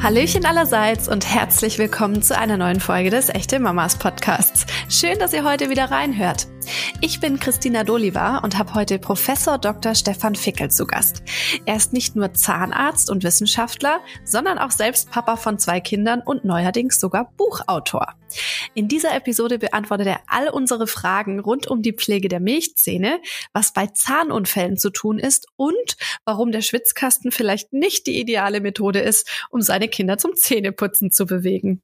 Hallöchen 0.00 0.46
allerseits 0.46 1.08
und 1.08 1.26
herzlich 1.26 1.78
willkommen 1.78 2.22
zu 2.22 2.38
einer 2.38 2.56
neuen 2.56 2.78
Folge 2.78 3.10
des 3.10 3.30
Echte 3.30 3.58
Mamas 3.58 3.96
Podcasts. 3.96 4.64
Schön, 4.90 5.18
dass 5.18 5.34
ihr 5.34 5.44
heute 5.44 5.68
wieder 5.68 5.90
reinhört. 5.90 6.46
Ich 7.02 7.20
bin 7.20 7.38
Christina 7.38 7.84
Doliva 7.84 8.38
und 8.38 8.56
habe 8.56 8.72
heute 8.72 8.98
Professor 8.98 9.58
Dr. 9.58 9.94
Stefan 9.94 10.34
Fickel 10.34 10.70
zu 10.70 10.86
Gast. 10.86 11.22
Er 11.66 11.76
ist 11.76 11.92
nicht 11.92 12.16
nur 12.16 12.32
Zahnarzt 12.32 13.10
und 13.10 13.22
Wissenschaftler, 13.22 14.00
sondern 14.24 14.56
auch 14.56 14.70
selbst 14.70 15.10
Papa 15.10 15.36
von 15.36 15.58
zwei 15.58 15.80
Kindern 15.80 16.22
und 16.24 16.46
neuerdings 16.46 16.98
sogar 16.98 17.30
Buchautor. 17.36 18.14
In 18.72 18.88
dieser 18.88 19.14
Episode 19.14 19.58
beantwortet 19.58 20.06
er 20.06 20.20
all 20.26 20.48
unsere 20.48 20.86
Fragen 20.86 21.38
rund 21.38 21.66
um 21.66 21.82
die 21.82 21.92
Pflege 21.92 22.28
der 22.28 22.40
Milchzähne, 22.40 23.20
was 23.52 23.74
bei 23.74 23.88
Zahnunfällen 23.88 24.78
zu 24.78 24.88
tun 24.88 25.18
ist 25.18 25.48
und 25.56 25.98
warum 26.24 26.50
der 26.50 26.62
Schwitzkasten 26.62 27.30
vielleicht 27.30 27.74
nicht 27.74 28.06
die 28.06 28.18
ideale 28.18 28.62
Methode 28.62 29.00
ist, 29.00 29.28
um 29.50 29.60
seine 29.60 29.88
Kinder 29.88 30.16
zum 30.16 30.34
Zähneputzen 30.34 31.10
zu 31.10 31.26
bewegen. 31.26 31.82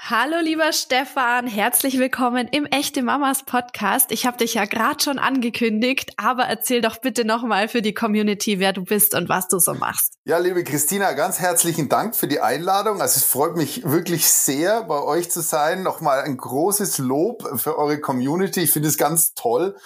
Hallo 0.00 0.36
lieber 0.40 0.72
Stefan, 0.72 1.48
herzlich 1.48 1.98
willkommen 1.98 2.46
im 2.52 2.66
Echte 2.66 3.02
Mamas 3.02 3.42
Podcast. 3.42 4.12
Ich 4.12 4.26
habe 4.26 4.38
dich 4.38 4.54
ja 4.54 4.64
gerade 4.64 5.02
schon 5.02 5.18
angekündigt, 5.18 6.12
aber 6.16 6.44
erzähl 6.44 6.80
doch 6.80 6.98
bitte 6.98 7.24
nochmal 7.24 7.68
für 7.68 7.82
die 7.82 7.92
Community, 7.92 8.60
wer 8.60 8.72
du 8.72 8.84
bist 8.84 9.16
und 9.16 9.28
was 9.28 9.48
du 9.48 9.58
so 9.58 9.74
machst. 9.74 10.14
Ja, 10.24 10.38
liebe 10.38 10.62
Christina, 10.62 11.12
ganz 11.12 11.40
herzlichen 11.40 11.88
Dank 11.88 12.14
für 12.14 12.28
die 12.28 12.40
Einladung. 12.40 13.02
Also 13.02 13.18
es 13.18 13.24
freut 13.24 13.56
mich 13.56 13.84
wirklich 13.84 14.28
sehr, 14.28 14.84
bei 14.84 15.02
euch 15.02 15.32
zu 15.32 15.40
sein. 15.40 15.82
Nochmal 15.82 16.22
ein 16.22 16.36
großes 16.36 16.98
Lob 16.98 17.58
für 17.58 17.76
eure 17.76 17.98
Community. 18.00 18.60
Ich 18.60 18.70
finde 18.70 18.88
es 18.88 18.98
ganz 18.98 19.34
toll. 19.34 19.76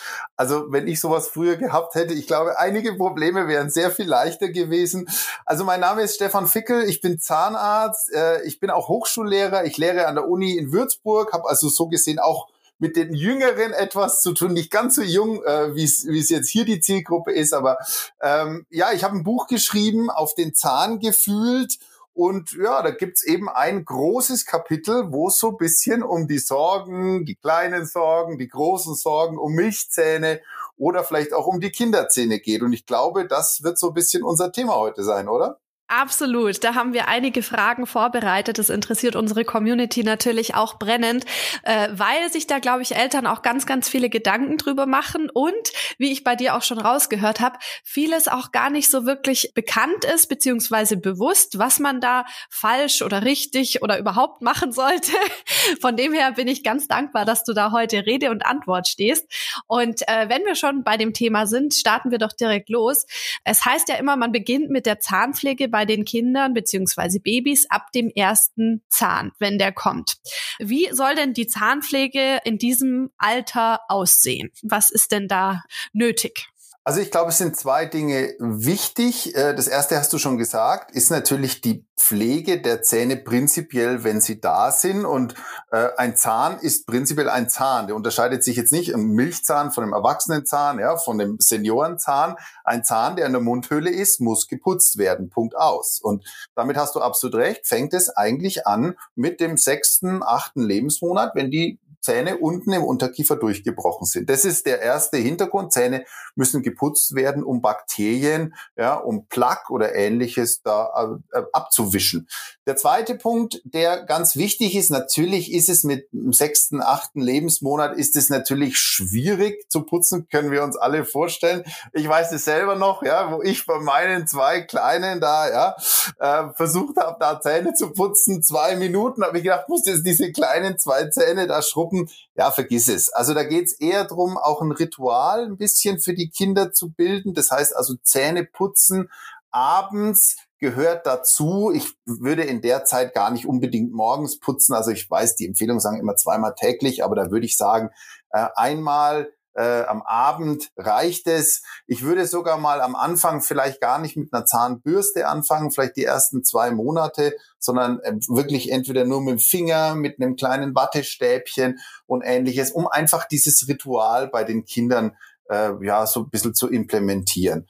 Also 0.42 0.72
wenn 0.72 0.88
ich 0.88 0.98
sowas 0.98 1.28
früher 1.28 1.54
gehabt 1.54 1.94
hätte, 1.94 2.14
ich 2.14 2.26
glaube, 2.26 2.58
einige 2.58 2.94
Probleme 2.94 3.46
wären 3.46 3.70
sehr 3.70 3.92
viel 3.92 4.06
leichter 4.08 4.48
gewesen. 4.48 5.08
Also 5.46 5.62
mein 5.62 5.78
Name 5.78 6.02
ist 6.02 6.16
Stefan 6.16 6.48
Fickel, 6.48 6.82
ich 6.82 7.00
bin 7.00 7.20
Zahnarzt, 7.20 8.12
äh, 8.12 8.42
ich 8.42 8.58
bin 8.58 8.68
auch 8.68 8.88
Hochschullehrer, 8.88 9.64
ich 9.66 9.78
lehre 9.78 10.08
an 10.08 10.16
der 10.16 10.28
Uni 10.28 10.58
in 10.58 10.72
Würzburg, 10.72 11.32
habe 11.32 11.48
also 11.48 11.68
so 11.68 11.86
gesehen 11.86 12.18
auch 12.18 12.48
mit 12.80 12.96
den 12.96 13.14
Jüngeren 13.14 13.72
etwas 13.72 14.20
zu 14.20 14.32
tun, 14.32 14.52
nicht 14.52 14.72
ganz 14.72 14.96
so 14.96 15.02
jung, 15.02 15.44
äh, 15.44 15.76
wie 15.76 15.84
es 15.84 16.28
jetzt 16.28 16.48
hier 16.48 16.64
die 16.64 16.80
Zielgruppe 16.80 17.30
ist, 17.30 17.52
aber 17.52 17.78
ähm, 18.20 18.66
ja, 18.68 18.90
ich 18.90 19.04
habe 19.04 19.14
ein 19.14 19.22
Buch 19.22 19.46
geschrieben, 19.46 20.10
auf 20.10 20.34
den 20.34 20.54
Zahn 20.54 20.98
gefühlt. 20.98 21.78
Und 22.14 22.52
ja, 22.52 22.82
da 22.82 22.90
gibt's 22.90 23.24
eben 23.24 23.48
ein 23.48 23.84
großes 23.84 24.44
Kapitel, 24.44 25.12
wo 25.12 25.28
es 25.28 25.38
so 25.38 25.52
bisschen 25.52 26.02
um 26.02 26.28
die 26.28 26.38
Sorgen, 26.38 27.24
die 27.24 27.36
kleinen 27.36 27.86
Sorgen, 27.86 28.38
die 28.38 28.48
großen 28.48 28.94
Sorgen, 28.94 29.38
um 29.38 29.52
Milchzähne 29.52 30.42
oder 30.76 31.04
vielleicht 31.04 31.32
auch 31.32 31.46
um 31.46 31.60
die 31.60 31.70
Kinderzähne 31.70 32.38
geht. 32.40 32.62
Und 32.62 32.74
ich 32.74 32.84
glaube, 32.84 33.26
das 33.26 33.62
wird 33.62 33.78
so 33.78 33.88
ein 33.88 33.94
bisschen 33.94 34.24
unser 34.24 34.52
Thema 34.52 34.74
heute 34.74 35.04
sein, 35.04 35.28
oder? 35.28 35.61
Absolut. 35.94 36.64
Da 36.64 36.74
haben 36.74 36.94
wir 36.94 37.08
einige 37.08 37.42
Fragen 37.42 37.84
vorbereitet. 37.86 38.56
Das 38.56 38.70
interessiert 38.70 39.14
unsere 39.14 39.44
Community 39.44 40.02
natürlich 40.02 40.54
auch 40.54 40.78
brennend, 40.78 41.26
äh, 41.64 41.88
weil 41.92 42.32
sich 42.32 42.46
da, 42.46 42.60
glaube 42.60 42.80
ich, 42.80 42.96
Eltern 42.96 43.26
auch 43.26 43.42
ganz, 43.42 43.66
ganz 43.66 43.90
viele 43.90 44.08
Gedanken 44.08 44.56
drüber 44.56 44.86
machen 44.86 45.28
und, 45.28 45.52
wie 45.98 46.10
ich 46.10 46.24
bei 46.24 46.34
dir 46.34 46.56
auch 46.56 46.62
schon 46.62 46.78
rausgehört 46.78 47.40
habe, 47.40 47.58
vieles 47.84 48.26
auch 48.26 48.52
gar 48.52 48.70
nicht 48.70 48.90
so 48.90 49.04
wirklich 49.04 49.52
bekannt 49.54 50.06
ist, 50.06 50.30
beziehungsweise 50.30 50.96
bewusst, 50.96 51.58
was 51.58 51.78
man 51.78 52.00
da 52.00 52.24
falsch 52.48 53.02
oder 53.02 53.24
richtig 53.24 53.82
oder 53.82 53.98
überhaupt 53.98 54.40
machen 54.40 54.72
sollte. 54.72 55.12
Von 55.82 55.98
dem 55.98 56.14
her 56.14 56.32
bin 56.32 56.48
ich 56.48 56.64
ganz 56.64 56.88
dankbar, 56.88 57.26
dass 57.26 57.44
du 57.44 57.52
da 57.52 57.70
heute 57.70 58.06
Rede 58.06 58.30
und 58.30 58.46
Antwort 58.46 58.88
stehst. 58.88 59.30
Und 59.66 60.08
äh, 60.08 60.30
wenn 60.30 60.42
wir 60.46 60.54
schon 60.54 60.84
bei 60.84 60.96
dem 60.96 61.12
Thema 61.12 61.46
sind, 61.46 61.74
starten 61.74 62.10
wir 62.10 62.18
doch 62.18 62.32
direkt 62.32 62.70
los. 62.70 63.04
Es 63.44 63.66
heißt 63.66 63.90
ja 63.90 63.96
immer, 63.96 64.16
man 64.16 64.32
beginnt 64.32 64.70
mit 64.70 64.86
der 64.86 64.98
Zahnpflege 64.98 65.68
bei 65.68 65.81
bei 65.82 65.86
den 65.86 66.04
Kindern 66.04 66.54
beziehungsweise 66.54 67.18
Babys 67.18 67.66
ab 67.68 67.90
dem 67.92 68.08
ersten 68.08 68.84
Zahn, 68.88 69.32
wenn 69.40 69.58
der 69.58 69.72
kommt. 69.72 70.14
Wie 70.60 70.88
soll 70.92 71.16
denn 71.16 71.34
die 71.34 71.48
Zahnpflege 71.48 72.38
in 72.44 72.56
diesem 72.56 73.10
Alter 73.18 73.80
aussehen? 73.88 74.52
Was 74.62 74.92
ist 74.92 75.10
denn 75.10 75.26
da 75.26 75.64
nötig? 75.92 76.51
Also 76.84 76.98
ich 76.98 77.12
glaube, 77.12 77.30
es 77.30 77.38
sind 77.38 77.56
zwei 77.56 77.86
Dinge 77.86 78.34
wichtig. 78.40 79.36
Äh, 79.36 79.54
das 79.54 79.68
erste 79.68 79.96
hast 79.96 80.12
du 80.12 80.18
schon 80.18 80.36
gesagt, 80.36 80.90
ist 80.90 81.12
natürlich 81.12 81.60
die 81.60 81.86
Pflege 81.96 82.60
der 82.60 82.82
Zähne 82.82 83.16
prinzipiell, 83.16 84.02
wenn 84.02 84.20
sie 84.20 84.40
da 84.40 84.72
sind. 84.72 85.04
Und 85.04 85.36
äh, 85.70 85.90
ein 85.96 86.16
Zahn 86.16 86.58
ist 86.58 86.88
prinzipiell 86.88 87.28
ein 87.28 87.48
Zahn. 87.48 87.86
Der 87.86 87.94
unterscheidet 87.94 88.42
sich 88.42 88.56
jetzt 88.56 88.72
nicht 88.72 88.88
im 88.88 89.12
Milchzahn 89.12 89.70
von 89.70 89.84
dem 89.84 89.92
Erwachsenenzahn, 89.92 90.80
ja, 90.80 90.96
von 90.96 91.18
dem 91.18 91.36
Seniorenzahn. 91.38 92.34
Ein 92.64 92.82
Zahn, 92.82 93.14
der 93.14 93.26
in 93.26 93.32
der 93.32 93.42
Mundhöhle 93.42 93.90
ist, 93.90 94.20
muss 94.20 94.48
geputzt 94.48 94.98
werden. 94.98 95.30
Punkt 95.30 95.56
aus. 95.56 96.00
Und 96.02 96.24
damit 96.56 96.76
hast 96.76 96.96
du 96.96 97.00
absolut 97.00 97.36
recht. 97.36 97.64
Fängt 97.64 97.94
es 97.94 98.08
eigentlich 98.08 98.66
an 98.66 98.96
mit 99.14 99.38
dem 99.38 99.56
sechsten, 99.56 100.24
achten 100.24 100.62
Lebensmonat, 100.62 101.36
wenn 101.36 101.52
die 101.52 101.78
Zähne 102.02 102.38
unten 102.38 102.72
im 102.72 102.82
Unterkiefer 102.82 103.36
durchgebrochen 103.36 104.06
sind. 104.06 104.28
Das 104.28 104.44
ist 104.44 104.66
der 104.66 104.82
erste 104.82 105.16
Hintergrund. 105.16 105.72
Zähne 105.72 106.04
müssen 106.34 106.62
geputzt 106.62 107.14
werden, 107.14 107.44
um 107.44 107.62
Bakterien, 107.62 108.54
ja, 108.76 108.94
um 108.94 109.26
Plaque 109.28 109.70
oder 109.70 109.94
ähnliches 109.94 110.62
da 110.62 111.18
äh, 111.32 111.42
abzuwischen. 111.52 112.28
Der 112.66 112.76
zweite 112.76 113.16
Punkt, 113.16 113.60
der 113.64 114.04
ganz 114.04 114.36
wichtig 114.36 114.76
ist, 114.76 114.90
natürlich 114.90 115.52
ist 115.52 115.68
es 115.68 115.82
mit 115.82 116.12
dem 116.12 116.32
sechsten, 116.32 116.80
achten 116.80 117.20
Lebensmonat 117.20 117.96
ist 117.96 118.16
es 118.16 118.28
natürlich 118.30 118.78
schwierig 118.78 119.68
zu 119.68 119.82
putzen, 119.82 120.28
können 120.28 120.52
wir 120.52 120.62
uns 120.62 120.76
alle 120.76 121.04
vorstellen. 121.04 121.64
Ich 121.92 122.08
weiß 122.08 122.30
es 122.32 122.44
selber 122.44 122.76
noch, 122.76 123.02
ja, 123.02 123.32
wo 123.32 123.42
ich 123.42 123.66
bei 123.66 123.80
meinen 123.80 124.26
zwei 124.26 124.60
Kleinen 124.60 125.20
da, 125.20 125.50
ja, 125.50 125.76
äh, 126.18 126.52
versucht 126.54 126.96
habe, 126.98 127.16
da 127.18 127.40
Zähne 127.40 127.74
zu 127.74 127.90
putzen, 127.90 128.42
zwei 128.42 128.76
Minuten, 128.76 129.24
habe 129.24 129.38
ich 129.38 129.44
gedacht, 129.44 129.68
muss 129.68 129.86
jetzt 129.86 130.06
diese 130.06 130.30
kleinen 130.30 130.78
zwei 130.78 131.08
Zähne 131.08 131.46
da 131.46 131.62
schrubben 131.62 132.08
ja, 132.34 132.50
vergiss 132.50 132.88
es. 132.88 133.12
Also 133.12 133.34
da 133.34 133.44
geht's 133.44 133.72
eher 133.72 134.04
drum, 134.04 134.38
auch 134.38 134.62
ein 134.62 134.72
Ritual 134.72 135.44
ein 135.44 135.56
bisschen 135.56 136.00
für 136.00 136.14
die 136.14 136.30
Kinder 136.30 136.72
zu 136.72 136.90
bilden. 136.90 137.34
Das 137.34 137.50
heißt 137.50 137.76
also 137.76 137.94
Zähne 138.02 138.44
putzen 138.44 139.10
abends 139.52 140.36
gehört 140.58 141.06
dazu. 141.06 141.72
Ich 141.74 141.92
würde 142.04 142.42
in 142.42 142.62
der 142.62 142.84
Zeit 142.84 143.14
gar 143.14 143.30
nicht 143.30 143.46
unbedingt 143.46 143.92
morgens 143.92 144.38
putzen. 144.38 144.74
Also 144.74 144.90
ich 144.90 145.10
weiß, 145.10 145.36
die 145.36 145.46
Empfehlungen 145.46 145.80
sagen 145.80 145.98
immer 145.98 146.16
zweimal 146.16 146.54
täglich, 146.54 147.04
aber 147.04 147.16
da 147.16 147.30
würde 147.30 147.46
ich 147.46 147.56
sagen, 147.56 147.90
äh, 148.30 148.46
einmal 148.54 149.32
äh, 149.54 149.82
am 149.82 150.02
Abend 150.02 150.70
reicht 150.76 151.26
es. 151.26 151.62
Ich 151.86 152.02
würde 152.02 152.26
sogar 152.26 152.58
mal 152.58 152.80
am 152.80 152.94
Anfang 152.94 153.42
vielleicht 153.42 153.80
gar 153.80 153.98
nicht 153.98 154.16
mit 154.16 154.32
einer 154.32 154.46
Zahnbürste 154.46 155.26
anfangen, 155.26 155.70
vielleicht 155.70 155.96
die 155.96 156.04
ersten 156.04 156.44
zwei 156.44 156.70
Monate, 156.70 157.34
sondern 157.58 158.00
äh, 158.00 158.14
wirklich 158.28 158.70
entweder 158.70 159.04
nur 159.04 159.20
mit 159.20 159.32
dem 159.32 159.38
Finger, 159.38 159.94
mit 159.94 160.20
einem 160.20 160.36
kleinen 160.36 160.74
Wattestäbchen 160.74 161.78
und 162.06 162.22
ähnliches, 162.22 162.70
um 162.70 162.86
einfach 162.86 163.26
dieses 163.26 163.68
Ritual 163.68 164.28
bei 164.28 164.44
den 164.44 164.64
Kindern 164.64 165.16
äh, 165.50 165.72
ja 165.82 166.06
so 166.06 166.20
ein 166.20 166.30
bisschen 166.30 166.54
zu 166.54 166.70
implementieren. 166.70 167.66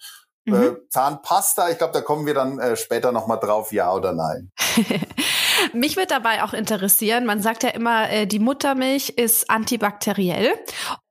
Äh, 0.46 0.50
mhm. 0.50 0.62
Äh, 0.62 0.88
Zahnpasta, 0.88 1.70
ich 1.70 1.78
glaube, 1.78 1.92
da 1.92 2.00
kommen 2.00 2.26
wir 2.26 2.34
dann 2.34 2.58
äh, 2.58 2.76
später 2.76 3.12
nochmal 3.12 3.38
drauf, 3.38 3.72
ja 3.72 3.92
oder 3.92 4.12
nein. 4.12 4.50
Mich 5.72 5.96
wird 5.96 6.10
dabei 6.10 6.42
auch 6.42 6.52
interessieren, 6.52 7.24
man 7.24 7.40
sagt 7.40 7.62
ja 7.62 7.70
immer, 7.70 8.10
äh, 8.10 8.26
die 8.26 8.40
Muttermilch 8.40 9.10
ist 9.10 9.48
antibakteriell. 9.48 10.52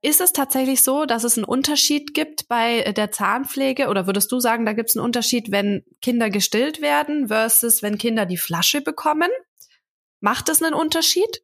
Ist 0.02 0.20
es 0.20 0.32
tatsächlich 0.32 0.82
so, 0.82 1.06
dass 1.06 1.24
es 1.24 1.38
einen 1.38 1.44
Unterschied 1.44 2.12
gibt 2.12 2.48
bei 2.48 2.80
äh, 2.80 2.92
der 2.92 3.10
Zahnpflege 3.10 3.88
oder 3.88 4.06
würdest 4.06 4.30
du 4.30 4.40
sagen, 4.40 4.66
da 4.66 4.74
gibt 4.74 4.90
es 4.90 4.96
einen 4.96 5.04
Unterschied, 5.04 5.50
wenn 5.50 5.84
Kinder 6.02 6.28
gestillt 6.28 6.82
werden 6.82 7.28
versus 7.28 7.82
wenn 7.82 7.96
Kinder 7.96 8.26
die 8.26 8.36
Flasche 8.36 8.82
bekommen? 8.82 9.30
Macht 10.20 10.48
es 10.50 10.62
einen 10.62 10.74
Unterschied? 10.74 11.42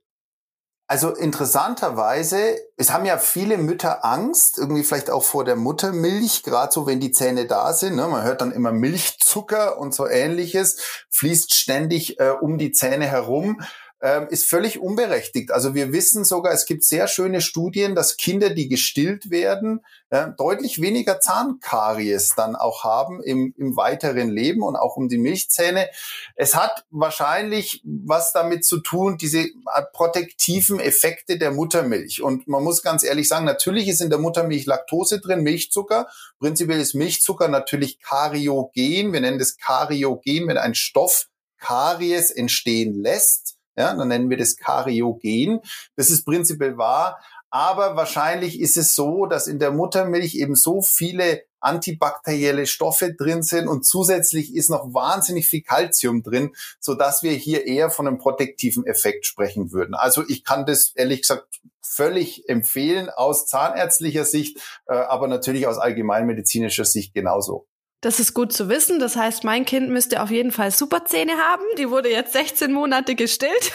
Also 0.90 1.14
interessanterweise, 1.14 2.56
es 2.78 2.90
haben 2.90 3.04
ja 3.04 3.18
viele 3.18 3.58
Mütter 3.58 4.06
Angst, 4.06 4.56
irgendwie 4.56 4.82
vielleicht 4.82 5.10
auch 5.10 5.22
vor 5.22 5.44
der 5.44 5.54
Muttermilch, 5.54 6.42
gerade 6.42 6.72
so, 6.72 6.86
wenn 6.86 6.98
die 6.98 7.12
Zähne 7.12 7.46
da 7.46 7.74
sind. 7.74 7.96
Ne? 7.96 8.08
Man 8.08 8.24
hört 8.24 8.40
dann 8.40 8.52
immer 8.52 8.72
Milchzucker 8.72 9.78
und 9.78 9.94
so 9.94 10.08
ähnliches, 10.08 11.04
fließt 11.10 11.52
ständig 11.52 12.18
äh, 12.20 12.30
um 12.30 12.56
die 12.56 12.72
Zähne 12.72 13.04
herum 13.06 13.60
ähm, 14.00 14.28
ist 14.30 14.48
völlig 14.48 14.78
unberechtigt. 14.78 15.50
Also 15.50 15.74
wir 15.74 15.92
wissen 15.92 16.24
sogar, 16.24 16.52
es 16.52 16.66
gibt 16.66 16.84
sehr 16.84 17.08
schöne 17.08 17.40
Studien, 17.40 17.94
dass 17.94 18.16
Kinder, 18.16 18.50
die 18.50 18.68
gestillt 18.68 19.30
werden, 19.30 19.84
äh, 20.10 20.28
deutlich 20.36 20.80
weniger 20.80 21.20
Zahnkaries 21.20 22.34
dann 22.36 22.54
auch 22.54 22.84
haben 22.84 23.22
im, 23.22 23.54
im 23.58 23.76
weiteren 23.76 24.28
Leben 24.28 24.62
und 24.62 24.76
auch 24.76 24.96
um 24.96 25.08
die 25.08 25.18
Milchzähne. 25.18 25.88
Es 26.36 26.54
hat 26.54 26.84
wahrscheinlich 26.90 27.82
was 27.84 28.32
damit 28.32 28.64
zu 28.64 28.78
tun, 28.78 29.18
diese 29.18 29.46
protektiven 29.92 30.78
Effekte 30.78 31.36
der 31.36 31.50
Muttermilch. 31.50 32.22
Und 32.22 32.46
man 32.46 32.62
muss 32.62 32.82
ganz 32.82 33.02
ehrlich 33.02 33.26
sagen, 33.26 33.44
natürlich 33.44 33.88
ist 33.88 34.00
in 34.00 34.10
der 34.10 34.18
Muttermilch 34.18 34.66
Laktose 34.66 35.20
drin, 35.20 35.42
Milchzucker. 35.42 36.06
Prinzipiell 36.38 36.80
ist 36.80 36.94
Milchzucker 36.94 37.48
natürlich 37.48 38.00
kariogen. 38.00 39.12
Wir 39.12 39.20
nennen 39.20 39.38
das 39.38 39.56
kariogen, 39.56 40.46
wenn 40.46 40.56
ein 40.56 40.74
Stoff 40.74 41.26
Karies 41.58 42.30
entstehen 42.30 43.02
lässt. 43.02 43.57
Ja, 43.78 43.94
dann 43.94 44.08
nennen 44.08 44.28
wir 44.28 44.36
das 44.36 44.56
Kariogen. 44.56 45.60
Das 45.94 46.10
ist 46.10 46.24
prinzipiell 46.24 46.76
wahr. 46.76 47.20
Aber 47.48 47.94
wahrscheinlich 47.94 48.60
ist 48.60 48.76
es 48.76 48.96
so, 48.96 49.26
dass 49.26 49.46
in 49.46 49.60
der 49.60 49.70
Muttermilch 49.70 50.34
eben 50.34 50.56
so 50.56 50.82
viele 50.82 51.44
antibakterielle 51.60 52.66
Stoffe 52.66 53.14
drin 53.14 53.44
sind 53.44 53.68
und 53.68 53.86
zusätzlich 53.86 54.54
ist 54.54 54.68
noch 54.68 54.92
wahnsinnig 54.92 55.46
viel 55.46 55.62
Kalzium 55.62 56.24
drin, 56.24 56.54
so 56.80 56.94
dass 56.94 57.22
wir 57.22 57.32
hier 57.32 57.66
eher 57.66 57.90
von 57.90 58.08
einem 58.08 58.18
protektiven 58.18 58.84
Effekt 58.84 59.26
sprechen 59.26 59.70
würden. 59.70 59.94
Also 59.94 60.24
ich 60.28 60.44
kann 60.44 60.66
das 60.66 60.92
ehrlich 60.96 61.22
gesagt 61.22 61.46
völlig 61.80 62.48
empfehlen 62.48 63.10
aus 63.10 63.46
zahnärztlicher 63.46 64.24
Sicht, 64.24 64.58
äh, 64.86 64.94
aber 64.94 65.28
natürlich 65.28 65.68
aus 65.68 65.78
allgemeinmedizinischer 65.78 66.84
Sicht 66.84 67.14
genauso. 67.14 67.67
Das 68.00 68.20
ist 68.20 68.32
gut 68.32 68.52
zu 68.52 68.68
wissen. 68.68 69.00
Das 69.00 69.16
heißt, 69.16 69.42
mein 69.42 69.64
Kind 69.64 69.90
müsste 69.90 70.22
auf 70.22 70.30
jeden 70.30 70.52
Fall 70.52 70.70
Superzähne 70.70 71.32
haben. 71.32 71.64
Die 71.78 71.90
wurde 71.90 72.10
jetzt 72.10 72.32
16 72.32 72.72
Monate 72.72 73.16
gestillt. 73.16 73.72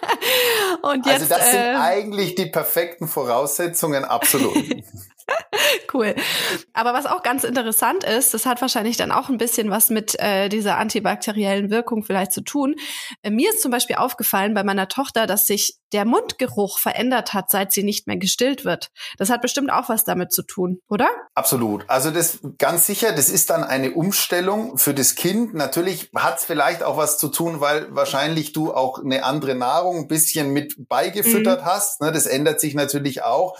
Und 0.82 1.06
also 1.06 1.10
jetzt, 1.10 1.32
also 1.32 1.34
das 1.34 1.50
sind 1.52 1.60
äh, 1.60 1.76
eigentlich 1.76 2.34
die 2.34 2.46
perfekten 2.46 3.06
Voraussetzungen, 3.06 4.04
absolut. 4.04 4.56
cool. 5.94 6.14
Aber 6.72 6.92
was 6.94 7.06
auch 7.06 7.22
ganz 7.22 7.44
interessant 7.44 8.04
ist, 8.04 8.34
das 8.34 8.46
hat 8.46 8.60
wahrscheinlich 8.60 8.96
dann 8.96 9.12
auch 9.12 9.28
ein 9.28 9.38
bisschen 9.38 9.70
was 9.70 9.90
mit 9.90 10.18
äh, 10.20 10.48
dieser 10.48 10.78
antibakteriellen 10.78 11.70
Wirkung 11.70 12.04
vielleicht 12.04 12.32
zu 12.32 12.42
tun. 12.42 12.76
Äh, 13.22 13.30
mir 13.30 13.50
ist 13.50 13.62
zum 13.62 13.70
Beispiel 13.70 13.96
aufgefallen 13.96 14.54
bei 14.54 14.62
meiner 14.62 14.88
Tochter, 14.88 15.26
dass 15.26 15.46
sich 15.46 15.78
der 15.92 16.04
Mundgeruch 16.04 16.78
verändert 16.78 17.32
hat, 17.32 17.50
seit 17.50 17.72
sie 17.72 17.82
nicht 17.82 18.06
mehr 18.06 18.16
gestillt 18.16 18.64
wird. 18.64 18.90
Das 19.18 19.30
hat 19.30 19.40
bestimmt 19.40 19.70
auch 19.70 19.88
was 19.88 20.04
damit 20.04 20.32
zu 20.32 20.42
tun, 20.42 20.80
oder? 20.88 21.08
Absolut. 21.34 21.84
Also 21.88 22.10
das 22.10 22.40
ganz 22.58 22.86
sicher, 22.86 23.12
das 23.12 23.28
ist 23.28 23.50
dann 23.50 23.62
eine 23.62 23.92
Umstellung 23.92 24.78
für 24.78 24.94
das 24.94 25.14
Kind. 25.14 25.54
Natürlich 25.54 26.10
hat 26.14 26.38
es 26.38 26.44
vielleicht 26.44 26.82
auch 26.82 26.96
was 26.96 27.18
zu 27.18 27.28
tun, 27.28 27.60
weil 27.60 27.94
wahrscheinlich 27.94 28.52
du 28.52 28.74
auch 28.74 29.02
eine 29.02 29.24
andere 29.24 29.54
Nahrung 29.54 29.98
ein 29.98 30.08
bisschen 30.08 30.50
mit 30.50 30.88
beigefüttert 30.88 31.62
mhm. 31.62 31.66
hast. 31.66 32.00
Ne, 32.00 32.10
das 32.10 32.26
ändert 32.26 32.60
sich 32.60 32.74
natürlich 32.74 33.22
auch. 33.22 33.56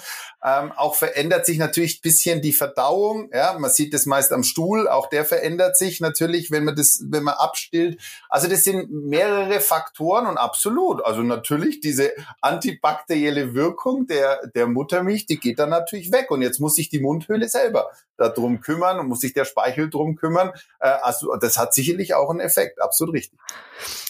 Ähm, 0.46 0.70
auch 0.76 0.94
verändert 0.94 1.44
sich 1.44 1.58
natürlich 1.58 2.00
bisschen 2.00 2.40
die 2.40 2.52
Verdauung. 2.52 3.30
Ja, 3.32 3.58
man 3.58 3.68
sieht 3.68 3.92
das 3.92 4.06
meist 4.06 4.32
am 4.32 4.44
Stuhl. 4.44 4.86
Auch 4.86 5.08
der 5.08 5.24
verändert 5.24 5.76
sich 5.76 6.00
natürlich, 6.00 6.52
wenn 6.52 6.62
man 6.62 6.76
das, 6.76 7.02
wenn 7.04 7.24
man 7.24 7.34
abstillt. 7.34 8.00
Also 8.28 8.46
das 8.46 8.62
sind 8.62 8.92
mehrere 8.92 9.58
Faktoren 9.58 10.26
und 10.28 10.38
absolut. 10.38 11.04
Also 11.04 11.22
natürlich 11.22 11.80
diese 11.80 12.12
antibakterielle 12.42 13.54
Wirkung 13.54 14.06
der, 14.06 14.46
der 14.54 14.68
Muttermilch, 14.68 15.26
die 15.26 15.40
geht 15.40 15.58
dann 15.58 15.70
natürlich 15.70 16.12
weg. 16.12 16.30
Und 16.30 16.42
jetzt 16.42 16.60
muss 16.60 16.76
sich 16.76 16.90
die 16.90 17.00
Mundhöhle 17.00 17.48
selber 17.48 17.90
darum 18.16 18.60
kümmern 18.60 19.00
und 19.00 19.08
muss 19.08 19.20
sich 19.20 19.32
der 19.32 19.46
Speichel 19.46 19.90
drum 19.90 20.14
kümmern. 20.14 20.52
Äh, 20.78 20.88
also 21.02 21.34
das 21.34 21.58
hat 21.58 21.74
sicherlich 21.74 22.14
auch 22.14 22.30
einen 22.30 22.40
Effekt. 22.40 22.80
Absolut 22.80 23.14
richtig. 23.16 23.38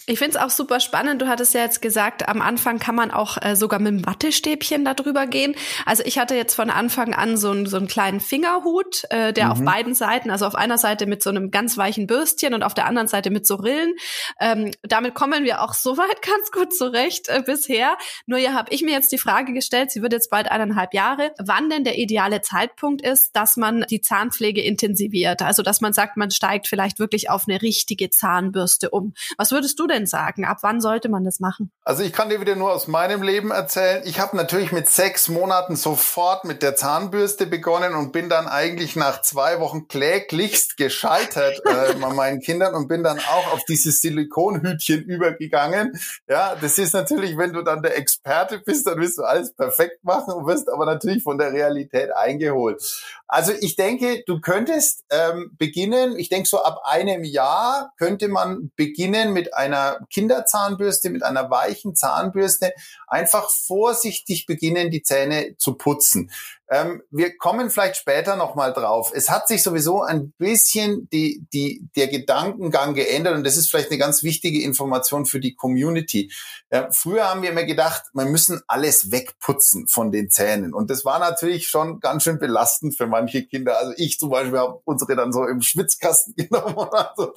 Ich 0.09 0.21
finde 0.21 0.38
es 0.38 0.44
auch 0.44 0.50
super 0.50 0.79
spannend. 0.79 1.21
Du 1.21 1.27
hattest 1.27 1.53
ja 1.53 1.62
jetzt 1.62 1.83
gesagt, 1.83 2.29
am 2.29 2.41
Anfang 2.41 2.79
kann 2.79 2.94
man 2.94 3.11
auch 3.11 3.38
äh, 3.43 3.56
sogar 3.56 3.81
mit 3.81 3.88
dem 3.88 4.06
Wattestäbchen 4.06 4.85
darüber 4.85 5.27
gehen. 5.27 5.56
Also 5.85 6.05
ich 6.06 6.19
hatte 6.21 6.25
jetzt 6.34 6.55
von 6.55 6.70
Anfang 6.70 7.14
an 7.14 7.37
so, 7.37 7.50
ein, 7.50 7.67
so 7.67 7.76
einen 7.76 7.87
kleinen 7.87 8.20
Fingerhut, 8.20 9.05
äh, 9.11 9.32
der 9.32 9.46
mhm. 9.46 9.50
auf 9.52 9.62
beiden 9.62 9.94
Seiten, 9.94 10.31
also 10.31 10.46
auf 10.46 10.55
einer 10.55 10.78
Seite 10.78 11.06
mit 11.06 11.23
so 11.23 11.31
einem 11.31 11.50
ganz 11.50 11.76
weichen 11.76 12.06
Bürstchen 12.06 12.55
und 12.55 12.62
auf 12.62 12.75
der 12.75 12.87
anderen 12.87 13.08
Seite 13.08 13.31
mit 13.31 13.46
so 13.46 13.56
Rillen. 13.56 13.94
Ähm, 14.40 14.70
damit 14.82 15.14
kommen 15.14 15.44
wir 15.44 15.62
auch 15.62 15.75
soweit 15.87 16.23
ganz 16.23 16.50
gut 16.50 16.75
zurecht 16.75 17.28
äh, 17.28 17.43
bisher. 17.44 17.96
Nur 18.26 18.38
ja, 18.38 18.52
habe 18.52 18.73
ich 18.73 18.82
mir 18.82 18.93
jetzt 18.93 19.12
die 19.12 19.19
Frage 19.19 19.52
gestellt, 19.52 19.90
sie 19.90 20.02
wird 20.02 20.12
jetzt 20.12 20.31
bald 20.31 20.50
eineinhalb 20.50 20.94
Jahre, 20.94 21.32
wann 21.38 21.70
denn 21.70 21.84
der 21.84 21.99
ideale 21.99 22.40
Zeitpunkt 22.40 23.02
ist, 23.02 23.34
dass 23.37 23.56
man 23.56 23.84
die 23.90 24.00
Zahnpflege 24.00 24.62
intensiviert. 24.62 25.43
Also 25.43 25.62
dass 25.62 25.81
man 25.81 25.93
sagt, 25.93 26.17
man 26.17 26.31
steigt 26.31 26.67
vielleicht 26.67 26.99
wirklich 26.99 27.31
auf 27.31 27.44
eine 27.49 27.62
richtige 27.62 28.11
Zahnbürste 28.11 28.90
um. 28.90 29.14
Was 29.38 29.52
würdest 29.52 29.78
du 29.78 29.87
denn 29.87 30.06
sagen? 30.06 30.44
Ab 30.44 30.58
wann 30.62 30.81
sollte 30.81 31.08
man 31.08 31.25
das 31.25 31.40
machen? 31.40 31.70
Also 31.84 32.02
ich 32.02 32.12
kann 32.12 32.28
dir 32.28 32.40
wieder 32.40 32.56
nur 32.56 32.73
aus 32.73 32.88
meinem 32.88 33.23
Leben 33.23 33.50
erzählen. 33.50 34.02
Ich 34.05 34.20
habe 34.20 34.37
natürlich 34.37 34.73
mit 34.73 34.88
sechs 34.88 35.28
Monaten 35.28 35.76
sofort 36.06 36.44
mit 36.44 36.62
der 36.62 36.76
Zahnbürste 36.76 37.47
begonnen 37.47 37.94
und 37.94 38.12
bin 38.12 38.29
dann 38.29 38.47
eigentlich 38.47 38.97
nach 38.97 39.23
zwei 39.23 39.61
Wochen 39.61 39.88
kläglichst 39.88 40.76
gescheitert 40.76 41.61
äh, 41.64 41.94
bei 42.00 42.12
meinen 42.12 42.41
Kindern 42.41 42.75
und 42.75 42.88
bin 42.88 43.03
dann 43.03 43.19
auch 43.19 43.53
auf 43.53 43.64
dieses 43.64 44.00
Silikonhütchen 44.00 45.03
übergegangen. 45.03 45.99
Ja, 46.29 46.55
das 46.61 46.79
ist 46.79 46.94
natürlich, 46.94 47.37
wenn 47.37 47.53
du 47.53 47.62
dann 47.62 47.82
der 47.82 47.99
Experte 47.99 48.61
bist, 48.61 48.87
dann 48.87 49.00
wirst 49.00 49.19
du 49.19 49.25
alles 49.25 49.53
perfekt 49.53 50.05
machen 50.05 50.32
und 50.35 50.47
wirst 50.47 50.70
aber 50.70 50.87
natürlich 50.87 51.23
von 51.23 51.38
der 51.38 51.53
Realität 51.53 52.14
eingeholt. 52.14 52.82
Also 53.29 53.52
ich 53.61 53.75
denke, 53.75 54.23
du 54.26 54.41
könntest 54.41 55.05
ähm, 55.11 55.50
beginnen, 55.59 56.17
ich 56.17 56.29
denke 56.29 56.49
so 56.49 56.62
ab 56.62 56.81
einem 56.85 57.25
Jahr 57.25 57.93
könnte 57.99 58.29
man 58.29 58.70
beginnen 58.76 59.32
mit 59.32 59.55
einer 59.55 59.99
Kinderzahnbürste, 60.11 61.11
mit 61.11 61.25
einer 61.25 61.50
weichen 61.50 61.97
Zahnbürste, 61.97 62.73
einfach 63.06 63.50
vorsichtig 63.50 64.47
beginnen, 64.47 64.91
die 64.91 65.03
Zähne 65.03 65.56
zu 65.58 65.75
putzen. 65.75 66.31
Ähm, 66.69 67.03
wir 67.11 67.37
kommen 67.37 67.71
vielleicht 67.71 67.97
später 67.97 68.35
nochmal 68.37 68.73
drauf. 68.73 69.13
Es 69.15 69.31
hat 69.31 69.47
sich 69.47 69.63
sowieso 69.63 70.03
ein 70.03 70.33
bisschen 70.39 71.09
die, 71.11 71.47
die, 71.53 71.89
der 71.95 72.09
Gedankengang 72.09 72.95
geändert 72.95 73.37
und 73.37 73.45
das 73.45 73.57
ist 73.57 73.71
vielleicht 73.71 73.91
eine 73.91 73.99
ganz 73.99 74.25
wichtige 74.25 74.63
Information 74.63 75.27
für 75.27 75.39
die 75.39 75.55
Community. 75.55 76.33
Ja, 76.73 76.89
früher 76.91 77.29
haben 77.31 77.43
wir 77.43 77.51
immer 77.51 77.65
gedacht, 77.65 78.03
man 78.15 78.33
müssen 78.33 78.61
alles 78.67 79.13
wegputzen 79.13 79.87
von 79.87 80.11
den 80.11 80.29
Zähnen 80.31 80.75
und 80.75 80.91
das 80.91 81.05
war 81.05 81.21
natürlich 81.21 81.69
schon 81.69 82.01
ganz 82.01 82.25
schön 82.25 82.41
belastend 82.41 82.97
für 82.97 83.07
manche 83.07 83.45
Kinder. 83.45 83.79
Also 83.79 83.93
ich 83.97 84.19
zum 84.19 84.31
Beispiel 84.31 84.59
habe 84.59 84.81
unsere 84.85 85.15
dann 85.15 85.33
so 85.33 85.47
im 85.47 85.62
Schwitzkasten 85.62 86.35
genommen 86.37 86.75
und 86.75 86.93
also 86.93 87.33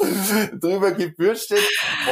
drüber 0.60 0.92
gebürstet. 0.92 1.62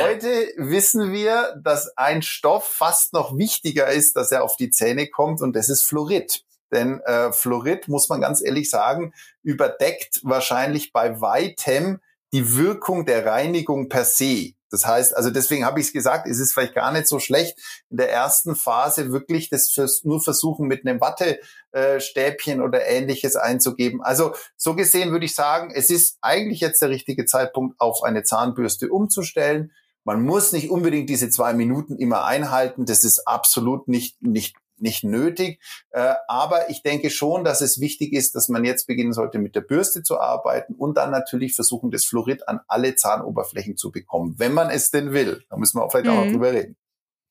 Heute 0.03 0.27
wissen 0.57 1.11
wir, 1.11 1.59
dass 1.63 1.97
ein 1.97 2.21
Stoff 2.21 2.65
fast 2.65 3.13
noch 3.13 3.35
wichtiger 3.37 3.87
ist, 3.87 4.15
dass 4.15 4.31
er 4.31 4.43
auf 4.43 4.55
die 4.55 4.69
Zähne 4.69 5.07
kommt 5.07 5.41
und 5.41 5.55
das 5.55 5.69
ist 5.69 5.83
Fluorid. 5.83 6.43
Denn 6.71 6.99
äh, 7.01 7.31
Fluorid, 7.31 7.87
muss 7.87 8.09
man 8.09 8.21
ganz 8.21 8.41
ehrlich 8.41 8.69
sagen, 8.69 9.13
überdeckt 9.43 10.19
wahrscheinlich 10.23 10.91
bei 10.91 11.21
weitem 11.21 11.99
die 12.33 12.57
Wirkung 12.57 13.05
der 13.05 13.25
Reinigung 13.25 13.89
per 13.89 14.05
se. 14.05 14.53
Das 14.69 14.85
heißt, 14.85 15.15
also 15.15 15.29
deswegen 15.29 15.65
habe 15.65 15.79
ich 15.79 15.87
es 15.87 15.93
gesagt, 15.93 16.27
es 16.27 16.39
ist 16.39 16.53
vielleicht 16.53 16.75
gar 16.75 16.91
nicht 16.91 17.07
so 17.07 17.19
schlecht, 17.19 17.57
in 17.89 17.97
der 17.97 18.11
ersten 18.11 18.55
Phase 18.55 19.11
wirklich 19.11 19.49
das 19.49 19.69
fürs, 19.69 20.03
nur 20.03 20.21
versuchen, 20.21 20.67
mit 20.67 20.85
einem 20.85 20.99
Wattestäbchen 20.99 22.61
oder 22.61 22.85
ähnliches 22.85 23.37
einzugeben. 23.37 24.01
Also 24.01 24.33
so 24.57 24.75
gesehen 24.75 25.11
würde 25.11 25.25
ich 25.25 25.35
sagen, 25.35 25.71
es 25.73 25.89
ist 25.89 26.17
eigentlich 26.21 26.59
jetzt 26.59 26.81
der 26.81 26.89
richtige 26.89 27.25
Zeitpunkt, 27.25 27.79
auf 27.79 28.03
eine 28.03 28.23
Zahnbürste 28.23 28.89
umzustellen. 28.89 29.71
Man 30.03 30.21
muss 30.23 30.51
nicht 30.51 30.69
unbedingt 30.69 31.09
diese 31.09 31.29
zwei 31.29 31.53
Minuten 31.53 31.97
immer 31.97 32.25
einhalten. 32.25 32.85
Das 32.85 33.03
ist 33.05 33.25
absolut 33.25 33.87
nicht, 33.87 34.21
nicht 34.21 34.55
nicht 34.81 35.03
nötig. 35.03 35.61
Äh, 35.91 36.13
aber 36.27 36.69
ich 36.69 36.83
denke 36.83 37.09
schon, 37.09 37.43
dass 37.43 37.61
es 37.61 37.79
wichtig 37.79 38.13
ist, 38.13 38.35
dass 38.35 38.49
man 38.49 38.65
jetzt 38.65 38.87
beginnen 38.87 39.13
sollte, 39.13 39.39
mit 39.39 39.55
der 39.55 39.61
Bürste 39.61 40.03
zu 40.03 40.19
arbeiten 40.19 40.73
und 40.75 40.97
dann 40.97 41.11
natürlich 41.11 41.55
versuchen, 41.55 41.91
das 41.91 42.05
Fluorid 42.05 42.47
an 42.47 42.59
alle 42.67 42.95
Zahnoberflächen 42.95 43.77
zu 43.77 43.91
bekommen, 43.91 44.35
wenn 44.37 44.53
man 44.53 44.69
es 44.69 44.91
denn 44.91 45.13
will. 45.13 45.43
Da 45.49 45.57
müssen 45.57 45.79
wir 45.79 45.83
auch 45.83 45.91
vielleicht 45.91 46.05
mhm. 46.05 46.11
auch 46.11 46.17
noch 46.17 46.25
mhm. 46.25 46.33
drüber 46.33 46.53
reden. 46.53 46.77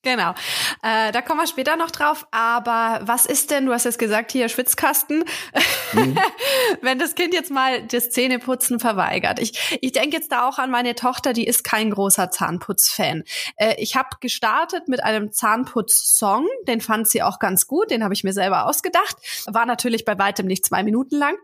Genau. 0.06 0.34
Äh, 0.84 1.10
da 1.10 1.20
kommen 1.20 1.40
wir 1.40 1.48
später 1.48 1.74
noch 1.74 1.90
drauf. 1.90 2.28
Aber 2.30 3.00
was 3.02 3.26
ist 3.26 3.50
denn, 3.50 3.66
du 3.66 3.72
hast 3.72 3.82
jetzt 3.82 3.98
gesagt, 3.98 4.30
hier 4.30 4.48
Schwitzkasten, 4.48 5.24
mhm. 5.94 6.16
wenn 6.80 7.00
das 7.00 7.16
Kind 7.16 7.34
jetzt 7.34 7.50
mal 7.50 7.82
das 7.82 8.10
Zähneputzen 8.10 8.78
verweigert. 8.78 9.40
Ich, 9.40 9.78
ich 9.80 9.90
denke 9.90 10.16
jetzt 10.16 10.30
da 10.30 10.48
auch 10.48 10.60
an 10.60 10.70
meine 10.70 10.94
Tochter, 10.94 11.32
die 11.32 11.44
ist 11.44 11.64
kein 11.64 11.90
großer 11.90 12.30
Zahnputzfan. 12.30 13.24
Äh, 13.56 13.74
ich 13.78 13.96
habe 13.96 14.10
gestartet 14.20 14.86
mit 14.86 15.02
einem 15.02 15.32
Zahnputz-Song, 15.32 16.46
den 16.68 16.80
fand 16.80 17.08
sie 17.08 17.24
auch 17.24 17.40
ganz 17.40 17.66
gut, 17.66 17.90
den 17.90 18.04
habe 18.04 18.14
ich 18.14 18.22
mir 18.22 18.32
selber 18.32 18.66
ausgedacht. 18.66 19.16
War 19.46 19.66
natürlich 19.66 20.04
bei 20.04 20.16
weitem 20.20 20.46
nicht 20.46 20.64
zwei 20.64 20.84
Minuten 20.84 21.16
lang. 21.16 21.34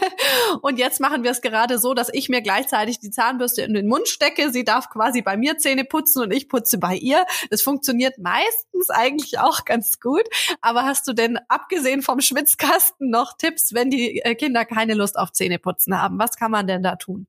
und 0.62 0.78
jetzt 0.78 0.98
machen 0.98 1.24
wir 1.24 1.30
es 1.32 1.42
gerade 1.42 1.78
so, 1.78 1.92
dass 1.92 2.08
ich 2.10 2.30
mir 2.30 2.40
gleichzeitig 2.40 3.00
die 3.00 3.10
Zahnbürste 3.10 3.60
in 3.60 3.74
den 3.74 3.86
Mund 3.86 4.08
stecke. 4.08 4.50
Sie 4.50 4.64
darf 4.64 4.88
quasi 4.88 5.20
bei 5.20 5.36
mir 5.36 5.58
Zähne 5.58 5.84
putzen 5.84 6.22
und 6.22 6.30
ich 6.30 6.48
putze 6.48 6.78
bei 6.78 6.94
ihr. 6.94 7.26
Das 7.50 7.60
funktioniert 7.60 7.97
funktioniert 7.98 8.18
meistens 8.18 8.90
eigentlich 8.90 9.38
auch 9.38 9.64
ganz 9.64 10.00
gut. 10.00 10.24
Aber 10.60 10.84
hast 10.84 11.06
du 11.08 11.12
denn 11.12 11.38
abgesehen 11.48 12.02
vom 12.02 12.20
Schwitzkasten 12.20 13.10
noch 13.10 13.36
Tipps, 13.36 13.74
wenn 13.74 13.90
die 13.90 14.20
äh, 14.20 14.34
Kinder 14.34 14.64
keine 14.64 14.94
Lust 14.94 15.18
auf 15.18 15.32
Zähneputzen 15.32 16.00
haben? 16.00 16.18
Was 16.18 16.36
kann 16.36 16.50
man 16.50 16.66
denn 16.66 16.82
da 16.82 16.96
tun? 16.96 17.26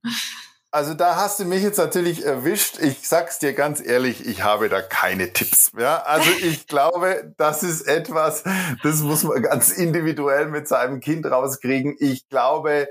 Also 0.72 0.94
da 0.94 1.16
hast 1.16 1.40
du 1.40 1.44
mich 1.46 1.64
jetzt 1.64 1.78
natürlich 1.78 2.24
erwischt. 2.24 2.78
Ich 2.80 3.08
sag's 3.08 3.40
dir 3.40 3.54
ganz 3.54 3.84
ehrlich, 3.84 4.24
ich 4.24 4.44
habe 4.44 4.68
da 4.68 4.80
keine 4.80 5.32
Tipps. 5.32 5.72
Ja, 5.76 6.02
also 6.04 6.30
ich 6.30 6.66
glaube, 6.68 7.34
das 7.36 7.64
ist 7.64 7.82
etwas, 7.88 8.44
das 8.84 9.00
muss 9.00 9.24
man 9.24 9.42
ganz 9.42 9.70
individuell 9.70 10.46
mit 10.46 10.68
seinem 10.68 11.00
Kind 11.00 11.26
rauskriegen. 11.26 11.96
Ich 11.98 12.28
glaube, 12.28 12.88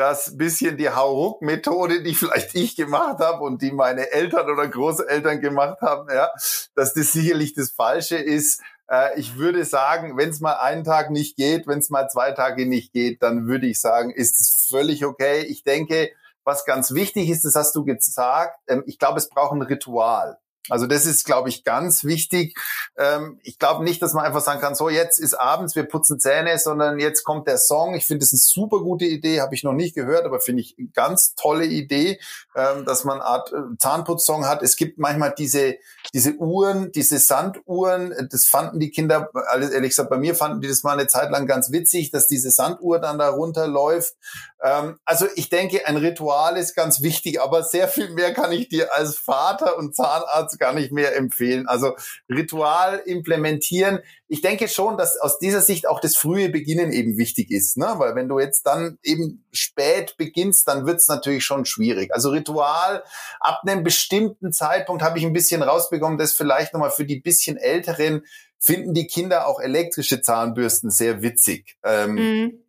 dass 0.00 0.38
bisschen 0.38 0.78
die 0.78 0.88
Hauruck-Methode, 0.88 2.02
die 2.02 2.14
vielleicht 2.14 2.54
ich 2.54 2.74
gemacht 2.74 3.18
habe 3.18 3.44
und 3.44 3.60
die 3.60 3.70
meine 3.70 4.10
Eltern 4.10 4.48
oder 4.48 4.66
Großeltern 4.66 5.42
gemacht 5.42 5.82
haben, 5.82 6.08
ja, 6.10 6.30
dass 6.74 6.94
das 6.94 7.12
sicherlich 7.12 7.52
das 7.52 7.70
Falsche 7.70 8.16
ist. 8.16 8.62
Äh, 8.90 9.20
ich 9.20 9.36
würde 9.36 9.62
sagen, 9.66 10.16
wenn 10.16 10.30
es 10.30 10.40
mal 10.40 10.54
einen 10.54 10.84
Tag 10.84 11.10
nicht 11.10 11.36
geht, 11.36 11.66
wenn 11.66 11.80
es 11.80 11.90
mal 11.90 12.08
zwei 12.08 12.32
Tage 12.32 12.64
nicht 12.64 12.94
geht, 12.94 13.22
dann 13.22 13.46
würde 13.46 13.66
ich 13.66 13.78
sagen, 13.78 14.10
ist 14.10 14.40
es 14.40 14.68
völlig 14.70 15.04
okay. 15.04 15.42
Ich 15.42 15.64
denke, 15.64 16.10
was 16.44 16.64
ganz 16.64 16.94
wichtig 16.94 17.28
ist, 17.28 17.44
das 17.44 17.54
hast 17.54 17.76
du 17.76 17.84
gesagt, 17.84 18.58
ähm, 18.68 18.82
ich 18.86 18.98
glaube, 18.98 19.18
es 19.18 19.28
braucht 19.28 19.52
ein 19.52 19.60
Ritual. 19.60 20.38
Also 20.68 20.86
das 20.86 21.06
ist, 21.06 21.24
glaube 21.24 21.48
ich, 21.48 21.64
ganz 21.64 22.04
wichtig. 22.04 22.56
Ähm, 22.96 23.40
ich 23.42 23.58
glaube 23.58 23.82
nicht, 23.82 24.02
dass 24.02 24.12
man 24.12 24.24
einfach 24.24 24.42
sagen 24.42 24.60
kann, 24.60 24.74
so 24.74 24.88
jetzt 24.88 25.18
ist 25.18 25.34
abends, 25.34 25.74
wir 25.74 25.84
putzen 25.84 26.20
Zähne, 26.20 26.58
sondern 26.58 26.98
jetzt 26.98 27.24
kommt 27.24 27.48
der 27.48 27.58
Song. 27.58 27.94
Ich 27.94 28.06
finde 28.06 28.24
das 28.24 28.32
eine 28.32 28.38
super 28.38 28.80
gute 28.80 29.04
Idee, 29.04 29.40
habe 29.40 29.54
ich 29.54 29.64
noch 29.64 29.72
nicht 29.72 29.94
gehört, 29.94 30.24
aber 30.24 30.40
finde 30.40 30.62
ich 30.62 30.76
eine 30.78 30.88
ganz 30.88 31.34
tolle 31.34 31.64
Idee, 31.64 32.20
ähm, 32.54 32.84
dass 32.84 33.04
man 33.04 33.20
eine 33.20 33.24
Art 33.24 33.52
äh, 33.52 33.76
Zahnputzsong 33.78 34.46
hat. 34.46 34.62
Es 34.62 34.76
gibt 34.76 34.98
manchmal 34.98 35.34
diese, 35.36 35.76
diese 36.12 36.34
Uhren, 36.34 36.92
diese 36.92 37.18
Sanduhren, 37.18 38.28
das 38.30 38.46
fanden 38.46 38.80
die 38.80 38.90
Kinder, 38.90 39.30
alles 39.48 39.70
ehrlich 39.70 39.90
gesagt, 39.90 40.10
bei 40.10 40.18
mir 40.18 40.34
fanden 40.34 40.60
die 40.60 40.68
das 40.68 40.82
mal 40.82 40.92
eine 40.92 41.06
Zeit 41.06 41.30
lang 41.30 41.46
ganz 41.46 41.72
witzig, 41.72 42.10
dass 42.10 42.26
diese 42.26 42.50
Sanduhr 42.50 42.98
dann 42.98 43.18
da 43.18 43.30
runterläuft. 43.30 44.14
Ähm, 44.62 44.98
also 45.04 45.26
ich 45.36 45.48
denke, 45.48 45.86
ein 45.86 45.96
Ritual 45.96 46.56
ist 46.56 46.74
ganz 46.74 47.02
wichtig, 47.02 47.40
aber 47.40 47.62
sehr 47.62 47.88
viel 47.88 48.10
mehr 48.10 48.34
kann 48.34 48.52
ich 48.52 48.68
dir 48.68 48.94
als 48.94 49.16
Vater 49.16 49.78
und 49.78 49.96
Zahnarzt 49.96 50.49
gar 50.58 50.72
nicht 50.72 50.92
mehr 50.92 51.16
empfehlen. 51.16 51.66
Also 51.66 51.94
Ritual 52.28 53.02
implementieren. 53.04 54.00
Ich 54.28 54.40
denke 54.40 54.68
schon, 54.68 54.96
dass 54.96 55.18
aus 55.18 55.38
dieser 55.38 55.60
Sicht 55.60 55.88
auch 55.88 56.00
das 56.00 56.16
frühe 56.16 56.48
Beginnen 56.48 56.92
eben 56.92 57.16
wichtig 57.18 57.50
ist, 57.50 57.76
ne? 57.76 57.94
weil 57.96 58.14
wenn 58.14 58.28
du 58.28 58.38
jetzt 58.38 58.64
dann 58.66 58.98
eben 59.02 59.44
spät 59.52 60.16
beginnst, 60.16 60.68
dann 60.68 60.86
wird 60.86 60.98
es 60.98 61.08
natürlich 61.08 61.44
schon 61.44 61.64
schwierig. 61.64 62.14
Also 62.14 62.30
Ritual 62.30 63.02
ab 63.40 63.60
einem 63.66 63.82
bestimmten 63.82 64.52
Zeitpunkt 64.52 65.02
habe 65.02 65.18
ich 65.18 65.24
ein 65.24 65.32
bisschen 65.32 65.62
rausbekommen, 65.62 66.18
das 66.18 66.32
vielleicht 66.32 66.72
nochmal 66.72 66.90
für 66.90 67.04
die 67.04 67.20
bisschen 67.20 67.56
älteren 67.56 68.24
finden 68.62 68.92
die 68.92 69.06
Kinder 69.06 69.46
auch 69.46 69.58
elektrische 69.58 70.20
Zahnbürsten 70.20 70.90
sehr 70.90 71.22
witzig. 71.22 71.78
Ähm, 71.82 72.14
mhm 72.14 72.62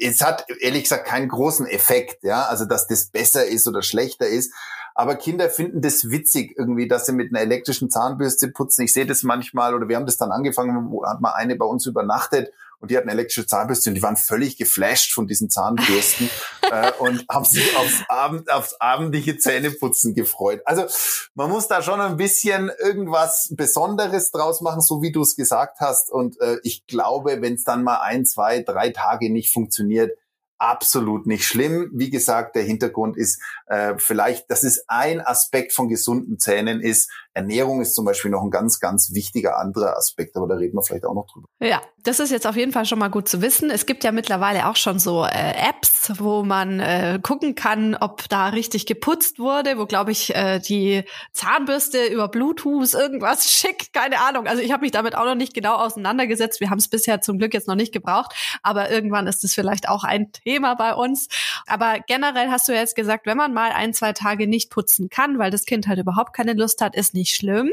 es 0.00 0.20
hat 0.20 0.46
ehrlich 0.60 0.84
gesagt 0.84 1.06
keinen 1.06 1.28
großen 1.28 1.66
Effekt, 1.66 2.22
ja, 2.22 2.44
also 2.44 2.64
dass 2.64 2.86
das 2.86 3.10
besser 3.10 3.46
ist 3.46 3.68
oder 3.68 3.82
schlechter 3.82 4.26
ist. 4.26 4.52
Aber 4.94 5.16
Kinder 5.16 5.48
finden 5.48 5.80
das 5.80 6.10
witzig 6.10 6.54
irgendwie, 6.58 6.88
dass 6.88 7.06
sie 7.06 7.12
mit 7.12 7.32
einer 7.32 7.40
elektrischen 7.40 7.90
Zahnbürste 7.90 8.48
putzen. 8.48 8.82
Ich 8.82 8.92
sehe 8.92 9.06
das 9.06 9.22
manchmal 9.22 9.74
oder 9.74 9.88
wir 9.88 9.96
haben 9.96 10.06
das 10.06 10.16
dann 10.16 10.32
angefangen, 10.32 10.90
wo 10.90 11.06
hat 11.06 11.20
mal 11.20 11.32
eine 11.32 11.56
bei 11.56 11.66
uns 11.66 11.86
übernachtet 11.86 12.52
und 12.80 12.90
die 12.90 12.96
hatten 12.96 13.10
elektrische 13.10 13.46
Zahnbürste 13.46 13.90
und 13.90 13.94
die 13.94 14.02
waren 14.02 14.16
völlig 14.16 14.56
geflasht 14.56 15.12
von 15.12 15.26
diesen 15.26 15.50
Zahnbürsten 15.50 16.30
äh, 16.70 16.90
und 16.98 17.26
haben 17.28 17.44
sich 17.44 17.76
aufs, 17.76 18.02
Abend, 18.08 18.50
aufs 18.50 18.74
abendliche 18.80 19.36
Zähneputzen 19.36 20.14
gefreut. 20.14 20.62
Also 20.64 20.86
man 21.34 21.50
muss 21.50 21.68
da 21.68 21.82
schon 21.82 22.00
ein 22.00 22.16
bisschen 22.16 22.70
irgendwas 22.82 23.52
Besonderes 23.54 24.30
draus 24.30 24.62
machen, 24.62 24.80
so 24.80 25.02
wie 25.02 25.12
du 25.12 25.20
es 25.20 25.36
gesagt 25.36 25.80
hast. 25.80 26.10
Und 26.10 26.40
äh, 26.40 26.58
ich 26.62 26.86
glaube, 26.86 27.42
wenn 27.42 27.54
es 27.54 27.64
dann 27.64 27.84
mal 27.84 28.00
ein, 28.00 28.24
zwei, 28.24 28.62
drei 28.62 28.90
Tage 28.90 29.30
nicht 29.30 29.52
funktioniert, 29.52 30.16
absolut 30.60 31.26
nicht 31.26 31.44
schlimm. 31.44 31.90
Wie 31.92 32.10
gesagt, 32.10 32.54
der 32.54 32.62
Hintergrund 32.62 33.16
ist 33.16 33.42
äh, 33.66 33.94
vielleicht, 33.96 34.50
dass 34.50 34.62
es 34.62 34.84
ein 34.88 35.20
Aspekt 35.20 35.72
von 35.72 35.88
gesunden 35.88 36.38
Zähnen 36.38 36.80
ist. 36.80 37.10
Ernährung 37.40 37.80
ist 37.80 37.94
zum 37.94 38.04
Beispiel 38.04 38.30
noch 38.30 38.42
ein 38.42 38.50
ganz, 38.50 38.80
ganz 38.80 39.14
wichtiger 39.14 39.58
anderer 39.58 39.96
Aspekt, 39.96 40.36
aber 40.36 40.46
da 40.46 40.56
reden 40.56 40.76
wir 40.76 40.82
vielleicht 40.82 41.06
auch 41.06 41.14
noch 41.14 41.26
drüber. 41.26 41.48
Ja, 41.60 41.80
das 42.02 42.20
ist 42.20 42.30
jetzt 42.30 42.46
auf 42.46 42.56
jeden 42.56 42.72
Fall 42.72 42.84
schon 42.84 42.98
mal 42.98 43.08
gut 43.08 43.28
zu 43.28 43.40
wissen. 43.40 43.70
Es 43.70 43.86
gibt 43.86 44.04
ja 44.04 44.12
mittlerweile 44.12 44.68
auch 44.68 44.76
schon 44.76 44.98
so 44.98 45.24
äh, 45.24 45.68
Apps, 45.68 46.12
wo 46.18 46.42
man 46.42 46.80
äh, 46.80 47.18
gucken 47.22 47.54
kann, 47.54 47.94
ob 47.94 48.28
da 48.28 48.48
richtig 48.48 48.86
geputzt 48.86 49.38
wurde, 49.38 49.78
wo, 49.78 49.86
glaube 49.86 50.12
ich, 50.12 50.34
äh, 50.34 50.58
die 50.58 51.04
Zahnbürste 51.32 52.06
über 52.06 52.28
Bluetooth 52.28 52.92
irgendwas 52.94 53.50
schickt, 53.50 53.92
keine 53.92 54.20
Ahnung. 54.20 54.46
Also 54.46 54.62
ich 54.62 54.72
habe 54.72 54.82
mich 54.82 54.92
damit 54.92 55.14
auch 55.14 55.24
noch 55.24 55.34
nicht 55.34 55.54
genau 55.54 55.76
auseinandergesetzt. 55.76 56.60
Wir 56.60 56.70
haben 56.70 56.78
es 56.78 56.88
bisher 56.88 57.20
zum 57.22 57.38
Glück 57.38 57.54
jetzt 57.54 57.68
noch 57.68 57.74
nicht 57.74 57.92
gebraucht, 57.92 58.34
aber 58.62 58.90
irgendwann 58.90 59.26
ist 59.26 59.44
es 59.44 59.54
vielleicht 59.54 59.88
auch 59.88 60.04
ein 60.04 60.30
Thema 60.32 60.74
bei 60.74 60.94
uns. 60.94 61.28
Aber 61.66 61.98
generell 62.06 62.50
hast 62.50 62.68
du 62.68 62.72
jetzt 62.72 62.96
gesagt, 62.96 63.26
wenn 63.26 63.36
man 63.36 63.54
mal 63.54 63.72
ein, 63.72 63.94
zwei 63.94 64.12
Tage 64.12 64.46
nicht 64.46 64.70
putzen 64.70 65.08
kann, 65.08 65.38
weil 65.38 65.50
das 65.50 65.64
Kind 65.64 65.88
halt 65.88 65.98
überhaupt 65.98 66.34
keine 66.34 66.52
Lust 66.52 66.80
hat, 66.80 66.94
ist 66.94 67.14
nicht 67.14 67.29
schlimm. 67.30 67.70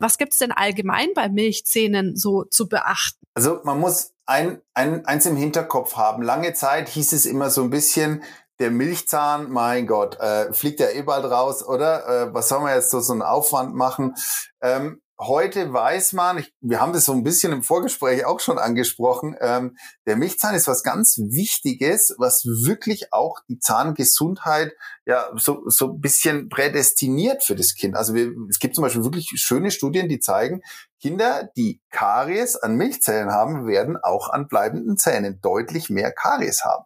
Was 0.00 0.18
gibt's 0.18 0.38
denn 0.38 0.52
allgemein 0.52 1.08
bei 1.14 1.28
Milchzähnen 1.28 2.16
so 2.16 2.44
zu 2.44 2.68
beachten? 2.68 3.24
Also 3.34 3.60
man 3.64 3.80
muss 3.80 4.12
ein, 4.26 4.60
ein, 4.74 5.04
eins 5.06 5.26
im 5.26 5.36
Hinterkopf 5.36 5.96
haben. 5.96 6.22
Lange 6.22 6.52
Zeit 6.54 6.88
hieß 6.88 7.12
es 7.12 7.26
immer 7.26 7.50
so 7.50 7.62
ein 7.62 7.70
bisschen, 7.70 8.22
der 8.60 8.70
Milchzahn, 8.70 9.50
mein 9.50 9.86
Gott, 9.86 10.18
äh, 10.20 10.52
fliegt 10.52 10.80
ja 10.80 10.88
eh 10.88 11.02
bald 11.02 11.24
raus, 11.24 11.66
oder? 11.66 12.06
Äh, 12.06 12.34
was 12.34 12.48
soll 12.48 12.60
man 12.60 12.74
jetzt 12.74 12.90
so, 12.90 13.00
so 13.00 13.12
einen 13.12 13.22
Aufwand 13.22 13.74
machen? 13.74 14.14
Ähm, 14.60 15.00
heute 15.18 15.72
weiß 15.72 16.12
man, 16.12 16.38
ich, 16.38 16.52
wir 16.60 16.80
haben 16.80 16.92
das 16.92 17.04
so 17.04 17.12
ein 17.12 17.22
bisschen 17.22 17.52
im 17.52 17.62
Vorgespräch 17.62 18.24
auch 18.24 18.40
schon 18.40 18.58
angesprochen, 18.58 19.36
ähm, 19.40 19.76
der 20.06 20.16
Milchzahn 20.16 20.54
ist 20.54 20.68
was 20.68 20.82
ganz 20.82 21.18
Wichtiges, 21.18 22.14
was 22.18 22.44
wirklich 22.44 23.12
auch 23.12 23.40
die 23.48 23.58
Zahngesundheit 23.58 24.72
ja 25.06 25.30
so, 25.36 25.62
so 25.66 25.92
ein 25.92 26.00
bisschen 26.00 26.48
prädestiniert 26.48 27.44
für 27.44 27.54
das 27.54 27.74
Kind. 27.74 27.96
Also 27.96 28.14
wir, 28.14 28.32
es 28.48 28.58
gibt 28.58 28.74
zum 28.74 28.82
Beispiel 28.82 29.04
wirklich 29.04 29.30
schöne 29.34 29.70
Studien, 29.70 30.08
die 30.08 30.20
zeigen, 30.20 30.62
Kinder, 31.00 31.50
die 31.56 31.80
Karies 31.90 32.56
an 32.56 32.76
Milchzellen 32.76 33.30
haben, 33.30 33.66
werden 33.66 33.96
auch 34.02 34.30
an 34.30 34.48
bleibenden 34.48 34.96
Zähnen 34.96 35.40
deutlich 35.42 35.90
mehr 35.90 36.12
Karies 36.12 36.64
haben. 36.64 36.84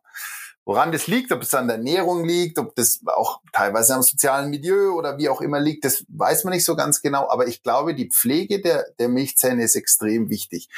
Woran 0.68 0.92
das 0.92 1.06
liegt, 1.06 1.32
ob 1.32 1.40
es 1.40 1.54
an 1.54 1.66
der 1.66 1.78
Ernährung 1.78 2.26
liegt, 2.26 2.58
ob 2.58 2.74
das 2.74 3.00
auch 3.06 3.40
teilweise 3.54 3.94
am 3.94 4.02
sozialen 4.02 4.50
Milieu 4.50 4.90
oder 4.90 5.16
wie 5.16 5.30
auch 5.30 5.40
immer 5.40 5.58
liegt, 5.58 5.86
das 5.86 6.04
weiß 6.10 6.44
man 6.44 6.52
nicht 6.52 6.66
so 6.66 6.76
ganz 6.76 7.00
genau. 7.00 7.26
Aber 7.30 7.46
ich 7.46 7.62
glaube, 7.62 7.94
die 7.94 8.10
Pflege 8.10 8.60
der, 8.60 8.84
der 8.98 9.08
Milchzähne 9.08 9.64
ist 9.64 9.76
extrem 9.76 10.28
wichtig. 10.28 10.68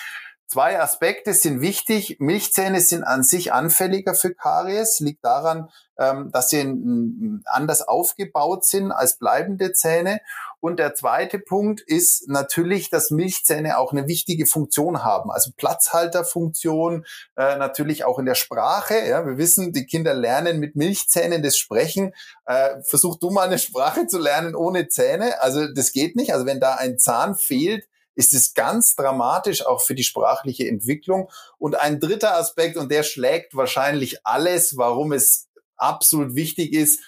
Zwei 0.47 0.80
Aspekte 0.80 1.35
sind 1.35 1.61
wichtig. 1.61 2.18
Milchzähne 2.20 2.80
sind 2.80 3.02
an 3.02 3.25
sich 3.25 3.52
anfälliger 3.52 4.14
für 4.14 4.32
Karies, 4.32 5.00
liegt 5.00 5.25
daran, 5.25 5.70
ähm, 5.99 6.30
dass 6.30 6.50
sie 6.50 7.42
anders 7.47 7.82
aufgebaut 7.82 8.64
sind 8.64 8.92
als 8.92 9.18
bleibende 9.18 9.73
Zähne. 9.73 10.20
Und 10.61 10.79
der 10.79 10.95
zweite 10.95 11.38
Punkt 11.38 11.81
ist 11.81 12.29
natürlich, 12.29 12.90
dass 12.90 13.11
Milchzähne 13.11 13.79
auch 13.79 13.93
eine 13.93 14.07
wichtige 14.07 14.47
Funktion 14.47 15.02
haben, 15.02 15.31
also 15.31 15.50
Platzhalterfunktion, 15.57 17.05
äh, 17.37 17.57
natürlich 17.57 18.05
auch 18.05 18.19
in 18.19 18.26
der 18.26 18.35
Sprache. 18.35 18.95
Ja, 19.09 19.26
wir 19.26 19.38
wissen, 19.38 19.73
die 19.73 19.87
Kinder 19.87 20.14
lernen 20.14 20.61
mit 20.61 20.76
Milchzähnen 20.76 21.43
das 21.43 21.57
Sprechen. 21.57 22.12
Äh, 22.45 22.83
versuch 22.83 23.19
du 23.19 23.31
mal 23.31 23.47
eine 23.47 23.59
Sprache 23.59 24.07
zu 24.07 24.19
lernen 24.19 24.55
ohne 24.55 24.88
Zähne. 24.88 25.40
Also 25.43 25.67
das 25.73 25.93
geht 25.93 26.14
nicht. 26.17 26.33
Also 26.33 26.47
wenn 26.47 26.61
da 26.61 26.75
ein 26.75 26.99
Zahn 26.99 27.35
fehlt, 27.35 27.88
ist 28.14 28.35
es 28.35 28.52
ganz 28.52 28.95
dramatisch 28.97 29.64
auch 29.64 29.81
für 29.81 29.95
die 29.95 30.05
sprachliche 30.05 30.69
Entwicklung. 30.69 31.31
Und 31.59 31.75
ein 31.75 32.00
dritter 32.00 32.37
Aspekt, 32.37 32.76
und 32.76 32.90
der 32.90 33.02
schlägt 33.02 33.57
wahrscheinlich 33.57 34.26
alles, 34.26 34.76
warum 34.76 35.12
es 35.12 35.49
absolut 35.76 36.35
wichtig 36.35 36.75
ist, 36.75 37.00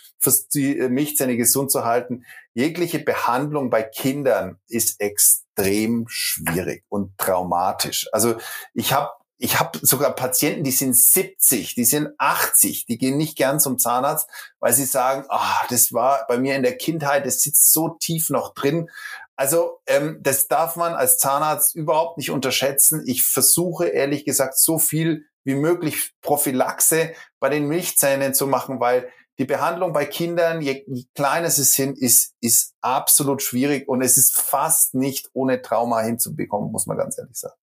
die 0.54 0.78
äh, 0.78 0.88
Milchzähne 0.88 1.36
gesund 1.36 1.70
zu 1.70 1.84
halten. 1.84 2.24
Jegliche 2.54 2.98
Behandlung 2.98 3.70
bei 3.70 3.82
Kindern 3.82 4.58
ist 4.68 5.00
extrem 5.00 6.06
schwierig 6.08 6.84
und 6.88 7.16
traumatisch. 7.18 8.08
Also 8.12 8.36
ich 8.74 8.92
habe 8.92 9.10
ich 9.38 9.58
habe 9.58 9.76
sogar 9.82 10.14
Patienten, 10.14 10.62
die 10.62 10.70
sind 10.70 10.94
70, 10.94 11.74
die 11.74 11.84
sind 11.84 12.10
80, 12.18 12.86
die 12.86 12.96
gehen 12.96 13.16
nicht 13.16 13.36
gern 13.36 13.58
zum 13.58 13.76
Zahnarzt, 13.76 14.30
weil 14.60 14.72
sie 14.72 14.84
sagen, 14.84 15.24
ah, 15.30 15.66
das 15.68 15.92
war 15.92 16.26
bei 16.28 16.38
mir 16.38 16.54
in 16.54 16.62
der 16.62 16.76
Kindheit, 16.76 17.26
das 17.26 17.40
sitzt 17.42 17.72
so 17.72 17.96
tief 18.00 18.30
noch 18.30 18.54
drin. 18.54 18.88
Also 19.34 19.80
ähm, 19.88 20.18
das 20.20 20.46
darf 20.46 20.76
man 20.76 20.94
als 20.94 21.18
Zahnarzt 21.18 21.74
überhaupt 21.74 22.18
nicht 22.18 22.30
unterschätzen. 22.30 23.02
Ich 23.04 23.24
versuche 23.24 23.88
ehrlich 23.88 24.24
gesagt 24.24 24.56
so 24.56 24.78
viel 24.78 25.24
wie 25.42 25.56
möglich 25.56 26.12
Prophylaxe 26.20 27.12
bei 27.40 27.48
den 27.48 27.66
Milchzähnen 27.66 28.34
zu 28.34 28.46
machen, 28.46 28.78
weil 28.78 29.08
die 29.38 29.44
Behandlung 29.44 29.92
bei 29.92 30.04
Kindern, 30.04 30.60
je, 30.60 30.84
kleiner 31.14 31.50
sie 31.50 31.64
sind, 31.64 31.98
ist, 31.98 32.34
ist 32.40 32.74
absolut 32.80 33.42
schwierig 33.42 33.88
und 33.88 34.02
es 34.02 34.18
ist 34.18 34.36
fast 34.36 34.94
nicht 34.94 35.30
ohne 35.32 35.62
Trauma 35.62 36.00
hinzubekommen, 36.00 36.70
muss 36.70 36.86
man 36.86 36.98
ganz 36.98 37.18
ehrlich 37.18 37.36
sagen. 37.36 37.54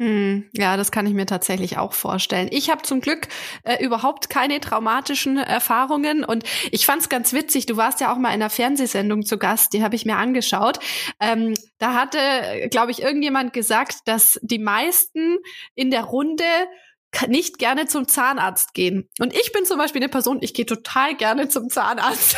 Hm, 0.00 0.48
ja, 0.52 0.76
das 0.76 0.92
kann 0.92 1.06
ich 1.06 1.14
mir 1.14 1.26
tatsächlich 1.26 1.76
auch 1.76 1.92
vorstellen. 1.92 2.48
Ich 2.52 2.70
habe 2.70 2.82
zum 2.82 3.00
Glück 3.00 3.26
äh, 3.64 3.84
überhaupt 3.84 4.30
keine 4.30 4.60
traumatischen 4.60 5.38
Erfahrungen 5.38 6.22
und 6.22 6.44
ich 6.70 6.86
fand 6.86 7.02
es 7.02 7.08
ganz 7.08 7.32
witzig. 7.32 7.66
Du 7.66 7.76
warst 7.76 8.00
ja 8.00 8.12
auch 8.12 8.16
mal 8.16 8.28
in 8.28 8.34
einer 8.34 8.48
Fernsehsendung 8.48 9.26
zu 9.26 9.38
Gast, 9.38 9.72
die 9.72 9.82
habe 9.82 9.96
ich 9.96 10.06
mir 10.06 10.16
angeschaut. 10.16 10.78
Ähm, 11.18 11.54
da 11.78 11.94
hatte, 11.94 12.68
glaube 12.70 12.92
ich, 12.92 13.02
irgendjemand 13.02 13.52
gesagt, 13.52 14.06
dass 14.06 14.38
die 14.42 14.60
meisten 14.60 15.38
in 15.74 15.90
der 15.90 16.04
Runde 16.04 16.44
nicht 17.26 17.58
gerne 17.58 17.86
zum 17.86 18.06
Zahnarzt 18.06 18.74
gehen. 18.74 19.08
Und 19.18 19.34
ich 19.34 19.52
bin 19.52 19.64
zum 19.64 19.78
Beispiel 19.78 20.02
eine 20.02 20.10
Person, 20.10 20.38
ich 20.40 20.54
gehe 20.54 20.66
total 20.66 21.16
gerne 21.16 21.48
zum 21.48 21.68
Zahnarzt. 21.68 22.36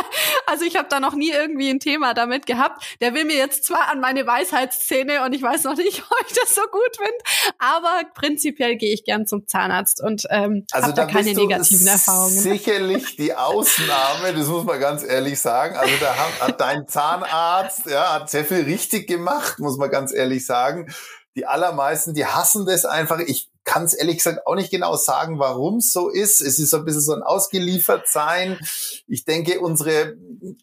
also 0.46 0.64
ich 0.64 0.76
habe 0.76 0.88
da 0.88 1.00
noch 1.00 1.14
nie 1.14 1.30
irgendwie 1.30 1.68
ein 1.68 1.80
Thema 1.80 2.14
damit 2.14 2.46
gehabt. 2.46 2.84
Der 3.00 3.14
will 3.14 3.24
mir 3.24 3.36
jetzt 3.36 3.64
zwar 3.64 3.90
an 3.90 4.00
meine 4.00 4.26
Weisheitszähne 4.26 5.24
und 5.24 5.34
ich 5.34 5.42
weiß 5.42 5.64
noch 5.64 5.76
nicht, 5.76 6.02
ob 6.10 6.26
ich 6.26 6.34
das 6.34 6.54
so 6.54 6.62
gut 6.62 6.96
finde, 6.96 7.18
aber 7.58 8.02
prinzipiell 8.14 8.76
gehe 8.76 8.94
ich 8.94 9.04
gern 9.04 9.26
zum 9.26 9.46
Zahnarzt 9.46 10.02
und 10.02 10.24
ähm, 10.30 10.64
also 10.70 10.88
habe 10.88 10.96
da, 10.96 11.06
da 11.06 11.12
keine 11.12 11.34
negativen 11.34 11.86
Erfahrungen. 11.86 12.30
Sicherlich 12.38 13.16
die 13.16 13.34
Ausnahme, 13.34 14.32
das 14.34 14.46
muss 14.46 14.64
man 14.64 14.80
ganz 14.80 15.02
ehrlich 15.02 15.40
sagen. 15.40 15.76
Also 15.76 15.94
da 16.00 16.16
hat, 16.16 16.40
hat 16.40 16.60
dein 16.60 16.86
Zahnarzt 16.86 17.86
ja 17.86 18.14
hat 18.14 18.30
sehr 18.30 18.44
viel 18.44 18.62
richtig 18.62 19.08
gemacht, 19.08 19.58
muss 19.58 19.76
man 19.76 19.90
ganz 19.90 20.12
ehrlich 20.12 20.46
sagen 20.46 20.88
die 21.34 21.46
allermeisten, 21.46 22.14
die 22.14 22.26
hassen 22.26 22.66
das 22.66 22.84
einfach. 22.84 23.18
Ich 23.20 23.48
kann 23.64 23.84
es 23.84 23.94
ehrlich 23.94 24.16
gesagt 24.18 24.46
auch 24.46 24.54
nicht 24.54 24.70
genau 24.70 24.96
sagen, 24.96 25.38
warum 25.38 25.76
es 25.76 25.92
so 25.92 26.08
ist. 26.08 26.40
Es 26.40 26.58
ist 26.58 26.70
so 26.70 26.78
ein 26.78 26.84
bisschen 26.84 27.00
so 27.00 27.14
ein 27.14 27.22
Ausgeliefertsein. 27.22 28.58
Ich 29.06 29.24
denke, 29.24 29.60
unsere 29.60 30.16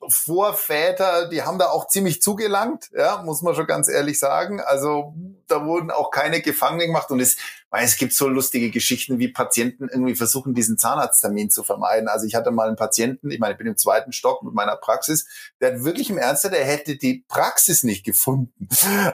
Vorväter, 0.08 1.30
die 1.30 1.44
haben 1.44 1.60
da 1.60 1.70
auch 1.70 1.88
ziemlich 1.88 2.22
zugelangt, 2.22 2.90
ja, 2.96 3.22
muss 3.24 3.42
man 3.42 3.56
schon 3.56 3.68
ganz 3.68 3.88
ehrlich 3.88 4.20
sagen. 4.20 4.60
Also 4.60 5.14
da 5.48 5.66
wurden 5.66 5.92
auch 5.92 6.12
keine 6.12 6.42
Gefangenen 6.42 6.88
gemacht 6.88 7.10
und 7.12 7.20
es 7.20 7.38
weil 7.70 7.86
es 7.86 7.98
gibt 7.98 8.14
so 8.14 8.28
lustige 8.28 8.72
Geschichten, 8.72 9.20
wie 9.20 9.28
Patienten 9.28 9.90
irgendwie 9.90 10.16
versuchen, 10.16 10.54
diesen 10.54 10.78
Zahnarzttermin 10.78 11.50
zu 11.50 11.64
vermeiden. 11.64 12.08
Also 12.08 12.26
ich 12.26 12.36
hatte 12.36 12.52
mal 12.52 12.68
einen 12.68 12.76
Patienten, 12.76 13.30
ich 13.32 13.40
meine, 13.40 13.54
ich 13.54 13.58
bin 13.58 13.68
im 13.68 13.78
zweiten 13.78 14.12
Stock 14.12 14.44
mit 14.44 14.54
meiner 14.54 14.76
Praxis, 14.76 15.28
der 15.62 15.74
hat 15.74 15.84
wirklich 15.84 16.10
im 16.10 16.18
Ernst, 16.18 16.44
der 16.44 16.66
hätte 16.66 16.98
die 16.98 17.26
Praxis 17.28 17.84
nicht 17.84 18.04
gefunden. 18.06 18.68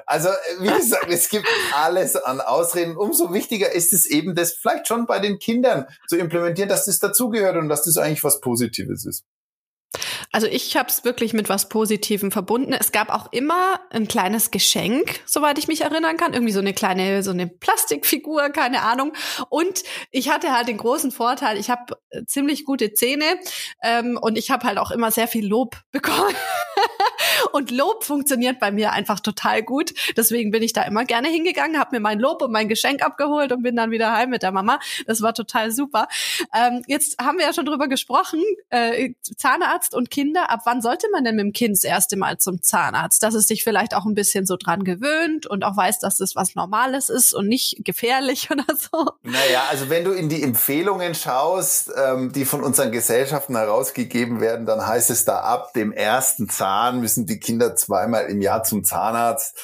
Also 0.05 0.29
wie 0.59 0.67
gesagt, 0.67 1.07
es 1.09 1.29
gibt 1.29 1.47
alles 1.73 2.15
an 2.15 2.39
Ausreden. 2.39 2.95
Umso 2.95 3.33
wichtiger 3.33 3.71
ist 3.71 3.93
es 3.93 4.05
eben, 4.05 4.35
das 4.35 4.53
vielleicht 4.53 4.87
schon 4.87 5.05
bei 5.05 5.19
den 5.19 5.39
Kindern 5.39 5.85
zu 6.07 6.17
implementieren, 6.17 6.69
dass 6.69 6.85
das 6.85 6.99
dazugehört 6.99 7.57
und 7.57 7.69
dass 7.69 7.83
das 7.83 7.97
eigentlich 7.97 8.23
was 8.23 8.39
Positives 8.39 9.05
ist. 9.05 9.25
Also 10.31 10.47
ich 10.47 10.75
habe 10.77 10.89
es 10.89 11.03
wirklich 11.03 11.33
mit 11.33 11.49
was 11.49 11.69
Positivem 11.69 12.31
verbunden. 12.31 12.73
Es 12.73 12.91
gab 12.91 13.09
auch 13.09 13.31
immer 13.31 13.79
ein 13.89 14.07
kleines 14.07 14.51
Geschenk, 14.51 15.21
soweit 15.25 15.57
ich 15.57 15.67
mich 15.67 15.81
erinnern 15.81 16.17
kann. 16.17 16.33
Irgendwie 16.33 16.53
so 16.53 16.59
eine 16.59 16.73
kleine, 16.73 17.23
so 17.23 17.31
eine 17.31 17.47
Plastikfigur, 17.47 18.49
keine 18.49 18.81
Ahnung. 18.81 19.13
Und 19.49 19.83
ich 20.11 20.29
hatte 20.29 20.51
halt 20.51 20.67
den 20.67 20.77
großen 20.77 21.11
Vorteil, 21.11 21.57
ich 21.57 21.69
habe 21.69 21.97
äh, 22.09 22.25
ziemlich 22.25 22.65
gute 22.65 22.93
Zähne 22.93 23.25
ähm, 23.81 24.17
und 24.21 24.37
ich 24.37 24.51
habe 24.51 24.65
halt 24.65 24.77
auch 24.77 24.91
immer 24.91 25.11
sehr 25.11 25.27
viel 25.27 25.47
Lob 25.47 25.77
bekommen. 25.91 26.35
und 27.51 27.71
Lob 27.71 28.03
funktioniert 28.03 28.59
bei 28.59 28.71
mir 28.71 28.91
einfach 28.91 29.19
total 29.19 29.63
gut. 29.63 29.93
Deswegen 30.17 30.51
bin 30.51 30.63
ich 30.63 30.73
da 30.73 30.83
immer 30.83 31.05
gerne 31.05 31.29
hingegangen, 31.29 31.79
habe 31.79 31.95
mir 31.95 32.01
mein 32.01 32.19
Lob 32.19 32.41
und 32.41 32.51
mein 32.51 32.69
Geschenk 32.69 33.01
abgeholt 33.01 33.51
und 33.51 33.63
bin 33.63 33.75
dann 33.75 33.91
wieder 33.91 34.11
heim 34.11 34.29
mit 34.29 34.43
der 34.43 34.51
Mama. 34.51 34.79
Das 35.07 35.21
war 35.21 35.33
total 35.33 35.71
super. 35.71 36.07
Ähm, 36.53 36.83
jetzt 36.87 37.21
haben 37.21 37.37
wir 37.37 37.45
ja 37.45 37.53
schon 37.53 37.65
drüber 37.65 37.87
gesprochen, 37.87 38.41
äh, 38.69 39.13
Zahnarzt 39.21 39.95
und 39.95 40.04
Kind 40.09 40.25
Kinder, 40.25 40.49
ab 40.49 40.61
wann 40.65 40.81
sollte 40.81 41.07
man 41.11 41.23
denn 41.23 41.35
mit 41.35 41.43
dem 41.43 41.53
Kind 41.53 41.77
das 41.77 41.83
erste 41.83 42.17
Mal 42.17 42.39
zum 42.39 42.61
Zahnarzt? 42.61 43.21
Dass 43.21 43.35
es 43.35 43.47
sich 43.47 43.63
vielleicht 43.63 43.93
auch 43.93 44.05
ein 44.05 44.15
bisschen 44.15 44.47
so 44.47 44.57
dran 44.57 44.83
gewöhnt 44.83 45.45
und 45.45 45.63
auch 45.63 45.77
weiß, 45.77 45.99
dass 45.99 46.19
es 46.19 46.35
was 46.35 46.55
Normales 46.55 47.09
ist 47.09 47.33
und 47.33 47.47
nicht 47.47 47.85
gefährlich 47.85 48.49
oder 48.51 48.65
so. 48.75 49.11
Naja, 49.21 49.65
also 49.69 49.89
wenn 49.89 50.03
du 50.03 50.11
in 50.11 50.27
die 50.27 50.41
Empfehlungen 50.41 51.13
schaust, 51.13 51.91
ähm, 51.95 52.31
die 52.31 52.45
von 52.45 52.63
unseren 52.63 52.91
Gesellschaften 52.91 53.55
herausgegeben 53.55 54.41
werden, 54.41 54.65
dann 54.65 54.85
heißt 54.85 55.11
es 55.11 55.25
da 55.25 55.41
ab 55.41 55.73
dem 55.73 55.91
ersten 55.91 56.49
Zahn 56.49 56.99
müssen 56.99 57.27
die 57.27 57.39
Kinder 57.39 57.75
zweimal 57.75 58.25
im 58.25 58.41
Jahr 58.41 58.63
zum 58.63 58.83
Zahnarzt. 58.83 59.55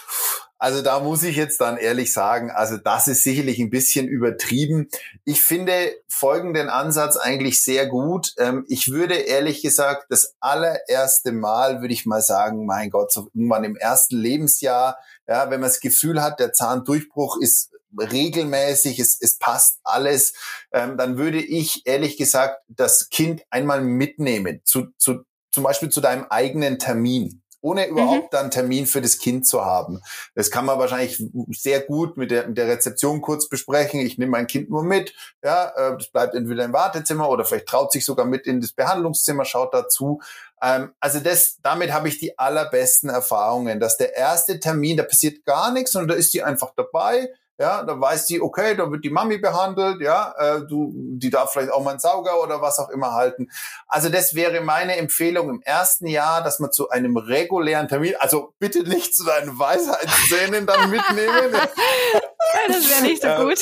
Also 0.62 0.84
da 0.84 1.00
muss 1.00 1.24
ich 1.24 1.38
jetzt 1.38 1.60
dann 1.60 1.78
ehrlich 1.78 2.14
sagen, 2.14 2.52
also 2.52 2.78
das 2.78 3.08
ist 3.08 3.24
sicherlich 3.24 3.58
ein 3.58 3.72
bisschen 3.72 4.08
übertrieben. 4.08 4.90
Ich 5.26 5.42
finde 5.42 5.74
folgenden 6.08 6.70
Ansatz 6.70 7.18
eigentlich 7.18 7.64
sehr 7.64 7.88
gut. 7.88 8.36
Ähm, 8.38 8.64
ich 8.68 8.92
würde 8.92 9.16
ehrlich 9.16 9.64
gesagt 9.64 10.06
das 10.10 10.36
allererste 10.40 11.32
Mal, 11.32 11.82
würde 11.82 11.96
ich 11.96 12.06
mal 12.06 12.22
sagen, 12.22 12.68
mein 12.68 12.92
Gott, 12.92 13.12
so 13.12 13.32
irgendwann 13.34 13.64
im 13.64 13.76
ersten 13.76 14.18
Lebensjahr, 14.18 15.00
ja, 15.28 15.50
wenn 15.50 15.62
man 15.62 15.70
das 15.70 15.80
Gefühl 15.80 16.22
hat, 16.22 16.40
der 16.40 16.54
Zahndurchbruch 16.54 17.38
ist 17.42 17.72
regelmäßig, 17.98 19.00
es, 19.00 19.20
es 19.20 19.40
passt 19.40 19.80
alles, 19.84 20.34
ähm, 20.72 20.96
dann 20.96 21.18
würde 21.18 21.42
ich 21.42 21.88
ehrlich 21.88 22.18
gesagt 22.18 22.62
das 22.68 23.10
Kind 23.10 23.42
einmal 23.50 23.82
mitnehmen, 23.82 24.62
zu, 24.64 24.90
zu, 25.00 25.24
zum 25.52 25.64
Beispiel 25.64 25.90
zu 25.90 26.02
deinem 26.02 26.28
eigenen 26.30 26.78
Termin 26.78 27.42
ohne 27.62 27.88
überhaupt 27.88 28.34
mhm. 28.34 28.36
dann 28.36 28.52
Termin 28.52 28.86
für 28.88 29.02
das 29.02 29.20
Kind 29.20 29.48
zu 29.48 29.64
haben. 29.64 30.02
Das 30.36 30.52
kann 30.52 30.66
man 30.66 30.80
wahrscheinlich 30.80 31.24
sehr 31.52 31.80
gut 31.80 32.18
mit 32.18 32.32
der, 32.32 32.48
mit 32.48 32.58
der 32.58 32.68
Rezeption 32.68 33.22
kurz 33.22 33.48
besprechen. 33.48 34.00
Ich 34.00 34.18
nehme 34.18 34.32
mein 34.32 34.48
Kind 34.48 34.70
nur 34.70 34.84
mit, 34.84 35.14
ja, 35.44 35.72
äh, 35.76 35.98
das 35.98 36.10
bleibt 36.10 36.36
entweder 36.36 36.66
im 36.66 36.74
Wartezimmer 36.74 37.30
oder 37.30 37.46
vielleicht 37.46 37.68
traut 37.68 37.92
sich 37.92 38.06
sogar 38.06 38.26
mit 38.26 38.48
in 38.48 38.62
das 38.62 38.74
Behandlungszimmer, 38.74 39.46
schaut 39.46 39.74
dazu. 39.74 40.22
Ähm, 40.62 40.92
also 41.00 41.20
das, 41.20 41.58
damit 41.62 41.92
habe 41.94 42.08
ich 42.08 42.20
die 42.20 42.38
allerbesten 42.38 43.10
Erfahrungen, 43.10 43.80
dass 43.80 43.98
der 43.98 44.16
erste 44.16 44.60
Termin, 44.60 44.98
da 44.98 45.04
passiert 45.04 45.46
gar 45.46 45.72
nichts, 45.72 45.92
sondern 45.92 46.10
da 46.10 46.16
ist 46.16 46.34
die 46.34 46.44
einfach 46.44 46.74
dabei 46.76 47.30
ja, 47.62 47.84
da 47.84 48.00
weiß 48.00 48.26
die, 48.26 48.42
okay, 48.42 48.76
da 48.76 48.90
wird 48.92 49.06
die 49.06 49.12
Mami 49.12 49.38
behandelt, 49.38 50.02
ja, 50.02 50.34
äh, 50.38 50.62
du, 50.68 50.92
die 50.94 51.30
darf 51.30 51.52
vielleicht 51.52 51.72
auch 51.72 51.84
mal 51.84 51.92
einen 51.92 52.00
Sauger 52.00 52.42
oder 52.42 52.60
was 52.62 52.80
auch 52.80 52.90
immer 52.90 53.14
halten. 53.14 53.52
Also 53.88 54.10
das 54.10 54.34
wäre 54.34 54.62
meine 54.62 54.98
Empfehlung 54.98 55.50
im 55.50 55.62
ersten 55.62 56.08
Jahr, 56.08 56.44
dass 56.44 56.60
man 56.60 56.72
zu 56.72 56.90
einem 56.90 57.18
regulären 57.18 57.88
Termin, 57.88 58.16
also 58.20 58.54
bitte 58.58 58.84
nicht 58.84 59.16
zu 59.16 59.24
deinen 59.26 59.60
Weisheitszähnen 59.60 60.66
dann 60.66 60.90
mitnehmen. 60.90 61.56
das 62.68 62.90
wäre 62.90 63.02
nicht 63.04 63.22
so 63.22 63.28
gut. 63.30 63.60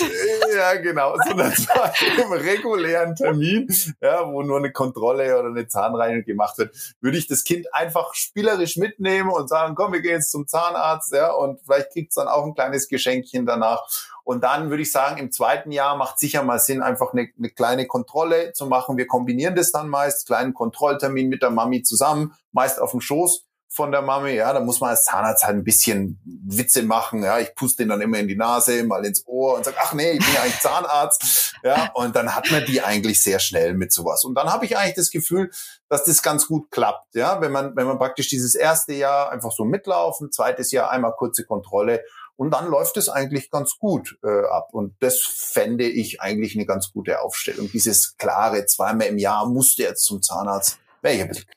Ja, 0.56 0.76
genau, 0.76 1.16
sondern 1.28 1.54
zu 1.54 1.74
einem 1.74 2.32
regulären 2.32 3.16
Termin, 3.16 3.68
ja, 4.02 4.28
wo 4.32 4.42
nur 4.42 4.58
eine 4.58 4.72
Kontrolle 4.72 5.38
oder 5.40 5.50
eine 5.50 5.68
Zahnreinigung 5.68 6.26
gemacht 6.26 6.58
wird, 6.58 6.76
würde 7.02 7.18
ich 7.18 7.28
das 7.28 7.44
Kind 7.44 7.74
einfach 7.74 8.14
spielerisch 8.14 8.78
mitnehmen 8.78 9.30
und 9.30 9.48
sagen, 9.48 9.76
komm, 9.76 9.94
wir 9.94 10.02
gehen 10.02 10.14
jetzt 10.14 10.32
zum 10.32 10.48
Zahnarzt, 10.48 11.14
ja, 11.14 11.32
und 11.32 11.60
vielleicht 11.64 11.92
kriegt 11.92 12.10
es 12.10 12.16
dann 12.16 12.28
auch 12.28 12.46
ein 12.46 12.54
kleines 12.54 12.88
Geschenkchen 12.88 13.46
danach. 13.46 13.88
Und 14.24 14.44
dann 14.44 14.70
würde 14.70 14.84
ich 14.84 14.92
sagen, 14.92 15.18
im 15.18 15.32
zweiten 15.32 15.72
Jahr 15.72 15.98
macht 15.98 16.20
sicher 16.20 16.44
mal 16.44 16.60
Sinn, 16.60 16.84
einfach 16.84 17.14
eine, 17.14 17.30
eine 17.38 17.50
kleine 17.50 17.88
Kontrolle 17.88 18.54
zu 18.54 18.68
machen. 18.68 18.98
Wir 18.98 19.08
kombinieren 19.08 19.56
das 19.56 19.72
dann 19.72 19.90
meist, 19.90 20.28
kleinen 20.28 20.54
Kontrolltermin 20.54 21.30
mit 21.30 21.42
der 21.42 21.50
Mami 21.50 21.82
zusammen, 21.82 22.34
meist 22.52 22.80
auf 22.80 22.92
dem 22.92 23.02
Schoß 23.02 23.49
von 23.72 23.92
der 23.92 24.02
Mami, 24.02 24.32
ja, 24.32 24.52
da 24.52 24.60
muss 24.60 24.82
man 24.82 24.90
als 24.90 25.04
Zahnarzt 25.06 25.46
halt 25.46 25.56
ein 25.56 25.64
bisschen 25.64 26.20
Witze 26.26 26.82
machen, 26.84 27.24
ja, 27.24 27.40
ich 27.40 27.54
puste 27.54 27.84
den 27.84 27.90
dann 27.90 28.02
immer 28.02 28.18
in 28.18 28.28
die 28.28 28.36
Nase, 28.36 28.84
mal 28.84 29.06
ins 29.06 29.26
Ohr 29.28 29.56
und 29.56 29.64
sag, 29.64 29.76
ach 29.80 29.94
nee, 29.94 30.12
ich 30.14 30.26
bin 30.26 30.34
ja 30.34 30.42
eigentlich 30.42 30.60
Zahnarzt, 30.60 31.54
ja, 31.64 31.92
und 31.94 32.16
dann 32.16 32.36
hat 32.36 32.50
man 32.52 32.66
die 32.66 32.82
eigentlich 32.82 33.22
sehr 33.22 33.40
schnell 33.40 33.76
mit 33.76 33.94
sowas. 33.94 34.24
Und 34.24 34.34
dann 34.36 34.52
habe 34.52 34.66
ich 34.66 34.76
eigentlich 34.76 34.96
das 34.96 35.12
Gefühl, 35.12 35.52
dass 35.88 36.04
das 36.04 36.24
ganz 36.24 36.48
gut 36.48 36.72
klappt, 36.72 37.14
ja, 37.14 37.42
wenn 37.42 37.52
man, 37.52 37.76
wenn 37.76 37.86
man 37.86 38.00
praktisch 38.00 38.30
dieses 38.30 38.56
erste 38.56 38.94
Jahr 38.94 39.32
einfach 39.32 39.52
so 39.52 39.66
mitlaufen, 39.66 40.32
zweites 40.32 40.72
Jahr 40.72 40.90
einmal 40.90 41.14
kurze 41.16 41.46
Kontrolle 41.46 42.04
und 42.40 42.52
dann 42.52 42.70
läuft 42.70 42.96
es 42.96 43.10
eigentlich 43.10 43.52
ganz 43.52 43.78
gut 43.78 44.18
äh, 44.24 44.46
ab. 44.48 44.70
Und 44.72 44.96
das 45.02 45.20
fände 45.20 45.84
ich 45.84 46.22
eigentlich 46.22 46.56
eine 46.56 46.66
ganz 46.66 46.94
gute 46.94 47.22
Aufstellung. 47.22 47.70
Dieses 47.72 48.16
klare, 48.18 48.66
zweimal 48.66 49.08
im 49.08 49.18
Jahr 49.18 49.46
musste 49.46 49.84
jetzt 49.84 50.06
zum 50.06 50.22
Zahnarzt 50.22 50.80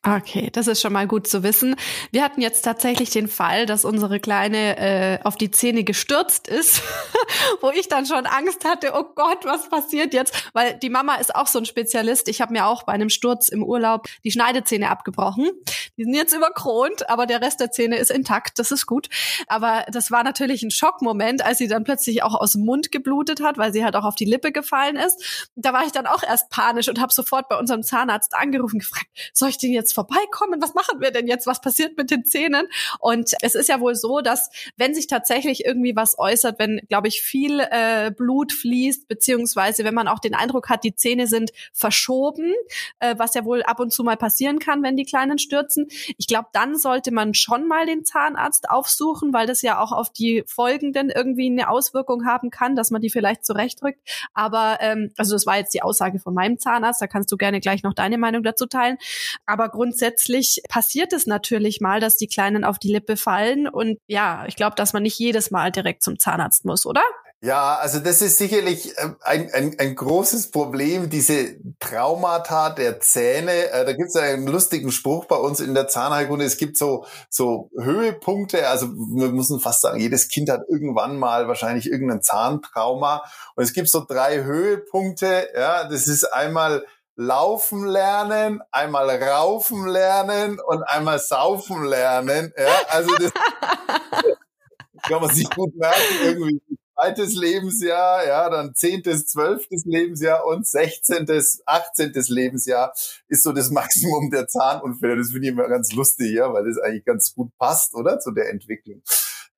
Okay, 0.02 0.50
das 0.52 0.66
ist 0.66 0.80
schon 0.80 0.92
mal 0.92 1.06
gut 1.06 1.26
zu 1.26 1.42
wissen. 1.42 1.76
Wir 2.10 2.22
hatten 2.22 2.40
jetzt 2.40 2.62
tatsächlich 2.62 3.10
den 3.10 3.28
Fall, 3.28 3.66
dass 3.66 3.84
unsere 3.84 4.20
Kleine 4.20 4.78
äh, 4.78 5.18
auf 5.24 5.36
die 5.36 5.50
Zähne 5.50 5.84
gestürzt 5.84 6.48
ist, 6.48 6.82
wo 7.60 7.70
ich 7.70 7.88
dann 7.88 8.06
schon 8.06 8.26
Angst 8.26 8.64
hatte, 8.64 8.92
oh 8.94 9.04
Gott, 9.14 9.44
was 9.44 9.68
passiert 9.68 10.14
jetzt? 10.14 10.50
Weil 10.52 10.74
die 10.74 10.90
Mama 10.90 11.16
ist 11.16 11.34
auch 11.34 11.46
so 11.46 11.58
ein 11.58 11.66
Spezialist. 11.66 12.28
Ich 12.28 12.40
habe 12.40 12.52
mir 12.52 12.66
auch 12.66 12.84
bei 12.84 12.92
einem 12.92 13.10
Sturz 13.10 13.48
im 13.48 13.62
Urlaub 13.62 14.06
die 14.24 14.30
Schneidezähne 14.30 14.90
abgebrochen. 14.90 15.50
Die 15.96 16.04
sind 16.04 16.14
jetzt 16.14 16.34
überkront, 16.34 17.08
aber 17.10 17.26
der 17.26 17.42
Rest 17.42 17.60
der 17.60 17.70
Zähne 17.70 17.98
ist 17.98 18.10
intakt. 18.10 18.58
Das 18.58 18.70
ist 18.70 18.86
gut. 18.86 19.08
Aber 19.46 19.84
das 19.90 20.10
war 20.10 20.24
natürlich 20.24 20.62
ein 20.62 20.70
Schockmoment, 20.70 21.44
als 21.44 21.58
sie 21.58 21.68
dann 21.68 21.84
plötzlich 21.84 22.22
auch 22.22 22.34
aus 22.34 22.52
dem 22.52 22.64
Mund 22.64 22.90
geblutet 22.92 23.42
hat, 23.42 23.58
weil 23.58 23.72
sie 23.72 23.84
halt 23.84 23.94
auch 23.96 24.04
auf 24.04 24.14
die 24.14 24.24
Lippe 24.24 24.52
gefallen 24.52 24.96
ist. 24.96 25.50
Da 25.54 25.72
war 25.72 25.84
ich 25.84 25.92
dann 25.92 26.06
auch 26.06 26.22
erst 26.22 26.48
panisch 26.50 26.88
und 26.88 27.00
habe 27.00 27.12
sofort 27.12 27.48
bei 27.48 27.58
unserem 27.58 27.82
Zahnarzt 27.82 28.34
angerufen, 28.34 28.78
gefragt, 28.78 29.06
soll 29.32 29.50
ich 29.50 29.58
denn 29.58 29.72
jetzt 29.72 29.92
vorbeikommen? 29.92 30.62
Was 30.62 30.74
machen 30.74 31.00
wir 31.00 31.10
denn 31.10 31.26
jetzt? 31.26 31.46
Was 31.46 31.60
passiert 31.60 31.96
mit 31.96 32.10
den 32.10 32.24
Zähnen? 32.24 32.66
Und 32.98 33.32
es 33.42 33.54
ist 33.54 33.68
ja 33.68 33.80
wohl 33.80 33.94
so, 33.94 34.20
dass 34.20 34.50
wenn 34.76 34.94
sich 34.94 35.06
tatsächlich 35.06 35.64
irgendwie 35.64 35.94
was 35.94 36.18
äußert, 36.18 36.58
wenn, 36.58 36.80
glaube 36.88 37.08
ich, 37.08 37.22
viel 37.22 37.60
äh, 37.60 38.10
Blut 38.10 38.52
fließt, 38.52 39.08
beziehungsweise 39.08 39.84
wenn 39.84 39.94
man 39.94 40.08
auch 40.08 40.18
den 40.18 40.34
Eindruck 40.34 40.68
hat, 40.68 40.84
die 40.84 40.94
Zähne 40.94 41.26
sind 41.26 41.50
verschoben, 41.72 42.54
äh, 42.98 43.14
was 43.18 43.34
ja 43.34 43.44
wohl 43.44 43.62
ab 43.62 43.80
und 43.80 43.92
zu 43.92 44.04
mal 44.04 44.16
passieren 44.16 44.58
kann, 44.58 44.82
wenn 44.82 44.96
die 44.96 45.04
Kleinen 45.04 45.38
stürzen. 45.38 45.81
Ich 46.16 46.26
glaube, 46.26 46.48
dann 46.52 46.76
sollte 46.76 47.12
man 47.12 47.34
schon 47.34 47.68
mal 47.68 47.86
den 47.86 48.04
Zahnarzt 48.04 48.70
aufsuchen, 48.70 49.32
weil 49.32 49.46
das 49.46 49.62
ja 49.62 49.80
auch 49.80 49.92
auf 49.92 50.10
die 50.10 50.44
Folgenden 50.46 51.10
irgendwie 51.10 51.46
eine 51.46 51.68
Auswirkung 51.68 52.26
haben 52.26 52.50
kann, 52.50 52.76
dass 52.76 52.90
man 52.90 53.00
die 53.00 53.10
vielleicht 53.10 53.44
zurechtrückt. 53.44 54.00
Aber 54.34 54.78
ähm, 54.80 55.12
also 55.16 55.34
das 55.34 55.46
war 55.46 55.56
jetzt 55.56 55.74
die 55.74 55.82
Aussage 55.82 56.18
von 56.18 56.34
meinem 56.34 56.58
Zahnarzt, 56.58 57.00
da 57.02 57.06
kannst 57.06 57.30
du 57.32 57.36
gerne 57.36 57.60
gleich 57.60 57.82
noch 57.82 57.94
deine 57.94 58.18
Meinung 58.18 58.42
dazu 58.42 58.66
teilen. 58.66 58.98
Aber 59.46 59.68
grundsätzlich 59.68 60.62
passiert 60.68 61.12
es 61.12 61.26
natürlich 61.26 61.80
mal, 61.80 62.00
dass 62.00 62.16
die 62.16 62.28
Kleinen 62.28 62.64
auf 62.64 62.78
die 62.78 62.92
Lippe 62.92 63.16
fallen. 63.16 63.68
Und 63.68 63.98
ja, 64.06 64.44
ich 64.46 64.56
glaube, 64.56 64.76
dass 64.76 64.92
man 64.92 65.02
nicht 65.02 65.18
jedes 65.18 65.50
Mal 65.50 65.70
direkt 65.70 66.02
zum 66.02 66.18
Zahnarzt 66.18 66.64
muss, 66.64 66.86
oder? 66.86 67.02
Ja, 67.44 67.74
also 67.74 67.98
das 67.98 68.22
ist 68.22 68.38
sicherlich 68.38 68.96
ähm, 68.98 69.16
ein, 69.20 69.50
ein, 69.52 69.74
ein 69.76 69.96
großes 69.96 70.52
Problem, 70.52 71.10
diese 71.10 71.56
Traumata 71.80 72.70
der 72.70 73.00
Zähne. 73.00 73.68
Äh, 73.72 73.84
da 73.84 73.92
gibt 73.94 74.10
es 74.10 74.16
einen 74.16 74.46
lustigen 74.46 74.92
Spruch 74.92 75.24
bei 75.24 75.34
uns 75.34 75.58
in 75.58 75.74
der 75.74 75.88
Zahnheilkunde. 75.88 76.44
Es 76.44 76.56
gibt 76.56 76.76
so, 76.76 77.04
so 77.28 77.68
Höhepunkte, 77.76 78.68
also 78.68 78.86
wir 78.92 79.30
müssen 79.30 79.58
fast 79.58 79.80
sagen, 79.80 79.98
jedes 79.98 80.28
Kind 80.28 80.50
hat 80.50 80.60
irgendwann 80.68 81.18
mal 81.18 81.48
wahrscheinlich 81.48 81.90
irgendein 81.90 82.22
Zahntrauma. 82.22 83.24
Und 83.56 83.64
es 83.64 83.72
gibt 83.72 83.88
so 83.90 84.04
drei 84.08 84.44
Höhepunkte. 84.44 85.48
Ja, 85.56 85.88
das 85.88 86.06
ist 86.06 86.22
einmal 86.32 86.86
laufen 87.16 87.84
lernen, 87.84 88.60
einmal 88.70 89.10
raufen 89.20 89.88
lernen 89.88 90.60
und 90.60 90.84
einmal 90.84 91.18
saufen 91.18 91.86
lernen. 91.86 92.52
Ja, 92.56 92.72
also 92.90 93.10
das 93.16 93.32
kann 95.02 95.20
man 95.20 95.34
sich 95.34 95.50
gut 95.50 95.74
merken 95.74 95.98
irgendwie 96.22 96.60
zweites 97.02 97.34
Lebensjahr, 97.34 98.26
ja, 98.26 98.48
dann 98.48 98.74
zehntes, 98.74 99.26
zwölftes 99.26 99.84
Lebensjahr 99.84 100.46
und 100.46 100.66
sechzehntes, 100.66 101.62
achtzehntes 101.66 102.28
Lebensjahr 102.28 102.92
ist 103.28 103.42
so 103.42 103.52
das 103.52 103.70
Maximum 103.70 104.30
der 104.30 104.46
Zahnunfälle. 104.46 105.16
Das 105.16 105.32
finde 105.32 105.48
ich 105.48 105.52
immer 105.52 105.68
ganz 105.68 105.92
lustig, 105.92 106.32
ja, 106.32 106.52
weil 106.52 106.64
das 106.64 106.78
eigentlich 106.78 107.04
ganz 107.04 107.34
gut 107.34 107.50
passt, 107.58 107.94
oder, 107.94 108.20
zu 108.20 108.30
der 108.30 108.50
Entwicklung. 108.50 109.02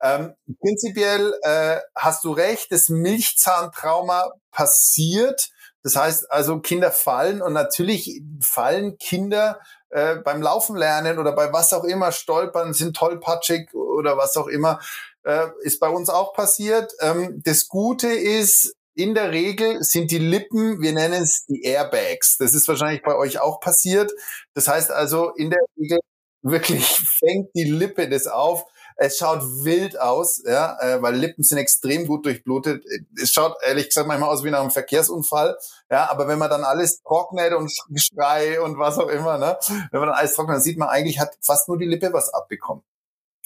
Ähm, 0.03 0.35
prinzipiell 0.61 1.35
äh, 1.43 1.81
hast 1.95 2.25
du 2.25 2.33
recht, 2.33 2.73
das 2.73 2.89
Milchzahntrauma 2.89 4.33
passiert. 4.51 5.51
Das 5.83 5.97
heißt 5.97 6.33
also, 6.33 6.61
Kinder 6.61 6.91
fallen 6.91 7.43
und 7.43 7.53
natürlich 7.53 8.23
fallen 8.41 8.97
Kinder 8.97 9.61
äh, 9.91 10.17
beim 10.17 10.41
Laufen 10.41 10.77
lernen 10.77 11.19
oder 11.19 11.33
bei 11.33 11.53
was 11.53 11.75
auch 11.75 11.85
immer, 11.85 12.11
stolpern, 12.11 12.73
sind 12.73 12.97
tollpatschig 12.97 13.75
oder 13.75 14.17
was 14.17 14.37
auch 14.39 14.47
immer, 14.47 14.81
äh, 15.25 15.49
ist 15.63 15.81
bei 15.81 15.89
uns 15.89 16.09
auch 16.09 16.33
passiert. 16.35 16.93
Ähm, 17.01 17.43
das 17.45 17.69
Gute 17.69 18.09
ist, 18.09 18.75
in 18.95 19.15
der 19.15 19.33
Regel 19.33 19.83
sind 19.83 20.11
die 20.11 20.19
Lippen, 20.19 20.81
wir 20.81 20.93
nennen 20.93 21.23
es 21.23 21.45
die 21.47 21.63
Airbags. 21.63 22.37
Das 22.39 22.55
ist 22.55 22.69
wahrscheinlich 22.69 23.03
bei 23.03 23.17
euch 23.17 23.41
auch 23.41 23.61
passiert. 23.61 24.13
Das 24.55 24.69
heißt 24.69 24.91
also, 24.91 25.31
in 25.31 25.51
der 25.51 25.61
Regel 25.77 25.99
wirklich 26.43 26.85
fängt 27.19 27.49
die 27.55 27.65
Lippe 27.65 28.09
das 28.09 28.27
auf. 28.27 28.65
Es 28.97 29.19
schaut 29.19 29.41
wild 29.65 29.99
aus, 29.99 30.41
ja, 30.47 30.79
äh, 30.81 31.03
weil 31.03 31.17
Lippen 31.17 31.43
sind 31.43 31.59
extrem 31.59 32.07
gut 32.07 32.25
durchblutet. 32.27 32.85
Es 33.21 33.33
schaut 33.33 33.57
ehrlich 33.67 33.89
gesagt 33.89 34.07
manchmal 34.07 34.31
aus 34.31 34.45
wie 34.45 34.51
nach 34.51 34.61
einem 34.61 34.71
Verkehrsunfall, 34.71 35.59
ja, 35.91 36.09
aber 36.09 36.29
wenn 36.29 36.39
man 36.39 36.49
dann 36.49 36.63
alles 36.63 37.03
trocknet 37.03 37.55
und 37.55 37.73
Schrei 37.97 38.61
und 38.61 38.79
was 38.79 38.99
auch 38.99 39.09
immer, 39.09 39.37
ne, 39.39 39.59
wenn 39.91 39.99
man 39.99 40.11
dann 40.11 40.19
alles 40.19 40.35
trocknet, 40.35 40.57
dann 40.57 40.63
sieht 40.63 40.79
man 40.79 40.91
eigentlich 40.91 41.19
hat 41.19 41.37
fast 41.41 41.67
nur 41.69 41.77
die 41.77 41.87
Lippe 41.87 42.13
was 42.13 42.33
abbekommen. 42.33 42.85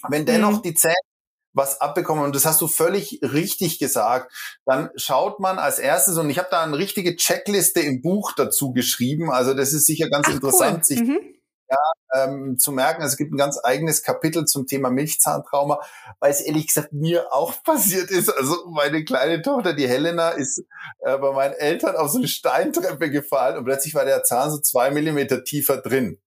Wenn 0.06 0.26
dennoch 0.26 0.58
mhm. 0.58 0.62
die 0.62 0.74
Zähne 0.74 0.94
was 1.58 1.82
abbekommen 1.82 2.24
und 2.24 2.34
das 2.34 2.46
hast 2.46 2.62
du 2.62 2.68
völlig 2.68 3.20
richtig 3.22 3.78
gesagt, 3.78 4.32
dann 4.64 4.88
schaut 4.96 5.40
man 5.40 5.58
als 5.58 5.78
erstes 5.78 6.16
und 6.16 6.30
ich 6.30 6.38
habe 6.38 6.48
da 6.50 6.62
eine 6.62 6.78
richtige 6.78 7.16
Checkliste 7.16 7.80
im 7.80 8.00
Buch 8.00 8.32
dazu 8.32 8.72
geschrieben, 8.72 9.30
also 9.30 9.52
das 9.52 9.74
ist 9.74 9.84
sicher 9.84 10.08
ganz 10.08 10.28
Ach, 10.28 10.34
interessant, 10.34 10.78
cool. 10.78 10.84
sich 10.84 11.00
mhm 11.00 11.18
ja, 11.68 12.24
ähm, 12.24 12.58
zu 12.58 12.72
merken. 12.72 13.02
Also 13.02 13.12
es 13.12 13.18
gibt 13.18 13.32
ein 13.32 13.36
ganz 13.36 13.58
eigenes 13.62 14.02
Kapitel 14.02 14.44
zum 14.46 14.66
Thema 14.66 14.90
Milchzahntrauma, 14.90 15.80
weil 16.20 16.30
es 16.30 16.40
ehrlich 16.40 16.68
gesagt 16.68 16.92
mir 16.92 17.32
auch 17.32 17.62
passiert 17.64 18.10
ist. 18.10 18.30
Also 18.30 18.66
meine 18.70 19.04
kleine 19.04 19.42
Tochter, 19.42 19.74
die 19.74 19.88
Helena, 19.88 20.30
ist 20.30 20.64
äh, 21.00 21.18
bei 21.18 21.32
meinen 21.32 21.54
Eltern 21.54 21.96
auf 21.96 22.10
so 22.10 22.18
eine 22.18 22.28
Steintreppe 22.28 23.10
gefallen 23.10 23.58
und 23.58 23.64
plötzlich 23.64 23.94
war 23.94 24.04
der 24.04 24.22
Zahn 24.24 24.50
so 24.50 24.58
zwei 24.58 24.90
Millimeter 24.90 25.44
tiefer 25.44 25.78
drin. 25.78 26.20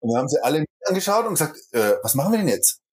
Und 0.00 0.12
dann 0.12 0.20
haben 0.20 0.28
sie 0.28 0.42
alle 0.42 0.64
angeschaut 0.86 1.26
und 1.26 1.34
gesagt, 1.34 1.56
äh, 1.72 1.94
was 2.02 2.14
machen 2.14 2.32
wir 2.32 2.38
denn 2.38 2.48
jetzt? 2.48 2.83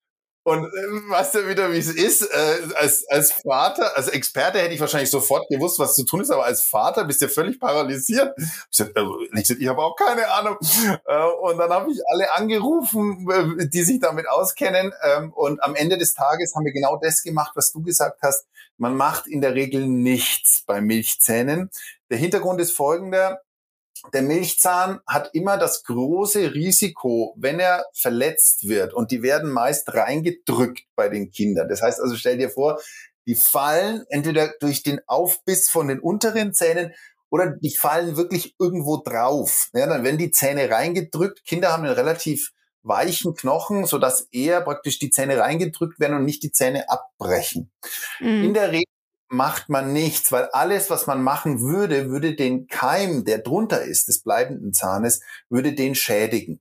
Und 0.43 0.65
äh, 0.65 1.09
weißt 1.09 1.35
du 1.35 1.47
wieder, 1.47 1.71
wie 1.71 1.77
es 1.77 1.93
ist, 1.93 2.23
äh, 2.23 2.73
als, 2.75 3.07
als 3.09 3.31
Vater, 3.31 3.95
als 3.95 4.07
Experte 4.07 4.57
hätte 4.57 4.73
ich 4.73 4.79
wahrscheinlich 4.79 5.11
sofort 5.11 5.47
gewusst, 5.49 5.77
was 5.77 5.93
zu 5.93 6.03
tun 6.03 6.21
ist, 6.21 6.31
aber 6.31 6.45
als 6.45 6.63
Vater 6.63 7.05
bist 7.05 7.21
du 7.21 7.29
völlig 7.29 7.59
paralysiert. 7.59 8.33
Ich, 8.37 8.47
sag, 8.71 8.91
sag, 8.95 9.59
ich 9.59 9.67
habe 9.67 9.81
auch 9.81 9.95
keine 9.95 10.27
Ahnung. 10.31 10.57
Äh, 11.05 11.25
und 11.41 11.57
dann 11.57 11.69
habe 11.69 11.91
ich 11.91 11.99
alle 12.11 12.33
angerufen, 12.33 13.27
äh, 13.29 13.67
die 13.67 13.83
sich 13.83 13.99
damit 13.99 14.27
auskennen. 14.27 14.93
Ähm, 15.03 15.31
und 15.33 15.61
am 15.63 15.75
Ende 15.75 15.97
des 15.97 16.13
Tages 16.13 16.55
haben 16.55 16.65
wir 16.65 16.73
genau 16.73 16.97
das 17.01 17.21
gemacht, 17.21 17.51
was 17.55 17.71
du 17.71 17.81
gesagt 17.81 18.19
hast. 18.21 18.45
Man 18.77 18.95
macht 18.95 19.27
in 19.27 19.41
der 19.41 19.53
Regel 19.53 19.87
nichts 19.87 20.63
bei 20.65 20.81
Milchzähnen. 20.81 21.69
Der 22.09 22.17
Hintergrund 22.17 22.59
ist 22.61 22.71
folgender 22.71 23.41
der 24.13 24.21
Milchzahn 24.21 24.99
hat 25.07 25.29
immer 25.33 25.57
das 25.57 25.83
große 25.83 26.53
Risiko, 26.53 27.35
wenn 27.37 27.59
er 27.59 27.85
verletzt 27.93 28.67
wird 28.67 28.93
und 28.93 29.11
die 29.11 29.21
werden 29.21 29.51
meist 29.51 29.93
reingedrückt 29.93 30.83
bei 30.95 31.09
den 31.09 31.31
Kindern. 31.31 31.69
Das 31.69 31.81
heißt 31.81 31.99
also, 31.99 32.15
stell 32.15 32.37
dir 32.37 32.49
vor, 32.49 32.79
die 33.27 33.35
fallen 33.35 34.03
entweder 34.09 34.53
durch 34.59 34.83
den 34.83 34.99
Aufbiss 35.07 35.69
von 35.69 35.87
den 35.87 35.99
unteren 35.99 36.53
Zähnen 36.53 36.93
oder 37.29 37.51
die 37.51 37.73
fallen 37.75 38.17
wirklich 38.17 38.55
irgendwo 38.59 38.97
drauf. 38.97 39.69
Ja, 39.73 39.87
dann 39.87 40.03
werden 40.03 40.17
die 40.17 40.31
Zähne 40.31 40.69
reingedrückt. 40.69 41.45
Kinder 41.45 41.71
haben 41.71 41.83
einen 41.83 41.93
relativ 41.93 42.51
weichen 42.83 43.35
Knochen, 43.35 43.85
sodass 43.85 44.27
eher 44.31 44.61
praktisch 44.61 44.99
die 44.99 45.11
Zähne 45.11 45.37
reingedrückt 45.37 45.99
werden 45.99 46.17
und 46.17 46.25
nicht 46.25 46.43
die 46.43 46.51
Zähne 46.51 46.89
abbrechen. 46.89 47.71
Mhm. 48.19 48.43
In 48.43 48.53
der 48.53 48.71
Regel 48.71 48.85
macht 49.31 49.69
man 49.69 49.93
nichts, 49.93 50.31
weil 50.31 50.45
alles, 50.51 50.89
was 50.89 51.07
man 51.07 51.23
machen 51.23 51.61
würde, 51.61 52.09
würde 52.09 52.35
den 52.35 52.67
Keim, 52.67 53.23
der 53.23 53.39
drunter 53.39 53.81
ist, 53.81 54.07
des 54.07 54.23
bleibenden 54.23 54.73
Zahnes, 54.73 55.21
würde 55.49 55.73
den 55.73 55.95
schädigen. 55.95 56.59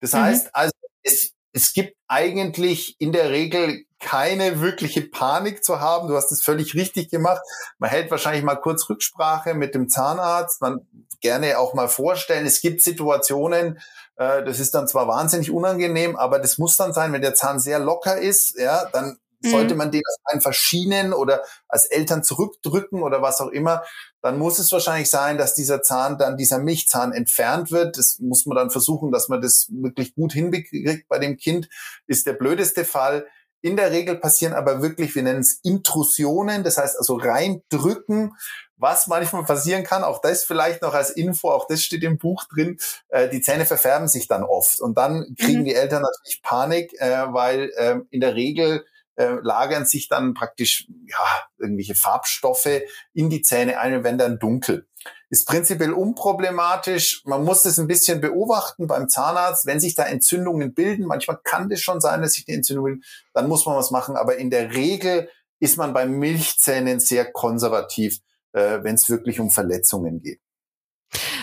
Das 0.00 0.12
mhm. 0.12 0.18
heißt 0.18 0.54
also, 0.54 0.72
es, 1.02 1.32
es 1.52 1.72
gibt 1.72 1.96
eigentlich 2.06 2.96
in 3.00 3.12
der 3.12 3.30
Regel 3.30 3.84
keine 3.98 4.60
wirkliche 4.60 5.02
Panik 5.02 5.64
zu 5.64 5.80
haben. 5.80 6.08
Du 6.08 6.16
hast 6.16 6.32
es 6.32 6.42
völlig 6.42 6.74
richtig 6.74 7.10
gemacht. 7.10 7.42
Man 7.78 7.90
hält 7.90 8.10
wahrscheinlich 8.10 8.44
mal 8.44 8.56
kurz 8.56 8.88
Rücksprache 8.88 9.54
mit 9.54 9.74
dem 9.74 9.88
Zahnarzt. 9.88 10.60
Man 10.60 10.86
gerne 11.20 11.58
auch 11.58 11.74
mal 11.74 11.88
vorstellen. 11.88 12.46
Es 12.46 12.60
gibt 12.60 12.82
Situationen, 12.82 13.80
äh, 14.16 14.44
das 14.44 14.60
ist 14.60 14.74
dann 14.74 14.88
zwar 14.88 15.08
wahnsinnig 15.08 15.50
unangenehm, 15.50 16.16
aber 16.16 16.38
das 16.38 16.58
muss 16.58 16.76
dann 16.76 16.92
sein, 16.92 17.12
wenn 17.12 17.22
der 17.22 17.34
Zahn 17.34 17.58
sehr 17.58 17.78
locker 17.78 18.18
ist, 18.18 18.58
ja, 18.58 18.86
dann 18.92 19.18
sollte 19.42 19.74
mhm. 19.74 19.78
man 19.78 19.90
den 19.90 20.02
einfach 20.24 20.52
schienen 20.52 21.12
oder 21.12 21.42
als 21.68 21.86
Eltern 21.86 22.22
zurückdrücken 22.22 23.02
oder 23.02 23.22
was 23.22 23.40
auch 23.40 23.48
immer, 23.48 23.82
dann 24.22 24.38
muss 24.38 24.58
es 24.58 24.70
wahrscheinlich 24.72 25.10
sein, 25.10 25.36
dass 25.36 25.54
dieser 25.54 25.82
Zahn 25.82 26.16
dann, 26.16 26.36
dieser 26.36 26.58
Milchzahn 26.58 27.12
entfernt 27.12 27.70
wird. 27.72 27.98
Das 27.98 28.18
muss 28.20 28.46
man 28.46 28.56
dann 28.56 28.70
versuchen, 28.70 29.10
dass 29.10 29.28
man 29.28 29.40
das 29.40 29.68
wirklich 29.70 30.14
gut 30.14 30.32
hinbekriegt 30.32 31.08
bei 31.08 31.18
dem 31.18 31.36
Kind. 31.36 31.68
Ist 32.06 32.26
der 32.26 32.34
blödeste 32.34 32.84
Fall. 32.84 33.26
In 33.64 33.76
der 33.76 33.92
Regel 33.92 34.16
passieren 34.16 34.54
aber 34.54 34.82
wirklich, 34.82 35.14
wir 35.14 35.22
nennen 35.22 35.40
es 35.40 35.60
Intrusionen, 35.62 36.64
das 36.64 36.78
heißt 36.78 36.98
also 36.98 37.14
reindrücken, 37.16 38.32
was 38.76 39.06
manchmal 39.06 39.44
passieren 39.44 39.84
kann, 39.84 40.02
auch 40.02 40.20
das 40.20 40.42
vielleicht 40.42 40.82
noch 40.82 40.94
als 40.94 41.10
Info, 41.10 41.50
auch 41.52 41.68
das 41.68 41.84
steht 41.84 42.02
im 42.02 42.18
Buch 42.18 42.44
drin, 42.52 42.78
äh, 43.10 43.28
die 43.28 43.40
Zähne 43.40 43.64
verfärben 43.64 44.08
sich 44.08 44.26
dann 44.26 44.42
oft 44.42 44.80
und 44.80 44.98
dann 44.98 45.36
kriegen 45.38 45.60
mhm. 45.60 45.66
die 45.66 45.74
Eltern 45.76 46.02
natürlich 46.02 46.42
Panik, 46.42 46.92
äh, 47.00 47.32
weil 47.32 47.70
äh, 47.76 48.00
in 48.10 48.20
der 48.20 48.34
Regel 48.34 48.84
äh, 49.16 49.36
lagern 49.42 49.84
sich 49.84 50.08
dann 50.08 50.34
praktisch 50.34 50.88
ja, 51.06 51.18
irgendwelche 51.58 51.94
Farbstoffe 51.94 52.80
in 53.12 53.30
die 53.30 53.42
Zähne 53.42 53.78
ein 53.78 53.94
und 53.94 54.04
werden 54.04 54.18
dann 54.18 54.38
dunkel. 54.38 54.86
Ist 55.30 55.46
prinzipiell 55.46 55.92
unproblematisch. 55.92 57.22
Man 57.24 57.44
muss 57.44 57.62
das 57.62 57.78
ein 57.78 57.86
bisschen 57.86 58.20
beobachten 58.20 58.86
beim 58.86 59.08
Zahnarzt. 59.08 59.66
Wenn 59.66 59.80
sich 59.80 59.94
da 59.94 60.04
Entzündungen 60.04 60.74
bilden, 60.74 61.06
manchmal 61.06 61.38
kann 61.42 61.68
das 61.68 61.80
schon 61.80 62.00
sein, 62.00 62.22
dass 62.22 62.34
sich 62.34 62.44
die 62.44 62.52
Entzündungen 62.52 62.94
bilden, 62.94 63.04
dann 63.32 63.48
muss 63.48 63.66
man 63.66 63.76
was 63.76 63.90
machen. 63.90 64.16
Aber 64.16 64.36
in 64.36 64.50
der 64.50 64.74
Regel 64.74 65.28
ist 65.58 65.78
man 65.78 65.92
bei 65.92 66.06
Milchzähnen 66.06 67.00
sehr 67.00 67.30
konservativ, 67.32 68.18
äh, 68.52 68.82
wenn 68.82 68.94
es 68.94 69.08
wirklich 69.08 69.40
um 69.40 69.50
Verletzungen 69.50 70.20
geht. 70.20 70.40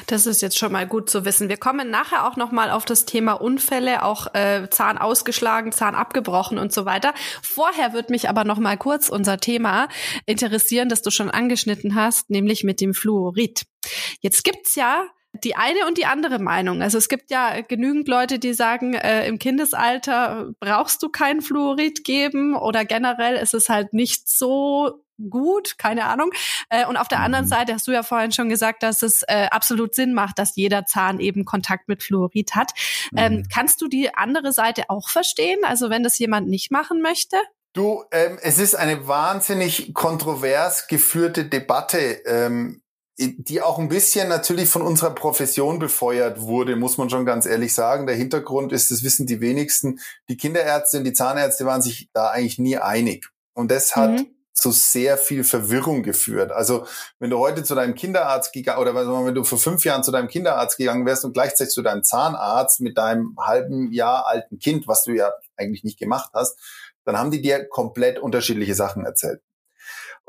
Das 0.09 0.25
ist 0.25 0.41
jetzt 0.41 0.57
schon 0.57 0.71
mal 0.71 0.87
gut 0.87 1.07
zu 1.07 1.23
wissen. 1.23 1.49
Wir 1.49 1.57
kommen 1.57 1.91
nachher 1.91 2.27
auch 2.27 2.35
noch 2.35 2.51
mal 2.51 2.71
auf 2.71 2.83
das 2.83 3.05
Thema 3.05 3.33
Unfälle, 3.33 4.01
auch 4.01 4.33
äh, 4.33 4.67
Zahn 4.71 4.97
ausgeschlagen, 4.97 5.71
Zahn 5.71 5.93
abgebrochen 5.93 6.57
und 6.57 6.73
so 6.73 6.85
weiter. 6.85 7.13
Vorher 7.43 7.93
wird 7.93 8.09
mich 8.09 8.27
aber 8.27 8.43
noch 8.43 8.57
mal 8.57 8.75
kurz 8.75 9.09
unser 9.09 9.37
Thema 9.37 9.87
interessieren, 10.25 10.89
das 10.89 11.03
du 11.03 11.11
schon 11.11 11.29
angeschnitten 11.29 11.93
hast, 11.93 12.31
nämlich 12.31 12.63
mit 12.63 12.81
dem 12.81 12.95
Fluorid. 12.95 13.67
Jetzt 14.19 14.43
gibt's 14.43 14.73
ja 14.73 15.05
die 15.43 15.55
eine 15.55 15.85
und 15.85 15.99
die 15.99 16.07
andere 16.07 16.39
Meinung. 16.39 16.81
Also 16.81 16.97
es 16.97 17.07
gibt 17.07 17.29
ja 17.29 17.61
genügend 17.61 18.07
Leute, 18.07 18.39
die 18.39 18.55
sagen, 18.55 18.95
äh, 18.95 19.27
im 19.27 19.37
Kindesalter 19.37 20.49
brauchst 20.59 21.03
du 21.03 21.09
kein 21.09 21.41
Fluorid 21.41 22.03
geben 22.03 22.55
oder 22.55 22.83
generell 22.83 23.35
ist 23.35 23.53
es 23.53 23.69
halt 23.69 23.93
nicht 23.93 24.27
so 24.27 25.03
gut, 25.29 25.77
keine 25.77 26.05
Ahnung. 26.05 26.31
Äh, 26.69 26.85
und 26.85 26.97
auf 26.97 27.07
der 27.07 27.19
anderen 27.19 27.45
mhm. 27.45 27.49
Seite 27.49 27.73
hast 27.73 27.87
du 27.87 27.91
ja 27.91 28.03
vorhin 28.03 28.31
schon 28.31 28.49
gesagt, 28.49 28.83
dass 28.83 29.01
es 29.01 29.23
äh, 29.23 29.47
absolut 29.51 29.95
Sinn 29.95 30.13
macht, 30.13 30.39
dass 30.39 30.55
jeder 30.55 30.85
Zahn 30.85 31.19
eben 31.19 31.45
Kontakt 31.45 31.87
mit 31.87 32.03
Fluorid 32.03 32.55
hat. 32.55 32.71
Ähm, 33.15 33.33
mhm. 33.33 33.47
kannst 33.53 33.81
du 33.81 33.87
die 33.87 34.13
andere 34.15 34.53
Seite 34.53 34.89
auch 34.89 35.09
verstehen? 35.09 35.59
Also 35.63 35.89
wenn 35.89 36.03
das 36.03 36.17
jemand 36.19 36.47
nicht 36.47 36.71
machen 36.71 37.01
möchte? 37.01 37.37
Du, 37.73 38.03
ähm, 38.11 38.39
es 38.41 38.57
ist 38.57 38.75
eine 38.75 39.07
wahnsinnig 39.07 39.93
kontrovers 39.93 40.87
geführte 40.87 41.45
Debatte. 41.45 42.21
Ähm, 42.25 42.81
die 43.21 43.61
auch 43.61 43.79
ein 43.79 43.89
bisschen 43.89 44.29
natürlich 44.29 44.69
von 44.69 44.81
unserer 44.81 45.13
Profession 45.13 45.77
befeuert 45.77 46.39
wurde, 46.39 46.77
muss 46.77 46.97
man 46.97 47.09
schon 47.09 47.25
ganz 47.25 47.45
ehrlich 47.45 47.73
sagen. 47.73 48.07
Der 48.07 48.15
Hintergrund 48.15 48.71
ist, 48.71 48.91
das 48.91 49.03
wissen 49.03 49.27
die 49.27 49.41
wenigsten, 49.41 49.99
die 50.29 50.37
Kinderärzte 50.37 50.99
und 50.99 51.03
die 51.03 51.11
Zahnärzte 51.11 51.65
waren 51.65 51.81
sich 51.81 52.09
da 52.13 52.29
eigentlich 52.29 52.59
nie 52.59 52.77
einig. 52.77 53.27
Und 53.53 53.71
das 53.71 53.97
hat 53.97 54.11
mhm 54.11 54.38
zu 54.59 54.71
sehr 54.71 55.17
viel 55.17 55.43
Verwirrung 55.43 56.03
geführt. 56.03 56.51
Also 56.51 56.85
wenn 57.19 57.29
du 57.29 57.39
heute 57.39 57.63
zu 57.63 57.75
deinem 57.75 57.95
Kinderarzt 57.95 58.53
gegangen 58.53 58.79
oder 58.79 58.93
wenn 58.93 59.35
du 59.35 59.43
vor 59.43 59.57
fünf 59.57 59.83
Jahren 59.85 60.03
zu 60.03 60.11
deinem 60.11 60.27
Kinderarzt 60.27 60.77
gegangen 60.77 61.05
wärst 61.05 61.25
und 61.25 61.33
gleichzeitig 61.33 61.73
zu 61.73 61.81
deinem 61.81 62.03
Zahnarzt 62.03 62.81
mit 62.81 62.97
deinem 62.97 63.35
halben 63.39 63.91
Jahr 63.91 64.27
alten 64.27 64.59
Kind, 64.59 64.87
was 64.87 65.03
du 65.03 65.11
ja 65.11 65.31
eigentlich 65.57 65.83
nicht 65.83 65.99
gemacht 65.99 66.31
hast, 66.33 66.59
dann 67.05 67.17
haben 67.17 67.31
die 67.31 67.41
dir 67.41 67.67
komplett 67.67 68.19
unterschiedliche 68.19 68.75
Sachen 68.75 69.05
erzählt. 69.05 69.41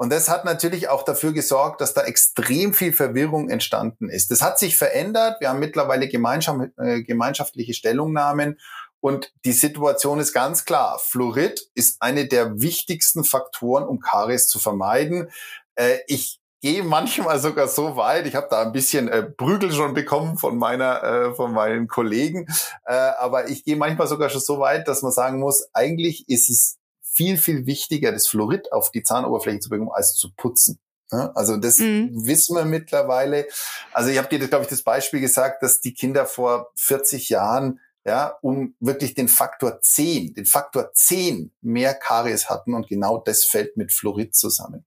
Und 0.00 0.10
das 0.10 0.30
hat 0.30 0.46
natürlich 0.46 0.88
auch 0.88 1.02
dafür 1.02 1.34
gesorgt, 1.34 1.82
dass 1.82 1.92
da 1.92 2.04
extrem 2.04 2.72
viel 2.72 2.94
Verwirrung 2.94 3.50
entstanden 3.50 4.08
ist. 4.08 4.30
Das 4.30 4.40
hat 4.40 4.58
sich 4.58 4.78
verändert. 4.78 5.42
Wir 5.42 5.50
haben 5.50 5.58
mittlerweile 5.58 6.06
äh, 6.06 7.02
gemeinschaftliche 7.02 7.74
Stellungnahmen 7.74 8.58
Und 9.00 9.32
die 9.44 9.52
Situation 9.52 10.20
ist 10.20 10.32
ganz 10.32 10.64
klar. 10.64 10.98
Fluorid 10.98 11.70
ist 11.74 12.00
eine 12.00 12.26
der 12.26 12.60
wichtigsten 12.60 13.24
Faktoren, 13.24 13.84
um 13.84 14.00
Karies 14.00 14.48
zu 14.48 14.58
vermeiden. 14.58 15.30
Äh, 15.74 15.98
ich 16.06 16.40
gehe 16.60 16.82
manchmal 16.82 17.38
sogar 17.40 17.68
so 17.68 17.96
weit, 17.96 18.26
ich 18.26 18.34
habe 18.34 18.48
da 18.50 18.62
ein 18.62 18.72
bisschen 18.72 19.08
äh, 19.08 19.22
Prügel 19.22 19.72
schon 19.72 19.94
bekommen 19.94 20.36
von 20.36 20.58
meiner, 20.58 21.02
äh, 21.02 21.34
von 21.34 21.52
meinen 21.52 21.88
Kollegen, 21.88 22.46
äh, 22.84 22.92
aber 22.92 23.48
ich 23.48 23.64
gehe 23.64 23.76
manchmal 23.76 24.06
sogar 24.06 24.28
schon 24.28 24.42
so 24.42 24.58
weit, 24.58 24.86
dass 24.86 25.02
man 25.02 25.12
sagen 25.12 25.40
muss, 25.40 25.68
eigentlich 25.72 26.28
ist 26.28 26.50
es 26.50 26.76
viel, 27.00 27.38
viel 27.38 27.66
wichtiger, 27.66 28.12
das 28.12 28.26
Fluorid 28.26 28.72
auf 28.72 28.90
die 28.90 29.02
Zahnoberfläche 29.02 29.60
zu 29.60 29.70
bekommen, 29.70 29.90
als 29.92 30.14
zu 30.14 30.30
putzen. 30.36 30.78
Ja, 31.12 31.32
also 31.34 31.56
das 31.56 31.78
mhm. 31.78 32.10
wissen 32.24 32.54
wir 32.54 32.64
mittlerweile. 32.64 33.46
Also 33.92 34.10
ich 34.10 34.18
habe 34.18 34.28
dir, 34.28 34.46
glaube 34.46 34.64
ich, 34.64 34.70
das 34.70 34.82
Beispiel 34.82 35.20
gesagt, 35.20 35.62
dass 35.62 35.80
die 35.80 35.92
Kinder 35.92 36.24
vor 36.24 36.70
40 36.76 37.28
Jahren 37.30 37.80
ja, 38.04 38.38
um 38.40 38.74
wirklich 38.80 39.14
den 39.14 39.28
Faktor 39.28 39.80
10, 39.80 40.34
den 40.34 40.46
Faktor 40.46 40.92
10 40.92 41.52
mehr 41.60 41.94
Karies 41.94 42.48
hatten 42.48 42.74
und 42.74 42.88
genau 42.88 43.18
das 43.18 43.44
fällt 43.44 43.76
mit 43.76 43.92
Fluorid 43.92 44.34
zusammen. 44.34 44.84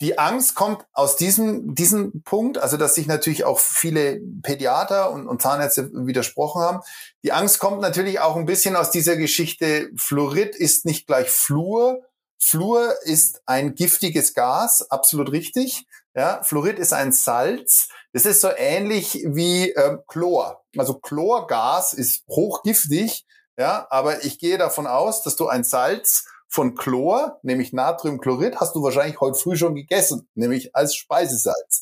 Die 0.00 0.18
Angst 0.18 0.56
kommt 0.56 0.84
aus 0.92 1.16
diesem, 1.16 1.74
diesem 1.74 2.22
Punkt, 2.24 2.58
also 2.58 2.76
dass 2.76 2.96
sich 2.96 3.06
natürlich 3.06 3.44
auch 3.44 3.60
viele 3.60 4.20
Pädiater 4.42 5.12
und, 5.12 5.28
und 5.28 5.40
Zahnärzte 5.40 5.90
widersprochen 5.94 6.62
haben. 6.62 6.80
Die 7.22 7.32
Angst 7.32 7.60
kommt 7.60 7.80
natürlich 7.80 8.18
auch 8.18 8.36
ein 8.36 8.44
bisschen 8.44 8.74
aus 8.74 8.90
dieser 8.90 9.16
Geschichte, 9.16 9.90
Fluorid 9.96 10.56
ist 10.56 10.84
nicht 10.84 11.06
gleich 11.06 11.30
Fluor. 11.30 12.00
Fluor 12.38 12.92
ist 13.04 13.42
ein 13.46 13.74
giftiges 13.74 14.34
Gas, 14.34 14.90
absolut 14.90 15.30
richtig. 15.30 15.86
Ja, 16.14 16.42
Fluorid 16.42 16.78
ist 16.78 16.92
ein 16.92 17.12
Salz. 17.12 17.88
Das 18.14 18.26
ist 18.26 18.40
so 18.40 18.50
ähnlich 18.56 19.24
wie 19.26 19.70
ähm, 19.70 20.02
Chlor. 20.06 20.62
Also 20.78 20.94
Chlorgas 20.94 21.92
ist 21.92 22.24
hochgiftig, 22.28 23.26
ja, 23.58 23.88
aber 23.90 24.24
ich 24.24 24.38
gehe 24.38 24.56
davon 24.56 24.86
aus, 24.86 25.24
dass 25.24 25.34
du 25.34 25.48
ein 25.48 25.64
Salz 25.64 26.24
von 26.48 26.76
Chlor, 26.76 27.40
nämlich 27.42 27.72
Natriumchlorid, 27.72 28.60
hast 28.60 28.76
du 28.76 28.84
wahrscheinlich 28.84 29.20
heute 29.20 29.36
früh 29.36 29.56
schon 29.56 29.74
gegessen, 29.74 30.28
nämlich 30.36 30.76
als 30.76 30.94
Speisesalz. 30.94 31.80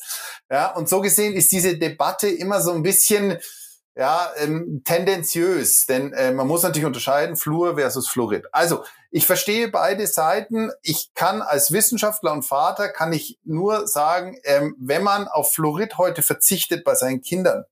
Ja, 0.49 0.75
und 0.75 0.89
so 0.89 1.01
gesehen 1.01 1.33
ist 1.33 1.51
diese 1.51 1.77
Debatte 1.77 2.27
immer 2.27 2.61
so 2.61 2.71
ein 2.71 2.81
bisschen 2.81 3.37
ja, 3.95 4.31
ähm, 4.37 4.81
tendenziös, 4.83 5.85
denn 5.85 6.13
äh, 6.13 6.31
man 6.31 6.47
muss 6.47 6.63
natürlich 6.63 6.85
unterscheiden, 6.85 7.35
Fluor 7.35 7.75
versus 7.75 8.07
Fluorid. 8.09 8.45
Also, 8.51 8.83
ich 9.11 9.27
verstehe 9.27 9.67
beide 9.67 10.07
Seiten. 10.07 10.71
Ich 10.81 11.13
kann 11.13 11.43
als 11.43 11.71
Wissenschaftler 11.71 12.33
und 12.33 12.43
Vater, 12.43 12.89
kann 12.89 13.13
ich 13.13 13.37
nur 13.43 13.87
sagen, 13.87 14.39
ähm, 14.45 14.75
wenn 14.79 15.03
man 15.03 15.27
auf 15.27 15.53
Fluorid 15.53 15.99
heute 15.99 16.23
verzichtet 16.23 16.83
bei 16.83 16.95
seinen 16.95 17.21
Kindern, 17.21 17.65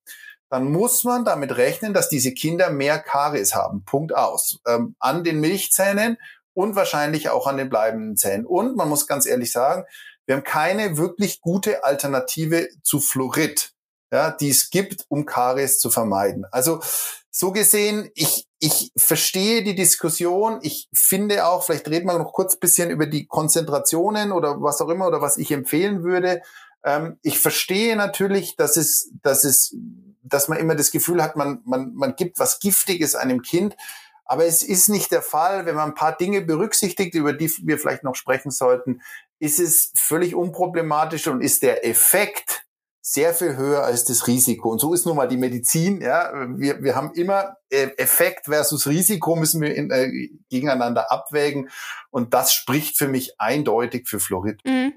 dann 0.50 0.72
muss 0.72 1.04
man 1.04 1.26
damit 1.26 1.58
rechnen, 1.58 1.94
dass 1.94 2.10
diese 2.10 2.34
Kinder 2.34 2.70
mehr 2.70 3.00
Karies 3.00 3.56
haben. 3.56 3.84
Punkt 3.86 4.14
aus. 4.14 4.60
Ähm, 4.68 4.96
an 5.00 5.24
den 5.24 5.40
Milchzähnen 5.40 6.18
und 6.54 6.76
wahrscheinlich 6.76 7.30
auch 7.30 7.48
an 7.48 7.58
den 7.58 7.70
bleibenden 7.70 8.18
Zähnen. 8.18 8.46
Und 8.46 8.76
man 8.76 8.90
muss 8.90 9.08
ganz 9.08 9.26
ehrlich 9.26 9.52
sagen, 9.52 9.86
wir 10.26 10.36
haben 10.36 10.44
keine 10.44 10.98
wirklich 10.98 11.42
gute 11.42 11.84
Alternative 11.84 12.68
zu 12.84 13.00
Fluorid, 13.00 13.74
ja, 14.12 14.32
die 14.32 14.50
es 14.50 14.70
gibt, 14.70 15.06
um 15.10 15.26
Karies 15.26 15.80
zu 15.80 15.90
vermeiden. 15.90 16.46
Also 16.52 16.82
so 17.30 17.52
gesehen, 17.52 18.12
ich, 18.14 18.46
ich 18.60 18.92
verstehe 18.98 19.64
die 19.64 19.74
Diskussion. 19.74 20.60
Ich 20.62 20.90
finde 20.94 21.48
auch, 21.48 21.64
vielleicht 21.64 21.88
reden 21.88 22.08
wir 22.08 22.18
noch 22.18 22.34
kurz 22.34 22.58
bisschen 22.58 22.92
über 22.92 23.06
die 23.06 23.26
Konzentrationen 23.26 24.34
oder 24.34 24.62
was 24.62 24.82
auch 24.82 24.90
immer 24.90 25.08
oder 25.08 25.22
was 25.22 25.38
ich 25.38 25.52
empfehlen 25.52 26.04
würde. 26.04 26.42
Ähm, 26.84 27.18
ich 27.22 27.40
verstehe 27.40 27.96
natürlich, 27.96 28.58
dass 28.58 28.76
es, 28.76 29.12
dass 29.24 29.46
es, 29.46 29.76
dass 30.24 30.50
man 30.50 30.58
immer 30.58 30.76
das 30.76 30.92
Gefühl 30.92 31.24
hat, 31.24 31.38
man, 31.38 31.62
man, 31.64 31.94
man 31.96 32.16
gibt 32.18 32.38
was 32.38 32.60
Giftiges 32.60 33.16
einem 33.16 33.42
Kind. 33.42 33.78
Aber 34.26 34.46
es 34.46 34.62
ist 34.62 34.90
nicht 34.90 35.12
der 35.12 35.22
Fall, 35.22 35.66
wenn 35.66 35.76
man 35.76 35.90
ein 35.90 35.96
paar 35.96 36.16
Dinge 36.16 36.42
berücksichtigt, 36.42 37.16
über 37.16 37.34
die 37.34 37.52
wir 37.64 37.80
vielleicht 37.80 38.04
noch 38.04 38.16
sprechen 38.16 38.52
sollten, 38.52 39.02
ist 39.40 39.60
es 39.60 39.92
völlig 39.98 40.36
unproblematisch 40.36 41.28
und 41.28 41.42
ist 41.42 41.64
der 41.64 41.86
Effekt 41.86 42.66
sehr 43.02 43.34
viel 43.34 43.58
höher 43.58 43.84
als 43.84 44.06
das 44.06 44.28
Risiko. 44.28 44.70
Und 44.70 44.80
so 44.80 44.94
ist 44.94 45.06
nun 45.06 45.16
mal 45.16 45.28
die 45.28 45.38
Medizin. 45.38 46.02
Ja, 46.02 46.32
wir, 46.56 46.84
wir 46.84 46.96
haben 46.96 47.12
immer 47.14 47.56
äh, 47.70 47.90
Effekt 47.98 48.46
versus 48.46 48.86
Risiko 48.86 49.36
müssen 49.36 49.60
wir 49.62 49.76
in, 49.76 49.90
äh, 49.90 50.30
gegeneinander 50.50 51.12
abwägen. 51.12 51.70
Und 52.12 52.34
das 52.34 52.54
spricht 52.54 52.98
für 52.98 53.08
mich 53.08 53.40
eindeutig 53.40 54.08
für 54.08 54.20
Fluorid. 54.20 54.60
Mhm. 54.66 54.94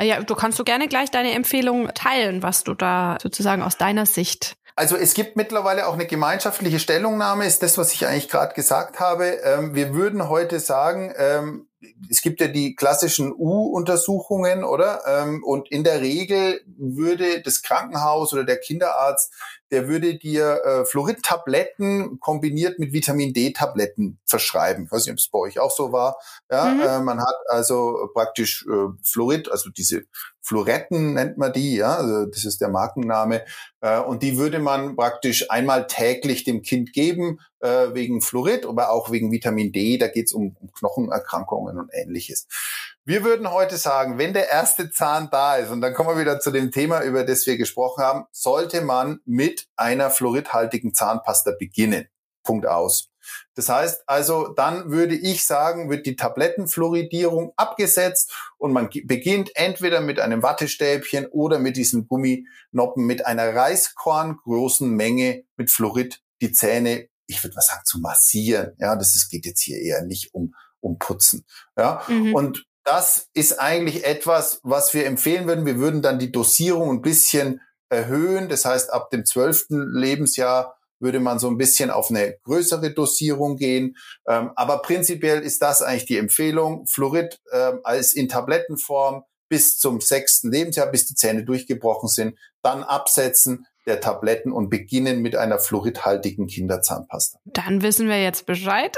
Ja, 0.00 0.20
du 0.22 0.34
kannst 0.34 0.58
du 0.58 0.64
gerne 0.64 0.88
gleich 0.88 1.10
deine 1.10 1.32
Empfehlung 1.32 1.88
teilen, 1.94 2.42
was 2.42 2.64
du 2.64 2.74
da 2.74 3.16
sozusagen 3.22 3.62
aus 3.62 3.76
deiner 3.76 4.06
Sicht 4.06 4.56
also 4.78 4.94
es 4.94 5.14
gibt 5.14 5.36
mittlerweile 5.36 5.86
auch 5.86 5.94
eine 5.94 6.04
gemeinschaftliche 6.04 6.78
Stellungnahme, 6.78 7.46
ist 7.46 7.62
das, 7.62 7.78
was 7.78 7.94
ich 7.94 8.06
eigentlich 8.06 8.28
gerade 8.28 8.54
gesagt 8.54 9.00
habe. 9.00 9.24
Ähm, 9.42 9.74
wir 9.74 9.94
würden 9.94 10.28
heute 10.28 10.60
sagen, 10.60 11.14
ähm, 11.16 11.66
es 12.10 12.20
gibt 12.20 12.40
ja 12.40 12.48
die 12.48 12.74
klassischen 12.74 13.32
U-Untersuchungen, 13.32 14.64
oder? 14.64 15.00
Ähm, 15.06 15.42
und 15.44 15.70
in 15.70 15.84
der 15.84 16.00
Regel 16.00 16.60
würde 16.76 17.42
das 17.42 17.62
Krankenhaus 17.62 18.32
oder 18.32 18.44
der 18.44 18.58
Kinderarzt 18.58 19.32
der 19.70 19.88
würde 19.88 20.16
dir 20.16 20.60
äh, 20.64 20.84
Fluorid-Tabletten 20.84 22.20
kombiniert 22.20 22.78
mit 22.78 22.92
Vitamin 22.92 23.32
D-Tabletten 23.32 24.18
verschreiben. 24.24 24.84
Ich 24.84 24.92
weiß 24.92 25.06
nicht, 25.06 25.12
ob 25.12 25.18
es 25.18 25.28
bei 25.28 25.38
euch 25.38 25.58
auch 25.58 25.70
so 25.70 25.92
war. 25.92 26.16
Ja, 26.50 26.66
mhm. 26.66 26.80
äh, 26.80 27.00
man 27.00 27.20
hat 27.20 27.36
also 27.48 28.08
praktisch 28.14 28.64
äh, 28.68 28.88
Fluorid, 29.02 29.50
also 29.50 29.70
diese 29.70 30.04
Fluoretten 30.40 31.14
nennt 31.14 31.38
man 31.38 31.52
die, 31.52 31.76
ja, 31.76 31.96
also 31.96 32.26
das 32.26 32.44
ist 32.44 32.60
der 32.60 32.68
Markenname. 32.68 33.44
Äh, 33.80 34.00
und 34.00 34.22
die 34.22 34.38
würde 34.38 34.60
man 34.60 34.94
praktisch 34.94 35.50
einmal 35.50 35.88
täglich 35.88 36.44
dem 36.44 36.62
Kind 36.62 36.92
geben, 36.92 37.40
äh, 37.60 37.94
wegen 37.94 38.20
Fluorid, 38.20 38.66
aber 38.66 38.90
auch 38.90 39.10
wegen 39.10 39.32
Vitamin 39.32 39.72
D. 39.72 39.98
Da 39.98 40.06
geht 40.06 40.26
es 40.26 40.32
um, 40.32 40.56
um 40.60 40.70
Knochenerkrankungen 40.72 41.78
und 41.78 41.90
ähnliches. 41.92 42.46
Wir 43.08 43.22
würden 43.22 43.52
heute 43.52 43.76
sagen, 43.76 44.18
wenn 44.18 44.32
der 44.32 44.50
erste 44.50 44.90
Zahn 44.90 45.28
da 45.30 45.54
ist, 45.54 45.70
und 45.70 45.80
dann 45.80 45.94
kommen 45.94 46.08
wir 46.08 46.20
wieder 46.20 46.40
zu 46.40 46.50
dem 46.50 46.72
Thema, 46.72 47.04
über 47.04 47.22
das 47.22 47.46
wir 47.46 47.56
gesprochen 47.56 48.02
haben, 48.02 48.24
sollte 48.32 48.80
man 48.80 49.20
mit 49.24 49.68
einer 49.76 50.10
fluoridhaltigen 50.10 50.92
Zahnpasta 50.92 51.52
beginnen. 51.56 52.08
Punkt 52.42 52.66
aus. 52.66 53.10
Das 53.54 53.68
heißt 53.68 54.02
also, 54.08 54.48
dann 54.48 54.90
würde 54.90 55.14
ich 55.14 55.46
sagen, 55.46 55.88
wird 55.88 56.04
die 56.04 56.16
Tablettenfluoridierung 56.16 57.52
abgesetzt 57.56 58.34
und 58.58 58.72
man 58.72 58.90
beginnt 59.04 59.52
entweder 59.54 60.00
mit 60.00 60.18
einem 60.18 60.42
Wattestäbchen 60.42 61.26
oder 61.26 61.60
mit 61.60 61.76
diesen 61.76 62.08
Gumminoppen 62.08 63.06
mit 63.06 63.24
einer 63.24 63.54
Reiskorn 63.54 64.40
Menge 64.80 65.44
mit 65.56 65.70
Fluorid 65.70 66.24
die 66.40 66.50
Zähne, 66.50 67.08
ich 67.28 67.44
würde 67.44 67.54
mal 67.54 67.62
sagen, 67.62 67.84
zu 67.84 68.00
massieren. 68.00 68.72
Ja, 68.78 68.96
das 68.96 69.14
ist, 69.14 69.30
geht 69.30 69.46
jetzt 69.46 69.60
hier 69.60 69.78
eher 69.78 70.02
nicht 70.02 70.34
um 70.34 70.54
um 70.80 70.98
Putzen. 70.98 71.44
Ja, 71.76 72.02
mhm. 72.08 72.34
und 72.34 72.66
das 72.86 73.28
ist 73.34 73.60
eigentlich 73.60 74.04
etwas, 74.04 74.60
was 74.62 74.94
wir 74.94 75.06
empfehlen 75.06 75.48
würden. 75.48 75.66
Wir 75.66 75.78
würden 75.78 76.02
dann 76.02 76.20
die 76.20 76.30
Dosierung 76.30 76.90
ein 76.90 77.02
bisschen 77.02 77.60
erhöhen. 77.88 78.48
Das 78.48 78.64
heißt, 78.64 78.92
ab 78.92 79.10
dem 79.10 79.26
zwölften 79.26 79.92
Lebensjahr 79.92 80.76
würde 81.00 81.18
man 81.18 81.40
so 81.40 81.48
ein 81.48 81.58
bisschen 81.58 81.90
auf 81.90 82.10
eine 82.10 82.36
größere 82.44 82.92
Dosierung 82.92 83.56
gehen. 83.56 83.96
Ähm, 84.28 84.52
aber 84.54 84.82
prinzipiell 84.82 85.40
ist 85.40 85.62
das 85.62 85.82
eigentlich 85.82 86.06
die 86.06 86.16
Empfehlung. 86.16 86.86
Fluorid 86.86 87.40
ähm, 87.52 87.80
als 87.82 88.12
in 88.12 88.28
Tablettenform 88.28 89.24
bis 89.48 89.78
zum 89.78 90.00
sechsten 90.00 90.52
Lebensjahr, 90.52 90.86
bis 90.86 91.06
die 91.06 91.16
Zähne 91.16 91.44
durchgebrochen 91.44 92.08
sind, 92.08 92.38
dann 92.62 92.84
absetzen, 92.84 93.66
der 93.86 94.00
Tabletten 94.00 94.52
und 94.52 94.68
beginnen 94.68 95.20
mit 95.20 95.36
einer 95.36 95.58
fluoridhaltigen 95.58 96.46
Kinderzahnpasta. 96.46 97.38
Dann 97.44 97.82
wissen 97.82 98.08
wir 98.08 98.20
jetzt 98.22 98.46
Bescheid, 98.46 98.96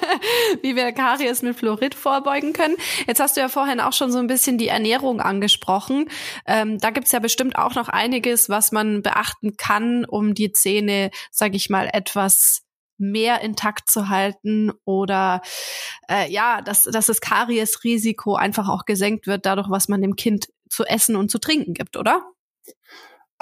wie 0.62 0.74
wir 0.74 0.92
Karies 0.92 1.42
mit 1.42 1.56
Fluorid 1.56 1.94
vorbeugen 1.94 2.52
können. 2.52 2.76
Jetzt 3.06 3.20
hast 3.20 3.36
du 3.36 3.40
ja 3.40 3.48
vorhin 3.48 3.80
auch 3.80 3.92
schon 3.92 4.10
so 4.10 4.18
ein 4.18 4.26
bisschen 4.26 4.56
die 4.56 4.68
Ernährung 4.68 5.20
angesprochen. 5.20 6.08
Ähm, 6.46 6.78
da 6.78 6.90
gibt's 6.90 7.12
ja 7.12 7.18
bestimmt 7.18 7.56
auch 7.56 7.74
noch 7.74 7.88
einiges, 7.88 8.48
was 8.48 8.72
man 8.72 9.02
beachten 9.02 9.56
kann, 9.56 10.04
um 10.04 10.34
die 10.34 10.52
Zähne, 10.52 11.10
sage 11.30 11.56
ich 11.56 11.68
mal, 11.68 11.88
etwas 11.92 12.62
mehr 12.98 13.40
intakt 13.40 13.90
zu 13.90 14.08
halten 14.08 14.72
oder 14.84 15.42
äh, 16.08 16.30
ja, 16.30 16.62
dass, 16.62 16.84
dass 16.84 17.06
das 17.06 17.20
Kariesrisiko 17.20 18.36
einfach 18.36 18.68
auch 18.68 18.84
gesenkt 18.84 19.26
wird, 19.26 19.44
dadurch, 19.44 19.68
was 19.70 19.88
man 19.88 20.00
dem 20.00 20.16
Kind 20.16 20.48
zu 20.70 20.84
essen 20.84 21.16
und 21.16 21.30
zu 21.30 21.38
trinken 21.38 21.74
gibt, 21.74 21.96
oder? 21.96 22.22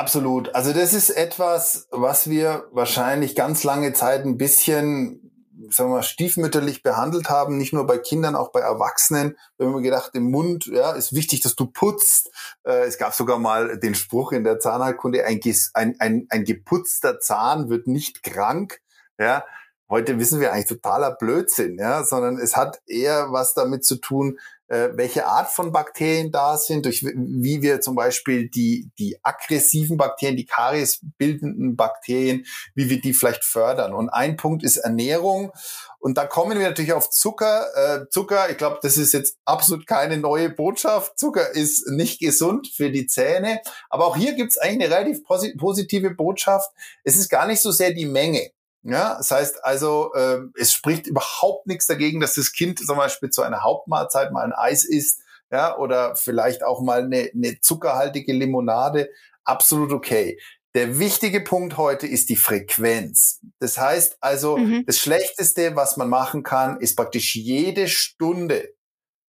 Absolut. 0.01 0.55
Also 0.55 0.73
das 0.73 0.95
ist 0.95 1.11
etwas, 1.11 1.87
was 1.91 2.31
wir 2.31 2.65
wahrscheinlich 2.73 3.37
ganz 3.37 3.65
lange 3.65 3.93
Zeit 3.93 4.25
ein 4.25 4.39
bisschen, 4.39 5.31
sagen 5.69 5.91
wir 5.91 5.97
mal, 5.97 6.03
stiefmütterlich 6.03 6.83
behandelt 6.83 7.29
haben, 7.29 7.59
nicht 7.59 7.75
nur 7.75 7.87
bei 7.87 7.99
Kindern, 7.99 8.35
auch 8.35 8.51
bei 8.51 8.61
Erwachsenen. 8.61 9.37
Wir 9.59 9.67
haben 9.67 9.83
gedacht, 9.83 10.13
im 10.15 10.31
Mund, 10.31 10.65
ja, 10.65 10.93
ist 10.93 11.15
wichtig, 11.15 11.41
dass 11.41 11.55
du 11.55 11.67
putzt. 11.67 12.31
Äh, 12.65 12.87
es 12.87 12.97
gab 12.97 13.13
sogar 13.13 13.39
mal 13.39 13.79
den 13.79 13.95
Spruch 13.95 14.33
in 14.33 14.43
der 14.43 14.59
Zahnheilkunde, 14.59 15.27
ein, 15.27 15.39
ein, 15.75 15.97
ein, 15.99 16.27
ein 16.31 16.45
geputzter 16.45 17.21
Zahn 17.21 17.69
wird 17.69 17.87
nicht 17.87 18.23
krank. 18.23 18.81
Ja, 19.19 19.45
heute 19.91 20.19
wissen 20.19 20.41
wir 20.41 20.53
eigentlich 20.53 20.67
totaler 20.67 21.17
Blödsinn, 21.17 21.77
ja, 21.79 22.05
sondern 22.05 22.39
es 22.39 22.57
hat 22.57 22.81
eher 22.87 23.33
was 23.33 23.55
damit 23.55 23.85
zu 23.85 23.97
tun, 23.97 24.39
äh, 24.71 24.91
welche 24.95 25.27
Art 25.27 25.51
von 25.51 25.73
Bakterien 25.73 26.31
da 26.31 26.57
sind, 26.57 26.87
durch 26.87 27.03
wie 27.03 27.61
wir 27.61 27.81
zum 27.81 27.97
Beispiel 27.97 28.49
die, 28.49 28.91
die 28.99 29.19
aggressiven 29.25 29.97
Bakterien, 29.97 30.37
die 30.37 30.47
Karies 30.47 31.01
bildenden 31.19 31.75
Bakterien, 31.75 32.47
wie 32.77 32.89
wir 32.89 33.01
die 33.01 33.13
vielleicht 33.13 33.45
fördern. 33.45 33.93
Und 33.93 34.11
ein 34.11 34.37
Punkt 34.37 34.63
ist 34.63 34.77
Ernährung. 34.77 35.53
Und 35.99 36.17
da 36.17 36.25
kommen 36.25 36.57
wir 36.59 36.69
natürlich 36.69 36.93
auf 36.93 37.11
Zucker. 37.11 37.67
Äh, 37.75 38.09
Zucker, 38.11 38.49
ich 38.49 38.57
glaube, 38.57 38.79
das 38.81 38.97
ist 38.97 39.13
jetzt 39.13 39.39
absolut 39.45 39.89
keine 39.89 40.19
neue 40.19 40.49
Botschaft. 40.49 41.19
Zucker 41.19 41.51
ist 41.51 41.89
nicht 41.89 42.21
gesund 42.21 42.69
für 42.69 42.91
die 42.91 43.09
Zähne. 43.09 43.61
Aber 43.89 44.07
auch 44.07 44.17
hier 44.17 44.35
gibt 44.35 44.53
es 44.53 44.59
eigentlich 44.59 44.89
eine 44.89 44.97
relativ 44.97 45.25
positive 45.59 46.11
Botschaft. 46.15 46.71
Es 47.03 47.17
ist 47.17 47.29
gar 47.29 47.47
nicht 47.49 47.61
so 47.61 47.73
sehr 47.73 47.93
die 47.93 48.07
Menge. 48.07 48.51
Ja, 48.83 49.17
das 49.17 49.31
heißt 49.31 49.65
also, 49.65 50.13
äh, 50.15 50.39
es 50.59 50.73
spricht 50.73 51.07
überhaupt 51.07 51.67
nichts 51.67 51.87
dagegen, 51.87 52.21
dass 52.21 52.35
das 52.35 52.53
Kind 52.53 52.79
zum 52.79 52.97
Beispiel 52.97 53.31
zu 53.31 53.43
einer 53.43 53.63
Hauptmahlzeit 53.63 54.33
mal 54.33 54.43
ein 54.43 54.53
Eis 54.53 54.85
isst, 54.85 55.21
ja, 55.51 55.77
oder 55.77 56.17
vielleicht 56.17 56.63
auch 56.63 56.81
mal 56.81 57.03
eine, 57.03 57.31
eine 57.35 57.61
zuckerhaltige 57.61 58.33
Limonade. 58.33 59.11
Absolut 59.45 59.93
okay. 59.93 60.39
Der 60.75 60.99
wichtige 60.99 61.41
Punkt 61.41 61.77
heute 61.77 62.07
ist 62.07 62.29
die 62.29 62.37
Frequenz. 62.37 63.41
Das 63.59 63.77
heißt 63.77 64.19
also, 64.21 64.57
mhm. 64.57 64.85
das 64.87 64.99
Schlechteste, 64.99 65.75
was 65.75 65.97
man 65.97 66.09
machen 66.09 66.43
kann, 66.43 66.79
ist 66.81 66.97
praktisch 66.97 67.35
jede 67.35 67.89
Stunde 67.89 68.73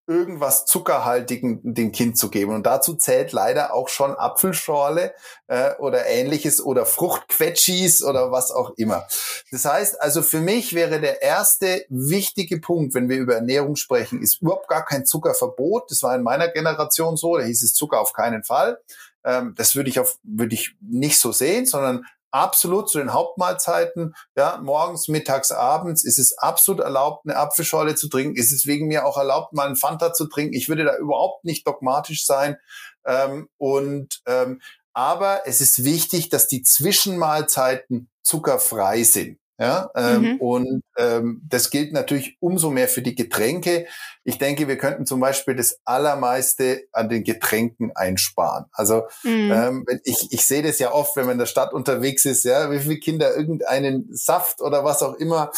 irgendwas 0.07 0.65
Zuckerhaltigen 0.65 1.59
dem 1.63 1.91
Kind 1.91 2.17
zu 2.17 2.29
geben. 2.29 2.53
Und 2.53 2.65
dazu 2.65 2.95
zählt 2.95 3.31
leider 3.31 3.73
auch 3.73 3.87
schon 3.87 4.15
Apfelschorle 4.15 5.13
äh, 5.47 5.75
oder 5.77 6.05
ähnliches 6.07 6.63
oder 6.63 6.85
Fruchtquetschis 6.85 8.03
oder 8.03 8.31
was 8.31 8.51
auch 8.51 8.71
immer. 8.77 9.07
Das 9.51 9.65
heißt 9.65 10.01
also, 10.01 10.21
für 10.21 10.39
mich 10.39 10.73
wäre 10.73 10.99
der 10.99 11.21
erste 11.21 11.85
wichtige 11.89 12.59
Punkt, 12.59 12.93
wenn 12.93 13.09
wir 13.09 13.17
über 13.17 13.35
Ernährung 13.35 13.75
sprechen, 13.75 14.21
ist 14.21 14.41
überhaupt 14.41 14.67
gar 14.67 14.85
kein 14.85 15.05
Zuckerverbot. 15.05 15.89
Das 15.89 16.03
war 16.03 16.15
in 16.15 16.23
meiner 16.23 16.49
Generation 16.49 17.15
so, 17.15 17.37
da 17.37 17.43
hieß 17.43 17.63
es 17.63 17.73
Zucker 17.73 17.99
auf 18.01 18.13
keinen 18.13 18.43
Fall. 18.43 18.79
Ähm, 19.23 19.53
das 19.55 19.75
würde 19.75 19.89
ich 19.89 19.99
auf, 19.99 20.17
würde 20.23 20.55
ich 20.55 20.75
nicht 20.81 21.19
so 21.19 21.31
sehen, 21.31 21.65
sondern 21.65 22.05
absolut 22.31 22.89
zu 22.89 22.97
den 22.97 23.13
Hauptmahlzeiten, 23.13 24.15
ja, 24.35 24.59
morgens, 24.63 25.07
mittags, 25.07 25.51
abends 25.51 26.03
ist 26.03 26.19
es 26.19 26.37
absolut 26.37 26.81
erlaubt, 26.81 27.25
eine 27.25 27.37
Apfelschorle 27.37 27.95
zu 27.95 28.09
trinken. 28.09 28.35
Ist 28.35 28.51
es 28.51 28.65
wegen 28.65 28.87
mir 28.87 29.05
auch 29.05 29.17
erlaubt, 29.17 29.53
mal 29.53 29.67
einen 29.67 29.75
Fanta 29.75 30.13
zu 30.13 30.27
trinken. 30.27 30.53
Ich 30.53 30.69
würde 30.69 30.85
da 30.85 30.97
überhaupt 30.97 31.43
nicht 31.43 31.67
dogmatisch 31.67 32.25
sein. 32.25 32.57
Ähm, 33.05 33.49
und 33.57 34.21
ähm, 34.25 34.61
aber 34.93 35.43
es 35.45 35.61
ist 35.61 35.83
wichtig, 35.83 36.29
dass 36.29 36.47
die 36.47 36.63
Zwischenmahlzeiten 36.63 38.09
zuckerfrei 38.23 39.03
sind. 39.03 39.40
Ja, 39.61 39.91
ähm, 39.93 40.21
mhm. 40.21 40.37
und 40.39 40.83
ähm, 40.97 41.41
das 41.47 41.69
gilt 41.69 41.93
natürlich 41.93 42.35
umso 42.39 42.71
mehr 42.71 42.87
für 42.87 43.03
die 43.03 43.13
Getränke. 43.13 43.85
Ich 44.23 44.39
denke, 44.39 44.67
wir 44.67 44.79
könnten 44.79 45.05
zum 45.05 45.19
Beispiel 45.19 45.55
das 45.55 45.79
Allermeiste 45.85 46.87
an 46.91 47.09
den 47.09 47.23
Getränken 47.23 47.91
einsparen. 47.95 48.65
Also 48.71 49.03
mhm. 49.21 49.51
ähm, 49.51 49.85
ich, 50.03 50.31
ich 50.31 50.47
sehe 50.47 50.63
das 50.63 50.79
ja 50.79 50.91
oft, 50.91 51.15
wenn 51.15 51.25
man 51.25 51.33
in 51.33 51.37
der 51.37 51.45
Stadt 51.45 51.73
unterwegs 51.73 52.25
ist, 52.25 52.43
ja, 52.43 52.71
wie 52.71 52.79
viele 52.79 52.97
Kinder 52.97 53.35
irgendeinen 53.35 54.07
Saft 54.09 54.61
oder 54.61 54.83
was 54.83 55.03
auch 55.03 55.13
immer 55.13 55.51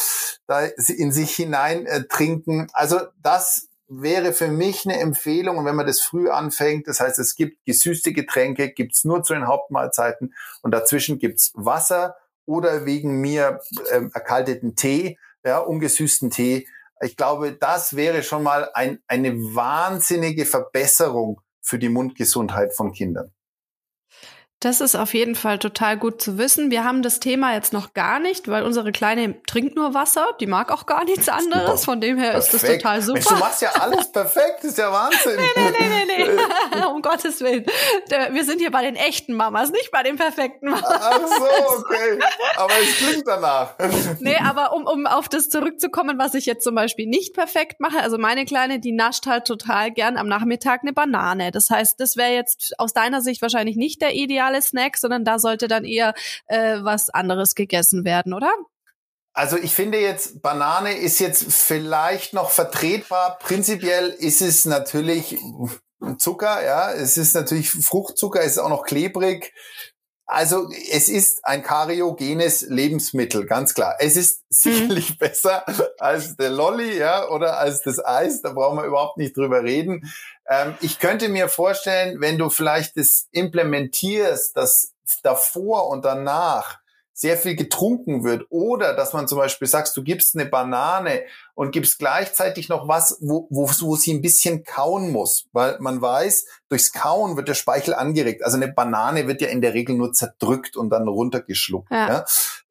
da 0.46 0.66
in 0.66 1.10
sich 1.10 1.34
hinein 1.34 1.86
äh, 1.86 2.04
trinken. 2.04 2.66
Also 2.74 3.00
das 3.22 3.68
wäre 3.88 4.34
für 4.34 4.48
mich 4.48 4.84
eine 4.84 5.00
Empfehlung, 5.00 5.56
und 5.56 5.64
wenn 5.64 5.76
man 5.76 5.86
das 5.86 6.02
früh 6.02 6.28
anfängt, 6.28 6.88
das 6.88 7.00
heißt, 7.00 7.18
es 7.18 7.36
gibt 7.36 7.64
gesüßte 7.64 8.12
Getränke, 8.12 8.68
gibt's 8.68 9.04
nur 9.04 9.22
zu 9.22 9.32
den 9.32 9.46
Hauptmahlzeiten 9.46 10.34
und 10.60 10.72
dazwischen 10.72 11.18
gibt's 11.18 11.52
Wasser 11.54 12.16
oder 12.46 12.86
wegen 12.86 13.20
mir 13.20 13.60
ähm, 13.92 14.10
erkalteten 14.14 14.76
Tee, 14.76 15.18
ja, 15.44 15.58
ungesüßten 15.58 16.30
Tee. 16.30 16.66
Ich 17.00 17.16
glaube, 17.16 17.52
das 17.52 17.96
wäre 17.96 18.22
schon 18.22 18.42
mal 18.42 18.70
ein, 18.74 19.00
eine 19.06 19.34
wahnsinnige 19.36 20.46
Verbesserung 20.46 21.40
für 21.60 21.78
die 21.78 21.88
Mundgesundheit 21.88 22.74
von 22.74 22.92
Kindern. 22.92 23.32
Das 24.64 24.80
ist 24.80 24.94
auf 24.94 25.12
jeden 25.12 25.34
Fall 25.34 25.58
total 25.58 25.98
gut 25.98 26.22
zu 26.22 26.38
wissen. 26.38 26.70
Wir 26.70 26.84
haben 26.84 27.02
das 27.02 27.20
Thema 27.20 27.52
jetzt 27.52 27.74
noch 27.74 27.92
gar 27.92 28.18
nicht, 28.18 28.48
weil 28.48 28.62
unsere 28.62 28.92
Kleine 28.92 29.34
trinkt 29.46 29.76
nur 29.76 29.92
Wasser. 29.92 30.26
Die 30.40 30.46
mag 30.46 30.72
auch 30.72 30.86
gar 30.86 31.04
nichts 31.04 31.28
anderes. 31.28 31.82
Super. 31.82 31.92
Von 31.92 32.00
dem 32.00 32.16
her 32.16 32.30
perfekt. 32.30 32.54
ist 32.54 32.62
das 32.62 32.70
total 32.70 33.02
super. 33.02 33.12
Mensch, 33.18 33.28
du 33.28 33.34
machst 33.34 33.60
ja 33.60 33.72
alles 33.78 34.10
perfekt. 34.10 34.60
Das 34.62 34.70
ist 34.70 34.78
ja 34.78 34.90
Wahnsinn. 34.90 35.36
nee, 35.56 35.70
nee, 35.70 35.86
nee, 35.86 36.04
nee, 36.16 36.38
nee. 36.76 36.84
um 36.94 37.02
Gottes 37.02 37.42
Willen. 37.42 37.66
Wir 38.30 38.44
sind 38.44 38.58
hier 38.58 38.70
bei 38.70 38.82
den 38.82 38.96
echten 38.96 39.34
Mamas, 39.34 39.70
nicht 39.70 39.90
bei 39.90 40.02
den 40.02 40.16
perfekten 40.16 40.70
Mamas. 40.70 40.82
Ach 40.88 41.20
so, 41.20 41.80
okay. 41.80 42.18
Aber 42.56 42.72
es 42.80 42.96
klingt 42.96 43.28
danach. 43.28 43.74
nee, 44.20 44.38
aber 44.38 44.72
um, 44.72 44.86
um 44.86 45.06
auf 45.06 45.28
das 45.28 45.50
zurückzukommen, 45.50 46.18
was 46.18 46.32
ich 46.32 46.46
jetzt 46.46 46.64
zum 46.64 46.74
Beispiel 46.74 47.06
nicht 47.06 47.34
perfekt 47.34 47.80
mache. 47.80 48.00
Also 48.00 48.16
meine 48.16 48.46
Kleine, 48.46 48.80
die 48.80 48.92
nascht 48.92 49.26
halt 49.26 49.44
total 49.44 49.90
gern 49.90 50.16
am 50.16 50.26
Nachmittag 50.26 50.80
eine 50.84 50.94
Banane. 50.94 51.50
Das 51.50 51.68
heißt, 51.68 52.00
das 52.00 52.16
wäre 52.16 52.32
jetzt 52.32 52.72
aus 52.78 52.94
deiner 52.94 53.20
Sicht 53.20 53.42
wahrscheinlich 53.42 53.76
nicht 53.76 54.00
der 54.00 54.14
ideale 54.14 54.53
normale 54.54 54.62
Snack, 54.62 54.96
sondern 54.96 55.24
da 55.24 55.38
sollte 55.38 55.68
dann 55.68 55.84
eher 55.84 56.14
äh, 56.46 56.78
was 56.82 57.10
anderes 57.10 57.54
gegessen 57.54 58.04
werden, 58.04 58.32
oder? 58.32 58.52
Also 59.32 59.56
ich 59.56 59.74
finde 59.74 59.98
jetzt, 59.98 60.42
Banane 60.42 60.96
ist 60.96 61.18
jetzt 61.18 61.52
vielleicht 61.52 62.34
noch 62.34 62.50
vertretbar. 62.50 63.38
Prinzipiell 63.40 64.08
ist 64.10 64.40
es 64.40 64.64
natürlich 64.64 65.36
Zucker, 66.18 66.64
ja. 66.64 66.92
Es 66.92 67.16
ist 67.16 67.34
natürlich 67.34 67.70
Fruchtzucker, 67.70 68.42
ist 68.42 68.58
auch 68.58 68.68
noch 68.68 68.84
klebrig. 68.84 69.52
Also 70.26 70.70
es 70.90 71.08
ist 71.08 71.44
ein 71.44 71.62
kariogenes 71.62 72.62
Lebensmittel, 72.62 73.44
ganz 73.44 73.74
klar. 73.74 73.96
Es 73.98 74.16
ist 74.16 74.42
mhm. 74.42 74.46
sicherlich 74.50 75.10
mhm. 75.10 75.16
besser 75.18 75.64
als 75.98 76.36
der 76.36 76.50
Lolly, 76.50 76.98
ja, 76.98 77.28
oder 77.28 77.58
als 77.58 77.82
das 77.82 78.04
Eis. 78.04 78.40
Da 78.40 78.52
brauchen 78.52 78.78
wir 78.78 78.84
überhaupt 78.84 79.18
nicht 79.18 79.36
drüber 79.36 79.62
reden. 79.62 80.10
Ähm, 80.48 80.74
ich 80.80 80.98
könnte 80.98 81.28
mir 81.28 81.48
vorstellen, 81.48 82.20
wenn 82.20 82.38
du 82.38 82.48
vielleicht 82.48 82.96
das 82.96 83.28
implementierst, 83.32 84.56
dass 84.56 84.94
davor 85.22 85.88
und 85.88 86.04
danach 86.04 86.78
sehr 87.16 87.36
viel 87.36 87.54
getrunken 87.54 88.24
wird 88.24 88.46
oder 88.50 88.92
dass 88.94 89.12
man 89.12 89.28
zum 89.28 89.38
Beispiel 89.38 89.68
sagst, 89.68 89.96
du 89.96 90.02
gibst 90.02 90.34
eine 90.34 90.46
Banane 90.46 91.22
und 91.54 91.70
gibst 91.70 92.00
gleichzeitig 92.00 92.68
noch 92.68 92.88
was, 92.88 93.18
wo, 93.20 93.46
wo, 93.50 93.70
wo 93.80 93.94
sie 93.94 94.12
ein 94.12 94.20
bisschen 94.20 94.64
kauen 94.64 95.12
muss, 95.12 95.46
weil 95.52 95.78
man 95.78 96.02
weiß, 96.02 96.44
durchs 96.68 96.92
Kauen 96.92 97.36
wird 97.36 97.46
der 97.46 97.54
Speichel 97.54 97.94
angeregt. 97.94 98.44
Also 98.44 98.56
eine 98.56 98.66
Banane 98.66 99.28
wird 99.28 99.40
ja 99.40 99.48
in 99.48 99.60
der 99.60 99.74
Regel 99.74 99.94
nur 99.96 100.12
zerdrückt 100.12 100.76
und 100.76 100.90
dann 100.90 101.06
runtergeschluckt. 101.06 101.90
Ja. 101.92 102.08
ja. 102.08 102.24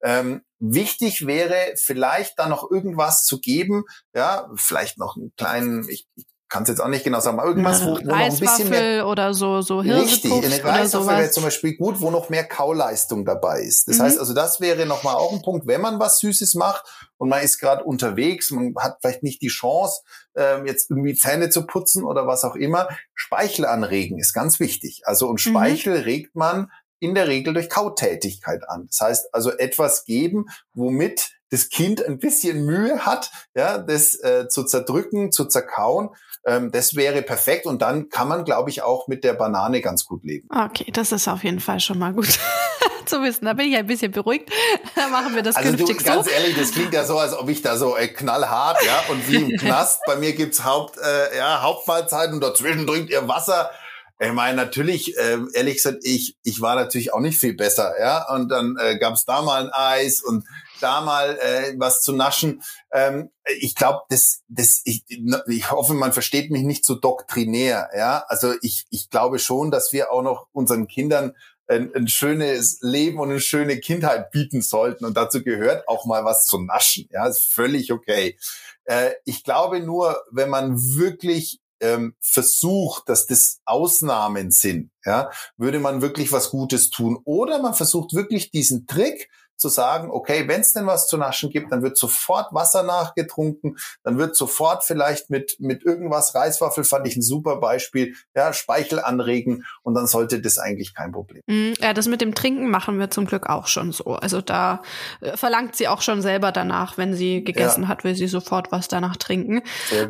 Ähm, 0.04 0.42
wichtig 0.60 1.26
wäre 1.26 1.56
vielleicht 1.76 2.38
da 2.38 2.50
noch 2.50 2.70
irgendwas 2.70 3.24
zu 3.24 3.40
geben, 3.40 3.86
ja, 4.14 4.50
vielleicht 4.56 4.98
noch 4.98 5.16
einen 5.16 5.34
kleinen, 5.38 5.88
ich, 5.88 6.10
ich 6.16 6.26
kann 6.54 6.64
es 6.64 6.70
jetzt 6.70 6.82
auch 6.82 6.88
nicht 6.88 7.04
genau 7.04 7.20
sagen, 7.20 7.40
aber 7.40 7.50
irgendwas, 7.50 7.84
wo, 7.84 7.96
wo 7.96 8.00
noch 8.02 8.16
ein 8.16 8.38
bisschen 8.38 8.70
mehr 8.70 9.08
oder 9.08 9.34
so 9.34 9.62
so 9.62 9.80
Richtig, 9.80 10.32
eine 10.32 10.64
Reiswaffel 10.64 11.18
wäre 11.18 11.32
zum 11.32 11.44
Beispiel 11.44 11.76
gut, 11.76 12.00
wo 12.00 12.12
noch 12.12 12.30
mehr 12.30 12.44
Kauleistung 12.44 13.26
dabei 13.26 13.62
ist. 13.62 13.88
Das 13.88 13.98
mhm. 13.98 14.04
heißt 14.04 14.20
also, 14.20 14.36
das 14.36 14.62
wäre 14.62 14.86
nochmal 14.86 15.16
auch 15.16 15.34
ein 15.34 15.42
Punkt, 15.42 15.66
wenn 15.66 15.82
man 15.82 16.00
was 16.00 16.20
Süßes 16.20 16.54
macht 16.54 16.86
und 17.18 17.30
man 17.30 17.42
ist 17.42 17.58
gerade 17.58 17.84
unterwegs, 17.84 18.52
man 18.52 18.76
hat 18.78 19.00
vielleicht 19.02 19.24
nicht 19.24 19.42
die 19.42 19.48
Chance, 19.48 20.02
ähm, 20.36 20.68
jetzt 20.68 20.92
irgendwie 20.92 21.16
Zähne 21.16 21.50
zu 21.50 21.66
putzen 21.66 22.04
oder 22.04 22.28
was 22.28 22.44
auch 22.44 22.56
immer. 22.56 22.88
Speichel 23.16 23.66
anregen 23.66 24.20
ist 24.20 24.34
ganz 24.34 24.60
wichtig. 24.60 25.02
Also 25.06 25.30
und 25.30 25.44
mhm. 25.44 25.50
Speichel 25.50 25.98
mhm. 25.98 26.04
regt 26.04 26.36
man 26.36 26.72
in 27.00 27.16
der 27.16 27.28
Regel 27.28 27.56
durch 27.56 27.68
Kautätigkeit 27.68 28.62
an. 28.70 28.86
Das 28.86 29.02
heißt 29.02 29.34
also 29.34 29.50
etwas 29.58 30.06
geben, 30.06 30.46
womit 30.76 31.32
das 31.54 31.70
Kind 31.70 32.04
ein 32.04 32.18
bisschen 32.18 32.66
Mühe 32.66 33.06
hat, 33.06 33.32
ja, 33.56 33.78
das 33.78 34.20
äh, 34.24 34.48
zu 34.50 34.64
zerdrücken, 34.64 35.32
zu 35.32 35.46
zerkauen. 35.46 36.10
Ähm, 36.46 36.72
das 36.72 36.96
wäre 36.96 37.22
perfekt 37.22 37.66
und 37.66 37.82
dann 37.82 38.10
kann 38.10 38.28
man, 38.28 38.44
glaube 38.44 38.70
ich, 38.70 38.82
auch 38.82 39.08
mit 39.08 39.24
der 39.24 39.34
Banane 39.34 39.82
ganz 39.82 40.06
gut 40.06 40.24
leben. 40.26 40.48
Okay, 40.50 40.92
das 40.92 41.12
ist 41.12 41.28
auf 41.28 41.44
jeden 41.44 41.62
Fall 41.62 41.80
schon 41.80 42.00
mal 42.00 42.14
gut 42.14 42.38
zu 43.06 43.22
wissen. 43.22 43.46
Da 43.46 43.54
bin 43.54 43.72
ich 43.72 43.78
ein 43.78 43.88
bisschen 43.88 44.12
beruhigt. 44.12 44.52
Dann 44.96 45.12
machen 45.12 45.36
wir 45.36 45.42
das 45.42 45.56
also 45.56 45.70
künftig 45.70 46.00
du, 46.00 46.04
ganz 46.04 46.30
ehrlich, 46.30 46.58
das 46.58 46.72
klingt 46.72 46.94
ja 46.94 47.06
so, 47.06 47.18
als 47.18 47.34
ob 47.34 47.48
ich 47.50 47.62
da 47.62 47.78
so 47.78 47.96
äh, 47.96 48.10
knallhart, 48.10 48.78
ja, 48.86 49.04
und 49.10 49.30
wie 49.30 49.38
im 49.38 49.58
Knast. 49.58 50.02
Bei 50.06 50.18
mir 50.18 50.34
gibt's 50.34 50.66
Haupt, 50.66 50.98
äh, 50.98 51.38
ja, 51.38 51.62
Hauptmahlzeiten 51.62 52.36
und 52.36 52.42
dazwischen 52.42 52.86
trinkt 52.88 53.10
ihr 53.10 53.28
Wasser. 53.28 53.72
Ich 54.20 54.32
meine, 54.32 54.56
natürlich, 54.56 55.18
äh, 55.18 55.38
ehrlich 55.54 55.76
gesagt, 55.76 56.00
ich, 56.04 56.38
ich 56.44 56.62
war 56.62 56.76
natürlich 56.76 57.14
auch 57.14 57.20
nicht 57.20 57.40
viel 57.40 57.56
besser, 57.56 57.94
ja. 58.00 58.30
Und 58.34 58.50
dann 58.50 58.78
äh, 58.80 58.98
gab 58.98 59.14
es 59.14 59.26
da 59.26 59.42
mal 59.42 59.64
ein 59.64 59.70
Eis 59.72 60.22
und 60.22 60.46
da 60.82 61.02
mal 61.02 61.38
äh, 61.40 61.74
was 61.78 62.02
zu 62.02 62.14
naschen. 62.14 62.62
Ähm, 62.92 63.30
ich 63.60 63.76
glaube, 63.76 64.02
das, 64.10 64.42
das, 64.48 64.82
ich, 64.86 65.06
ich 65.48 65.72
hoffe, 65.72 65.94
man 65.94 66.14
versteht 66.14 66.52
mich 66.52 66.64
nicht 66.64 66.86
so 66.86 66.96
doktrinär, 66.96 67.90
ja. 67.96 68.26
Also 68.28 68.54
ich, 68.62 68.86
ich 68.90 69.10
glaube 69.10 69.40
schon, 69.40 69.72
dass 69.72 69.94
wir 69.94 70.12
auch 70.12 70.22
noch 70.22 70.48
unseren 70.52 70.88
Kindern 70.88 71.34
ein, 71.68 71.94
ein 71.96 72.08
schönes 72.08 72.80
Leben 72.82 73.20
und 73.20 73.30
eine 73.30 73.40
schöne 73.40 73.80
Kindheit 73.80 74.32
bieten 74.32 74.62
sollten. 74.62 75.06
Und 75.06 75.18
dazu 75.18 75.44
gehört 75.44 75.88
auch 75.88 76.06
mal 76.06 76.26
was 76.26 76.46
zu 76.46 76.60
naschen. 76.60 77.08
Ja, 77.12 77.28
ist 77.28 77.50
völlig 77.52 77.92
okay. 77.92 78.38
Äh, 78.86 79.12
ich 79.26 79.44
glaube 79.44 79.80
nur, 79.80 80.22
wenn 80.32 80.50
man 80.50 80.78
wirklich 80.78 81.62
ähm, 81.80 82.16
versucht, 82.22 83.10
dass 83.10 83.26
das 83.26 83.60
Ausnahmen 83.66 84.52
sind, 84.52 84.92
ja, 85.06 85.32
würde 85.58 85.80
man 85.80 86.02
wirklich 86.02 86.32
was 86.32 86.50
Gutes 86.50 86.90
tun. 86.90 87.20
Oder 87.26 87.62
man 87.62 87.74
versucht 87.74 88.14
wirklich 88.14 88.52
diesen 88.52 88.88
Trick 88.88 89.30
zu 89.64 89.70
sagen, 89.70 90.12
okay, 90.12 90.46
wenn 90.50 90.60
es 90.60 90.74
denn 90.74 90.86
was 90.86 91.08
zu 91.08 91.16
naschen 91.16 91.50
gibt, 91.50 91.72
dann 91.72 91.82
wird 91.84 91.98
sofort 91.98 92.54
Wasser 92.54 92.84
nachgetrunken, 92.84 93.78
dann 94.04 94.18
wird 94.18 94.36
sofort 94.36 94.84
vielleicht 94.84 95.30
mit, 95.30 95.56
mit 95.60 95.84
irgendwas, 95.86 96.36
Reiswaffel 96.36 96.84
fand 96.84 97.08
ich 97.08 97.16
ein 97.16 97.22
super 97.22 97.62
Beispiel, 97.62 98.14
ja, 98.36 98.52
Speichel 98.52 99.00
anregen 99.00 99.64
und 99.84 99.94
dann 99.94 100.06
sollte 100.06 100.42
das 100.42 100.58
eigentlich 100.58 100.94
kein 100.94 101.14
Problem. 101.14 101.44
Mm, 101.48 101.72
ja, 101.80 101.94
das 101.94 102.10
mit 102.10 102.20
dem 102.20 102.36
Trinken 102.36 102.70
machen 102.70 103.00
wir 103.00 103.10
zum 103.10 103.26
Glück 103.26 103.48
auch 103.48 103.68
schon 103.68 103.94
so. 103.94 104.16
Also 104.16 104.42
da 104.42 104.82
äh, 105.22 105.38
verlangt 105.38 105.78
sie 105.78 105.88
auch 105.88 106.02
schon 106.02 106.22
selber 106.22 106.52
danach, 106.52 106.98
wenn 106.98 107.14
sie 107.14 107.42
gegessen 107.42 107.84
ja. 107.84 107.88
hat, 107.88 108.04
will 108.04 108.16
sie 108.16 108.28
sofort 108.28 108.74
was 108.74 108.90
danach 108.90 109.16
trinken. 109.16 109.62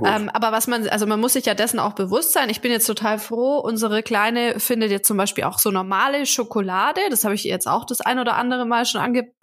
Ähm, 0.04 0.32
aber 0.34 0.52
was 0.52 0.66
man, 0.66 0.88
also 0.88 1.06
man 1.06 1.20
muss 1.20 1.34
sich 1.34 1.46
ja 1.46 1.54
dessen 1.54 1.78
auch 1.78 1.94
bewusst 1.94 2.34
sein. 2.34 2.50
Ich 2.50 2.62
bin 2.62 2.72
jetzt 2.72 2.88
total 2.88 3.20
froh, 3.20 3.60
unsere 3.60 4.02
Kleine 4.02 4.60
findet 4.60 4.90
jetzt 4.90 5.08
zum 5.08 5.18
Beispiel 5.18 5.44
auch 5.44 5.60
so 5.60 5.70
normale 5.70 6.26
Schokolade, 6.26 7.02
das 7.12 7.24
habe 7.24 7.36
ich 7.36 7.46
ihr 7.46 7.52
jetzt 7.52 7.68
auch 7.68 7.86
das 7.86 8.02
ein 8.02 8.18
oder 8.18 8.36
andere 8.36 8.66
Mal 8.66 8.86
schon 8.86 9.00
angeboten, 9.00 9.43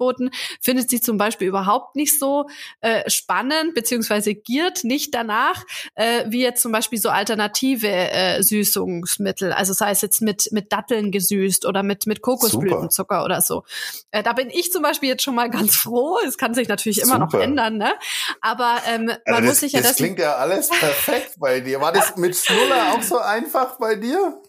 findet 0.61 0.91
sie 0.91 1.01
zum 1.01 1.19
Beispiel 1.19 1.49
überhaupt 1.49 1.97
nicht 1.97 2.19
so 2.19 2.49
äh, 2.81 3.09
spannend, 3.11 3.75
beziehungsweise 3.75 4.35
giert 4.35 4.85
nicht 4.85 5.15
danach, 5.15 5.65
äh, 5.95 6.25
wie 6.29 6.43
jetzt 6.43 6.63
zum 6.63 6.73
Beispiel 6.73 6.99
so 6.99 7.11
alternative 7.11 7.89
äh, 7.89 8.43
Süßungsmittel, 8.43 9.53
also 9.53 9.73
sei 9.73 9.91
es 9.91 10.01
jetzt 10.01 10.23
mit, 10.23 10.49
mit 10.53 10.73
Datteln 10.73 11.11
gesüßt 11.13 11.67
oder 11.67 11.83
mit, 11.83 12.07
mit 12.07 12.23
Kokosblütenzucker 12.23 13.17
Super. 13.17 13.25
oder 13.25 13.41
so. 13.41 13.65
Äh, 14.11 14.23
da 14.23 14.33
bin 14.33 14.51
ich 14.51 14.73
zum 14.73 14.83
Beispiel 14.83 15.09
jetzt 15.09 15.23
schon 15.23 15.35
mal 15.35 15.51
ganz 15.51 15.77
froh. 15.77 16.19
Es 16.27 16.39
kann 16.39 16.55
sich 16.55 16.69
natürlich 16.69 17.01
immer 17.01 17.15
Super. 17.15 17.27
noch 17.27 17.35
ändern, 17.35 17.77
ne? 17.77 17.95
Aber 18.41 18.79
ähm, 18.87 19.07
man 19.07 19.19
also 19.27 19.41
das, 19.41 19.45
muss 19.45 19.61
sich 19.61 19.73
ja 19.73 19.81
das. 19.81 19.91
Das 19.91 19.97
klingt 19.97 20.19
ja 20.19 20.37
alles 20.37 20.69
perfekt 20.69 21.35
bei 21.39 21.61
dir. 21.61 21.81
War 21.81 21.93
das 21.93 22.17
mit 22.17 22.37
Schnuller 22.37 22.93
auch 22.95 23.03
so 23.03 23.19
einfach 23.19 23.79
bei 23.79 23.97
dir? 23.97 24.41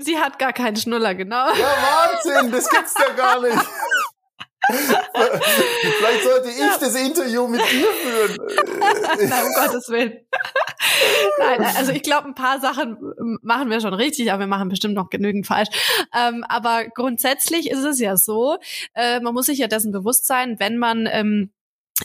Sie 0.00 0.18
hat 0.18 0.38
gar 0.38 0.52
keinen 0.52 0.76
Schnuller, 0.76 1.14
genau. 1.14 1.48
Ja, 1.54 2.22
Wahnsinn, 2.24 2.50
das 2.52 2.68
gibt's 2.70 2.94
ja 2.98 3.12
gar 3.14 3.40
nicht. 3.40 3.56
Vielleicht 4.68 6.24
sollte 6.24 6.48
ich 6.50 6.58
ja. 6.58 6.76
das 6.78 6.94
Interview 6.94 7.46
mit 7.46 7.60
dir 7.60 7.86
führen. 8.02 8.36
Nein, 9.28 9.44
um 9.44 9.52
Gottes 9.54 9.88
Willen. 9.88 10.18
Nein, 11.38 11.64
also 11.76 11.92
ich 11.92 12.02
glaube, 12.02 12.28
ein 12.28 12.34
paar 12.34 12.60
Sachen 12.60 12.98
machen 13.42 13.70
wir 13.70 13.80
schon 13.80 13.94
richtig, 13.94 14.30
aber 14.30 14.40
wir 14.40 14.46
machen 14.46 14.68
bestimmt 14.68 14.94
noch 14.94 15.10
genügend 15.10 15.46
falsch. 15.46 15.68
Ähm, 16.14 16.44
aber 16.48 16.86
grundsätzlich 16.94 17.70
ist 17.70 17.84
es 17.84 17.98
ja 17.98 18.16
so, 18.16 18.58
äh, 18.94 19.20
man 19.20 19.34
muss 19.34 19.46
sich 19.46 19.58
ja 19.58 19.68
dessen 19.68 19.92
bewusst 19.92 20.26
sein, 20.26 20.56
wenn 20.58 20.78
man 20.78 21.08
ähm, 21.10 21.50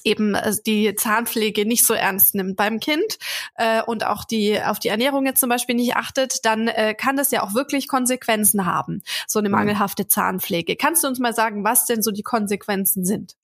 eben 0.03 0.35
äh, 0.35 0.53
die 0.65 0.95
Zahnpflege 0.95 1.65
nicht 1.65 1.85
so 1.85 1.93
ernst 1.93 2.35
nimmt 2.35 2.55
beim 2.55 2.79
Kind 2.79 3.17
äh, 3.55 3.81
und 3.83 4.05
auch 4.05 4.23
die 4.23 4.61
auf 4.61 4.79
die 4.79 4.89
Ernährung 4.89 5.25
jetzt 5.25 5.39
zum 5.39 5.49
Beispiel 5.49 5.75
nicht 5.75 5.95
achtet, 5.95 6.45
dann 6.45 6.67
äh, 6.67 6.93
kann 6.93 7.15
das 7.15 7.31
ja 7.31 7.43
auch 7.43 7.53
wirklich 7.53 7.87
Konsequenzen 7.87 8.65
haben, 8.65 9.01
so 9.27 9.39
eine 9.39 9.49
mhm. 9.49 9.55
mangelhafte 9.55 10.07
Zahnpflege. 10.07 10.75
Kannst 10.75 11.03
du 11.03 11.07
uns 11.07 11.19
mal 11.19 11.33
sagen, 11.33 11.63
was 11.63 11.85
denn 11.85 12.01
so 12.01 12.11
die 12.11 12.23
Konsequenzen 12.23 13.05
sind? 13.05 13.35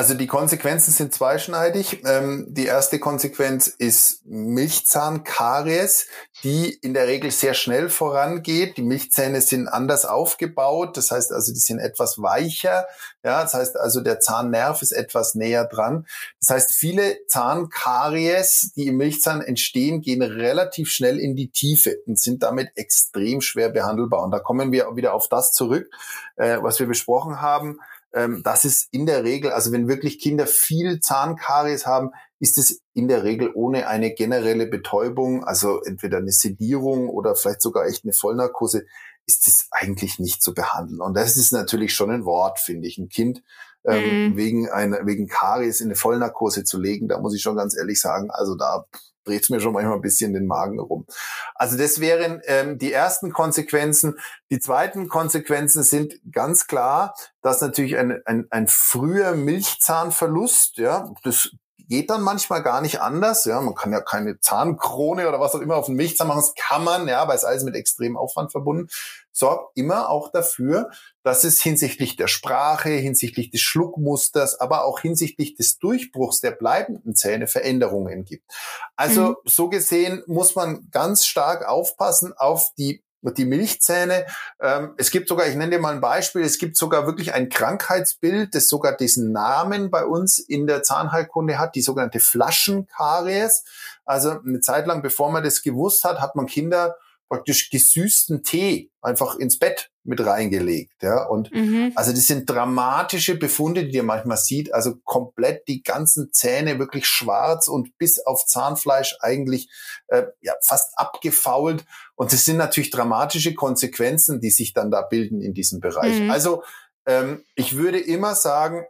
Also 0.00 0.14
die 0.14 0.26
Konsequenzen 0.26 0.92
sind 0.92 1.12
zweischneidig. 1.12 2.04
Ähm, 2.06 2.46
die 2.48 2.64
erste 2.64 2.98
Konsequenz 2.98 3.66
ist 3.66 4.24
Milchzahnkaries, 4.24 6.06
die 6.42 6.72
in 6.72 6.94
der 6.94 7.06
Regel 7.06 7.30
sehr 7.30 7.52
schnell 7.52 7.90
vorangeht. 7.90 8.78
Die 8.78 8.82
Milchzähne 8.82 9.42
sind 9.42 9.68
anders 9.68 10.06
aufgebaut, 10.06 10.96
das 10.96 11.10
heißt 11.10 11.34
also, 11.34 11.52
die 11.52 11.58
sind 11.58 11.80
etwas 11.80 12.16
weicher. 12.16 12.86
Ja, 13.22 13.42
das 13.42 13.52
heißt 13.52 13.78
also, 13.78 14.00
der 14.00 14.20
Zahnnerv 14.20 14.80
ist 14.80 14.92
etwas 14.92 15.34
näher 15.34 15.66
dran. 15.66 16.06
Das 16.40 16.48
heißt, 16.48 16.72
viele 16.72 17.18
Zahnkaries, 17.26 18.72
die 18.74 18.86
im 18.86 18.96
Milchzahn 18.96 19.42
entstehen, 19.42 20.00
gehen 20.00 20.22
relativ 20.22 20.88
schnell 20.88 21.18
in 21.18 21.36
die 21.36 21.50
Tiefe 21.50 21.98
und 22.06 22.18
sind 22.18 22.42
damit 22.42 22.70
extrem 22.76 23.42
schwer 23.42 23.68
behandelbar. 23.68 24.22
Und 24.24 24.30
da 24.30 24.38
kommen 24.38 24.72
wir 24.72 24.96
wieder 24.96 25.12
auf 25.12 25.28
das 25.28 25.52
zurück, 25.52 25.90
äh, 26.36 26.56
was 26.62 26.80
wir 26.80 26.86
besprochen 26.86 27.42
haben 27.42 27.80
ähm, 28.12 28.42
das 28.44 28.64
ist 28.64 28.88
in 28.90 29.06
der 29.06 29.24
Regel, 29.24 29.52
also 29.52 29.72
wenn 29.72 29.88
wirklich 29.88 30.18
Kinder 30.18 30.46
viel 30.46 31.00
Zahnkaries 31.00 31.86
haben, 31.86 32.10
ist 32.38 32.58
es 32.58 32.80
in 32.94 33.08
der 33.08 33.22
Regel 33.22 33.50
ohne 33.54 33.86
eine 33.86 34.14
generelle 34.14 34.66
Betäubung, 34.66 35.44
also 35.44 35.82
entweder 35.82 36.18
eine 36.18 36.32
Sedierung 36.32 37.08
oder 37.08 37.34
vielleicht 37.34 37.62
sogar 37.62 37.86
echt 37.86 38.04
eine 38.04 38.12
Vollnarkose, 38.12 38.84
ist 39.26 39.46
es 39.46 39.68
eigentlich 39.70 40.18
nicht 40.18 40.42
zu 40.42 40.54
behandeln. 40.54 41.00
Und 41.00 41.14
das 41.14 41.36
ist 41.36 41.52
natürlich 41.52 41.94
schon 41.94 42.10
ein 42.10 42.24
Wort, 42.24 42.58
finde 42.58 42.88
ich. 42.88 42.98
Ein 42.98 43.08
Kind 43.08 43.42
ähm, 43.84 44.30
mhm. 44.32 44.36
wegen 44.36 44.70
einer, 44.70 45.06
wegen 45.06 45.28
Karies 45.28 45.80
in 45.80 45.88
eine 45.88 45.96
Vollnarkose 45.96 46.64
zu 46.64 46.78
legen, 46.78 47.08
da 47.08 47.18
muss 47.20 47.34
ich 47.34 47.42
schon 47.42 47.56
ganz 47.56 47.76
ehrlich 47.76 48.00
sagen, 48.00 48.30
also 48.30 48.54
da 48.54 48.86
dreht 49.24 49.42
es 49.42 49.50
mir 49.50 49.60
schon 49.60 49.72
manchmal 49.72 49.96
ein 49.96 50.02
bisschen 50.02 50.32
den 50.32 50.46
Magen 50.46 50.74
herum. 50.74 51.06
Also 51.54 51.76
das 51.76 52.00
wären 52.00 52.40
ähm, 52.46 52.78
die 52.78 52.92
ersten 52.92 53.32
Konsequenzen. 53.32 54.18
Die 54.50 54.60
zweiten 54.60 55.08
Konsequenzen 55.08 55.82
sind 55.82 56.14
ganz 56.32 56.66
klar, 56.66 57.14
dass 57.42 57.60
natürlich 57.60 57.96
ein, 57.96 58.20
ein, 58.24 58.46
ein 58.50 58.66
früher 58.68 59.32
Milchzahnverlust, 59.34 60.78
ja, 60.78 61.12
das 61.22 61.50
geht 61.90 62.08
dann 62.08 62.22
manchmal 62.22 62.62
gar 62.62 62.80
nicht 62.80 63.00
anders. 63.00 63.44
Ja, 63.44 63.60
man 63.60 63.74
kann 63.74 63.92
ja 63.92 64.00
keine 64.00 64.38
Zahnkrone 64.38 65.28
oder 65.28 65.40
was 65.40 65.54
auch 65.54 65.60
immer 65.60 65.76
auf 65.76 65.86
den 65.86 65.96
Milchzahn 65.96 66.28
machen. 66.28 66.40
Das 66.40 66.54
kann 66.54 66.84
man, 66.84 67.08
ja, 67.08 67.20
aber 67.20 67.34
ist 67.34 67.44
alles 67.44 67.64
mit 67.64 67.74
extremem 67.74 68.16
Aufwand 68.16 68.52
verbunden. 68.52 68.88
Sorgt 69.32 69.76
immer 69.76 70.08
auch 70.08 70.30
dafür, 70.32 70.90
dass 71.22 71.44
es 71.44 71.62
hinsichtlich 71.62 72.16
der 72.16 72.28
Sprache, 72.28 72.90
hinsichtlich 72.90 73.50
des 73.50 73.60
Schluckmusters, 73.60 74.58
aber 74.60 74.84
auch 74.84 75.00
hinsichtlich 75.00 75.54
des 75.54 75.78
Durchbruchs 75.78 76.40
der 76.40 76.52
bleibenden 76.52 77.14
Zähne 77.14 77.46
Veränderungen 77.46 78.24
gibt. 78.24 78.50
Also 78.96 79.28
mhm. 79.28 79.36
so 79.44 79.68
gesehen 79.68 80.22
muss 80.26 80.56
man 80.56 80.88
ganz 80.90 81.26
stark 81.26 81.66
aufpassen 81.66 82.32
auf 82.36 82.70
die 82.76 83.02
die 83.22 83.44
Milchzähne. 83.44 84.26
Ähm, 84.60 84.94
es 84.96 85.10
gibt 85.10 85.28
sogar, 85.28 85.46
ich 85.46 85.54
nenne 85.54 85.72
dir 85.72 85.78
mal 85.78 85.94
ein 85.94 86.00
Beispiel, 86.00 86.42
es 86.42 86.58
gibt 86.58 86.76
sogar 86.76 87.06
wirklich 87.06 87.34
ein 87.34 87.48
Krankheitsbild, 87.48 88.54
das 88.54 88.68
sogar 88.68 88.96
diesen 88.96 89.32
Namen 89.32 89.90
bei 89.90 90.04
uns 90.04 90.38
in 90.38 90.66
der 90.66 90.82
Zahnheilkunde 90.82 91.58
hat, 91.58 91.74
die 91.74 91.82
sogenannte 91.82 92.20
Flaschenkaries. 92.20 93.64
Also 94.04 94.40
eine 94.40 94.60
Zeit 94.60 94.86
lang, 94.86 95.02
bevor 95.02 95.30
man 95.30 95.44
das 95.44 95.62
gewusst 95.62 96.04
hat, 96.04 96.20
hat 96.20 96.34
man 96.34 96.46
Kinder 96.46 96.96
praktisch 97.30 97.70
gesüßten 97.70 98.42
Tee 98.42 98.90
einfach 99.00 99.36
ins 99.36 99.58
Bett 99.58 99.90
mit 100.02 100.20
reingelegt. 100.20 101.00
Ja? 101.00 101.26
Und 101.26 101.52
mhm. 101.52 101.92
also 101.94 102.10
das 102.10 102.26
sind 102.26 102.50
dramatische 102.50 103.38
Befunde, 103.38 103.86
die 103.86 103.94
ihr 103.94 104.02
manchmal 104.02 104.36
sieht. 104.36 104.74
Also 104.74 104.96
komplett 105.04 105.68
die 105.68 105.82
ganzen 105.82 106.32
Zähne 106.32 106.78
wirklich 106.80 107.06
schwarz 107.06 107.68
und 107.68 107.96
bis 107.98 108.18
auf 108.26 108.44
Zahnfleisch 108.46 109.16
eigentlich 109.20 109.70
äh, 110.08 110.24
ja, 110.40 110.54
fast 110.62 110.98
abgefault. 110.98 111.84
Und 112.16 112.32
das 112.32 112.44
sind 112.44 112.56
natürlich 112.56 112.90
dramatische 112.90 113.54
Konsequenzen, 113.54 114.40
die 114.40 114.50
sich 114.50 114.72
dann 114.72 114.90
da 114.90 115.02
bilden 115.02 115.40
in 115.40 115.54
diesem 115.54 115.80
Bereich. 115.80 116.20
Mhm. 116.20 116.30
Also 116.30 116.64
ähm, 117.06 117.44
ich 117.54 117.76
würde 117.76 118.00
immer 118.00 118.34
sagen, 118.34 118.84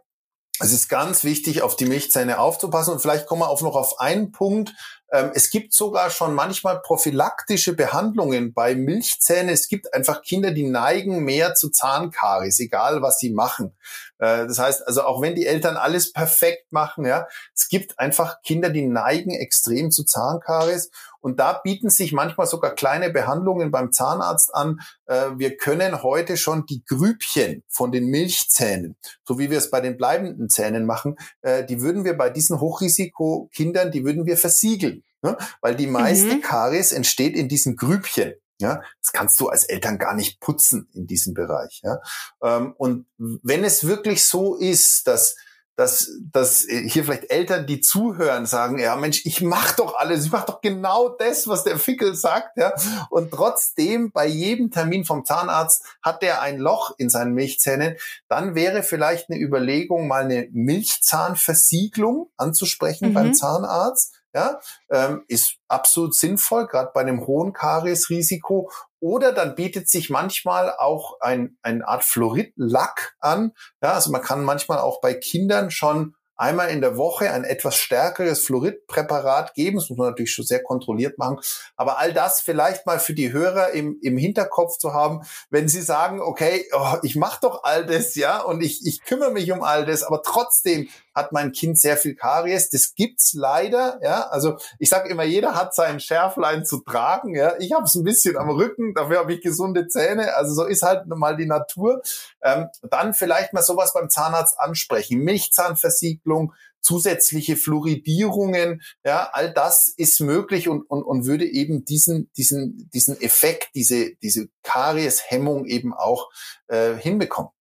es 0.59 0.73
ist 0.73 0.89
ganz 0.89 1.23
wichtig, 1.23 1.61
auf 1.61 1.75
die 1.75 1.85
Milchzähne 1.85 2.39
aufzupassen. 2.39 2.93
Und 2.93 3.01
vielleicht 3.01 3.25
kommen 3.25 3.41
wir 3.41 3.49
auch 3.49 3.61
noch 3.61 3.75
auf 3.75 3.99
einen 3.99 4.31
Punkt. 4.31 4.73
Ähm, 5.11 5.31
es 5.33 5.49
gibt 5.49 5.73
sogar 5.73 6.09
schon 6.09 6.33
manchmal 6.33 6.81
prophylaktische 6.81 7.75
Behandlungen 7.75 8.53
bei 8.53 8.75
Milchzähnen. 8.75 9.49
Es 9.49 9.67
gibt 9.67 9.93
einfach 9.93 10.21
Kinder, 10.21 10.51
die 10.51 10.63
neigen 10.63 11.23
mehr 11.23 11.53
zu 11.53 11.69
Zahnkaries, 11.69 12.59
egal 12.59 13.01
was 13.01 13.19
sie 13.19 13.31
machen. 13.31 13.75
Äh, 14.19 14.47
das 14.47 14.59
heißt, 14.59 14.87
also 14.87 15.03
auch 15.03 15.21
wenn 15.21 15.35
die 15.35 15.45
Eltern 15.45 15.75
alles 15.75 16.13
perfekt 16.13 16.71
machen, 16.71 17.05
ja, 17.05 17.27
es 17.53 17.67
gibt 17.67 17.99
einfach 17.99 18.41
Kinder, 18.41 18.69
die 18.69 18.87
neigen 18.87 19.31
extrem 19.31 19.91
zu 19.91 20.05
Zahnkaries. 20.05 20.89
Und 21.21 21.39
da 21.39 21.53
bieten 21.53 21.89
sich 21.89 22.13
manchmal 22.13 22.47
sogar 22.47 22.73
kleine 22.73 23.11
Behandlungen 23.11 23.69
beim 23.69 23.91
Zahnarzt 23.91 24.53
an. 24.55 24.79
Äh, 25.05 25.31
wir 25.37 25.57
können 25.57 26.03
heute 26.03 26.35
schon 26.37 26.65
die 26.65 26.83
Grübchen 26.85 27.63
von 27.67 27.91
den 27.91 28.07
Milchzähnen, 28.07 28.95
so 29.23 29.37
wie 29.37 29.49
wir 29.49 29.59
es 29.59 29.69
bei 29.69 29.81
den 29.81 29.97
bleibenden 29.97 30.49
Zähnen 30.49 30.85
machen, 30.85 31.17
äh, 31.41 31.63
die 31.63 31.81
würden 31.81 32.05
wir 32.05 32.17
bei 32.17 32.29
diesen 32.29 32.59
Hochrisikokindern, 32.59 33.91
die 33.91 34.03
würden 34.03 34.25
wir 34.25 34.37
versiegeln. 34.37 35.00
Ne? 35.21 35.37
Weil 35.61 35.75
die 35.75 35.87
meiste 35.87 36.35
mhm. 36.35 36.41
Karies 36.41 36.91
entsteht 36.91 37.35
in 37.35 37.47
diesen 37.47 37.75
Grübchen. 37.75 38.33
Ja, 38.59 38.83
das 39.01 39.11
kannst 39.11 39.39
du 39.39 39.49
als 39.49 39.63
Eltern 39.63 39.97
gar 39.97 40.13
nicht 40.13 40.39
putzen 40.39 40.87
in 40.93 41.07
diesem 41.07 41.33
Bereich. 41.33 41.81
Ja, 41.83 41.99
ähm, 42.43 42.75
und 42.77 43.07
wenn 43.17 43.63
es 43.63 43.87
wirklich 43.87 44.23
so 44.23 44.55
ist, 44.55 45.07
dass 45.07 45.35
dass, 45.81 46.11
dass 46.31 46.67
hier 46.69 47.03
vielleicht 47.03 47.31
Eltern, 47.31 47.65
die 47.65 47.81
zuhören, 47.81 48.45
sagen, 48.45 48.77
ja 48.77 48.95
Mensch, 48.95 49.25
ich 49.25 49.41
mach 49.41 49.75
doch 49.75 49.95
alles, 49.95 50.25
ich 50.25 50.31
mach 50.31 50.45
doch 50.45 50.61
genau 50.61 51.09
das, 51.09 51.47
was 51.47 51.63
der 51.63 51.79
Fickel 51.79 52.13
sagt, 52.13 52.57
ja. 52.57 52.73
Und 53.09 53.31
trotzdem 53.31 54.11
bei 54.11 54.27
jedem 54.27 54.69
Termin 54.69 55.05
vom 55.05 55.25
Zahnarzt 55.25 55.83
hat 56.01 56.21
der 56.21 56.41
ein 56.41 56.59
Loch 56.59 56.93
in 56.97 57.09
seinen 57.09 57.33
Milchzähnen, 57.33 57.95
dann 58.27 58.53
wäre 58.53 58.83
vielleicht 58.83 59.29
eine 59.29 59.39
Überlegung, 59.39 60.07
mal 60.07 60.25
eine 60.25 60.49
Milchzahnversiegelung 60.51 62.29
anzusprechen 62.37 63.09
mhm. 63.09 63.13
beim 63.13 63.33
Zahnarzt 63.33 64.20
ja, 64.33 64.59
ähm, 64.89 65.23
ist 65.27 65.57
absolut 65.67 66.15
sinnvoll, 66.15 66.67
gerade 66.67 66.91
bei 66.93 67.01
einem 67.01 67.27
hohen 67.27 67.53
Kariesrisiko. 67.53 68.71
Oder 68.99 69.33
dann 69.33 69.55
bietet 69.55 69.89
sich 69.89 70.09
manchmal 70.09 70.73
auch 70.77 71.19
ein, 71.21 71.57
eine 71.61 71.87
Art 71.87 72.03
Fluoridlack 72.03 73.15
an. 73.19 73.53
Ja, 73.81 73.93
also 73.93 74.11
man 74.11 74.21
kann 74.21 74.43
manchmal 74.43 74.79
auch 74.79 75.01
bei 75.01 75.13
Kindern 75.13 75.71
schon 75.71 76.15
einmal 76.41 76.71
in 76.71 76.81
der 76.81 76.97
Woche 76.97 77.31
ein 77.31 77.43
etwas 77.43 77.75
stärkeres 77.75 78.43
Fluoridpräparat 78.45 79.53
geben. 79.53 79.77
Das 79.77 79.89
muss 79.89 79.97
man 79.99 80.09
natürlich 80.09 80.33
schon 80.33 80.45
sehr 80.45 80.63
kontrolliert 80.63 81.19
machen. 81.19 81.39
Aber 81.75 81.99
all 81.99 82.13
das 82.13 82.41
vielleicht 82.41 82.87
mal 82.87 82.99
für 82.99 83.13
die 83.13 83.31
Hörer 83.31 83.71
im, 83.71 83.99
im 84.01 84.17
Hinterkopf 84.17 84.79
zu 84.79 84.93
haben, 84.93 85.21
wenn 85.51 85.69
sie 85.69 85.83
sagen, 85.83 86.19
okay, 86.19 86.67
oh, 86.73 86.95
ich 87.03 87.15
mache 87.15 87.39
doch 87.41 87.63
all 87.63 87.85
das, 87.85 88.15
ja, 88.15 88.41
und 88.41 88.61
ich, 88.61 88.85
ich 88.85 89.03
kümmere 89.03 89.31
mich 89.31 89.51
um 89.51 89.61
all 89.61 89.85
das, 89.85 90.01
aber 90.01 90.23
trotzdem 90.23 90.89
hat 91.13 91.31
mein 91.31 91.51
Kind 91.51 91.79
sehr 91.79 91.97
viel 91.97 92.15
Karies. 92.15 92.69
Das 92.69 92.95
gibt's 92.95 93.33
leider, 93.33 93.99
ja. 94.03 94.27
Also 94.29 94.57
ich 94.79 94.89
sage 94.89 95.09
immer, 95.09 95.23
jeder 95.23 95.55
hat 95.55 95.75
sein 95.75 95.99
Schärflein 95.99 96.65
zu 96.65 96.79
tragen, 96.79 97.35
ja. 97.35 97.53
Ich 97.59 97.73
habe 97.73 97.83
es 97.83 97.95
ein 97.95 98.03
bisschen 98.03 98.37
am 98.37 98.49
Rücken, 98.49 98.93
dafür 98.93 99.19
habe 99.19 99.33
ich 99.33 99.41
gesunde 99.41 99.87
Zähne. 99.87 100.35
Also 100.35 100.53
so 100.53 100.65
ist 100.65 100.83
halt 100.83 101.07
mal 101.07 101.37
die 101.37 101.45
Natur. 101.45 102.01
Ähm, 102.43 102.67
dann 102.89 103.13
vielleicht 103.13 103.53
mal 103.53 103.63
sowas 103.63 103.93
beim 103.93 104.09
Zahnarzt 104.09 104.59
ansprechen. 104.59 105.19
Milchzahnversiegelung, 105.19 106.53
zusätzliche 106.81 107.55
Fluoridierungen, 107.55 108.81
ja, 109.05 109.29
all 109.31 109.53
das 109.53 109.87
ist 109.95 110.19
möglich 110.19 110.67
und, 110.67 110.89
und, 110.89 111.03
und 111.03 111.25
würde 111.25 111.45
eben 111.45 111.85
diesen, 111.85 112.31
diesen, 112.37 112.89
diesen 112.93 113.19
Effekt, 113.21 113.69
diese, 113.75 114.15
diese 114.15 114.49
Karieshemmung 114.63 115.65
eben 115.65 115.93
auch 115.93 116.29
äh, 116.67 116.95
hinbekommen. 116.95 117.51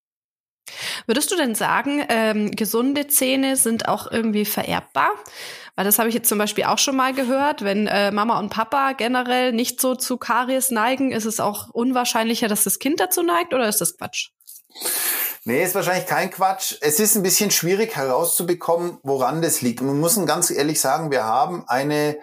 Würdest 1.06 1.30
du 1.30 1.36
denn 1.36 1.54
sagen, 1.54 2.04
ähm, 2.08 2.50
gesunde 2.52 3.08
Zähne 3.08 3.56
sind 3.56 3.88
auch 3.88 4.10
irgendwie 4.10 4.44
vererbbar? 4.44 5.10
Weil 5.74 5.84
das 5.84 5.98
habe 5.98 6.08
ich 6.08 6.14
jetzt 6.14 6.28
zum 6.28 6.38
Beispiel 6.38 6.64
auch 6.64 6.78
schon 6.78 6.96
mal 6.96 7.14
gehört. 7.14 7.64
Wenn 7.64 7.86
äh, 7.86 8.10
Mama 8.10 8.38
und 8.38 8.50
Papa 8.50 8.92
generell 8.92 9.52
nicht 9.52 9.80
so 9.80 9.94
zu 9.94 10.18
Karies 10.18 10.70
neigen, 10.70 11.12
ist 11.12 11.24
es 11.24 11.40
auch 11.40 11.70
unwahrscheinlicher, 11.70 12.48
dass 12.48 12.64
das 12.64 12.78
Kind 12.78 13.00
dazu 13.00 13.22
neigt 13.22 13.54
oder 13.54 13.68
ist 13.68 13.80
das 13.80 13.96
Quatsch? 13.96 14.30
Nee, 15.44 15.64
ist 15.64 15.74
wahrscheinlich 15.74 16.06
kein 16.06 16.30
Quatsch. 16.30 16.74
Es 16.80 17.00
ist 17.00 17.16
ein 17.16 17.22
bisschen 17.22 17.50
schwierig 17.50 17.96
herauszubekommen, 17.96 18.98
woran 19.02 19.40
das 19.40 19.62
liegt. 19.62 19.80
Und 19.80 19.86
man 19.86 20.00
muss 20.00 20.22
ganz 20.26 20.50
ehrlich 20.50 20.80
sagen, 20.80 21.10
wir 21.10 21.24
haben 21.24 21.64
eine 21.66 22.18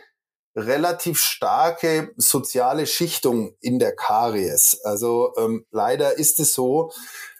relativ 0.55 1.19
starke 1.19 2.13
soziale 2.17 2.87
Schichtung 2.87 3.55
in 3.59 3.79
der 3.79 3.95
Karies. 3.95 4.79
Also 4.83 5.33
ähm, 5.37 5.65
leider 5.71 6.17
ist 6.17 6.39
es 6.39 6.53
so, 6.53 6.91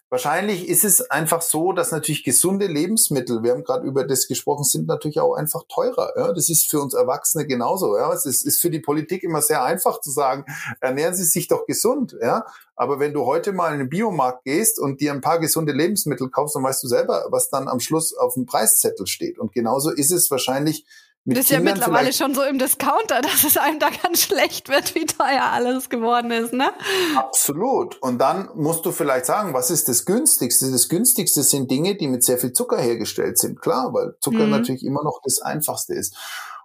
Wahrscheinlich 0.09 0.69
ist 0.69 0.85
es 0.85 1.01
einfach 1.11 1.41
so, 1.41 1.73
dass 1.73 1.91
natürlich 1.91 2.23
gesunde 2.23 2.67
Lebensmittel, 2.67 3.43
wir 3.43 3.51
haben 3.51 3.65
gerade 3.65 3.85
über 3.85 4.05
das 4.05 4.29
gesprochen, 4.29 4.63
sind 4.63 4.87
natürlich 4.87 5.19
auch 5.19 5.35
einfach 5.35 5.63
teurer. 5.67 6.13
Ja? 6.15 6.31
Das 6.31 6.49
ist 6.49 6.69
für 6.69 6.79
uns 6.79 6.93
Erwachsene 6.93 7.45
genauso. 7.45 7.97
Ja? 7.97 8.13
Es 8.13 8.25
ist, 8.25 8.45
ist 8.45 8.61
für 8.61 8.69
die 8.69 8.79
Politik 8.79 9.23
immer 9.23 9.41
sehr 9.41 9.63
einfach 9.63 9.99
zu 9.99 10.09
sagen, 10.09 10.45
ernähren 10.79 11.13
Sie 11.13 11.25
sich 11.25 11.49
doch 11.49 11.65
gesund. 11.65 12.15
Ja? 12.21 12.45
Aber 12.77 13.01
wenn 13.01 13.13
du 13.13 13.25
heute 13.25 13.51
mal 13.51 13.73
in 13.73 13.79
den 13.79 13.89
Biomarkt 13.89 14.45
gehst 14.45 14.79
und 14.79 15.01
dir 15.01 15.11
ein 15.11 15.19
paar 15.19 15.39
gesunde 15.39 15.73
Lebensmittel 15.73 16.29
kaufst, 16.29 16.55
dann 16.55 16.63
weißt 16.63 16.83
du 16.83 16.87
selber, 16.87 17.25
was 17.31 17.49
dann 17.49 17.67
am 17.67 17.81
Schluss 17.81 18.15
auf 18.15 18.35
dem 18.35 18.45
Preiszettel 18.45 19.07
steht. 19.07 19.37
Und 19.37 19.51
genauso 19.51 19.91
ist 19.91 20.11
es 20.11 20.31
wahrscheinlich 20.31 20.85
das 21.35 21.45
ist 21.45 21.47
Kindern 21.49 21.67
ja 21.67 21.73
mittlerweile 21.73 22.13
schon 22.13 22.33
so 22.33 22.43
im 22.43 22.57
Discounter, 22.57 23.21
dass 23.21 23.43
es 23.43 23.57
einem 23.57 23.79
da 23.79 23.89
ganz 23.89 24.21
schlecht 24.21 24.69
wird, 24.69 24.95
wie 24.95 25.05
teuer 25.05 25.43
alles 25.51 25.89
geworden 25.89 26.31
ist, 26.31 26.53
ne? 26.53 26.71
Absolut. 27.15 28.01
Und 28.01 28.19
dann 28.19 28.49
musst 28.55 28.85
du 28.85 28.91
vielleicht 28.91 29.25
sagen, 29.25 29.53
was 29.53 29.69
ist 29.69 29.89
das 29.89 30.05
günstigste? 30.05 30.71
Das 30.71 30.87
günstigste 30.87 31.43
sind 31.43 31.69
Dinge, 31.69 31.95
die 31.95 32.07
mit 32.07 32.23
sehr 32.23 32.37
viel 32.37 32.53
Zucker 32.53 32.77
hergestellt 32.77 33.37
sind. 33.37 33.61
Klar, 33.61 33.93
weil 33.93 34.15
Zucker 34.21 34.45
mhm. 34.45 34.51
natürlich 34.51 34.85
immer 34.85 35.03
noch 35.03 35.19
das 35.23 35.41
einfachste 35.41 35.93
ist. 35.93 36.15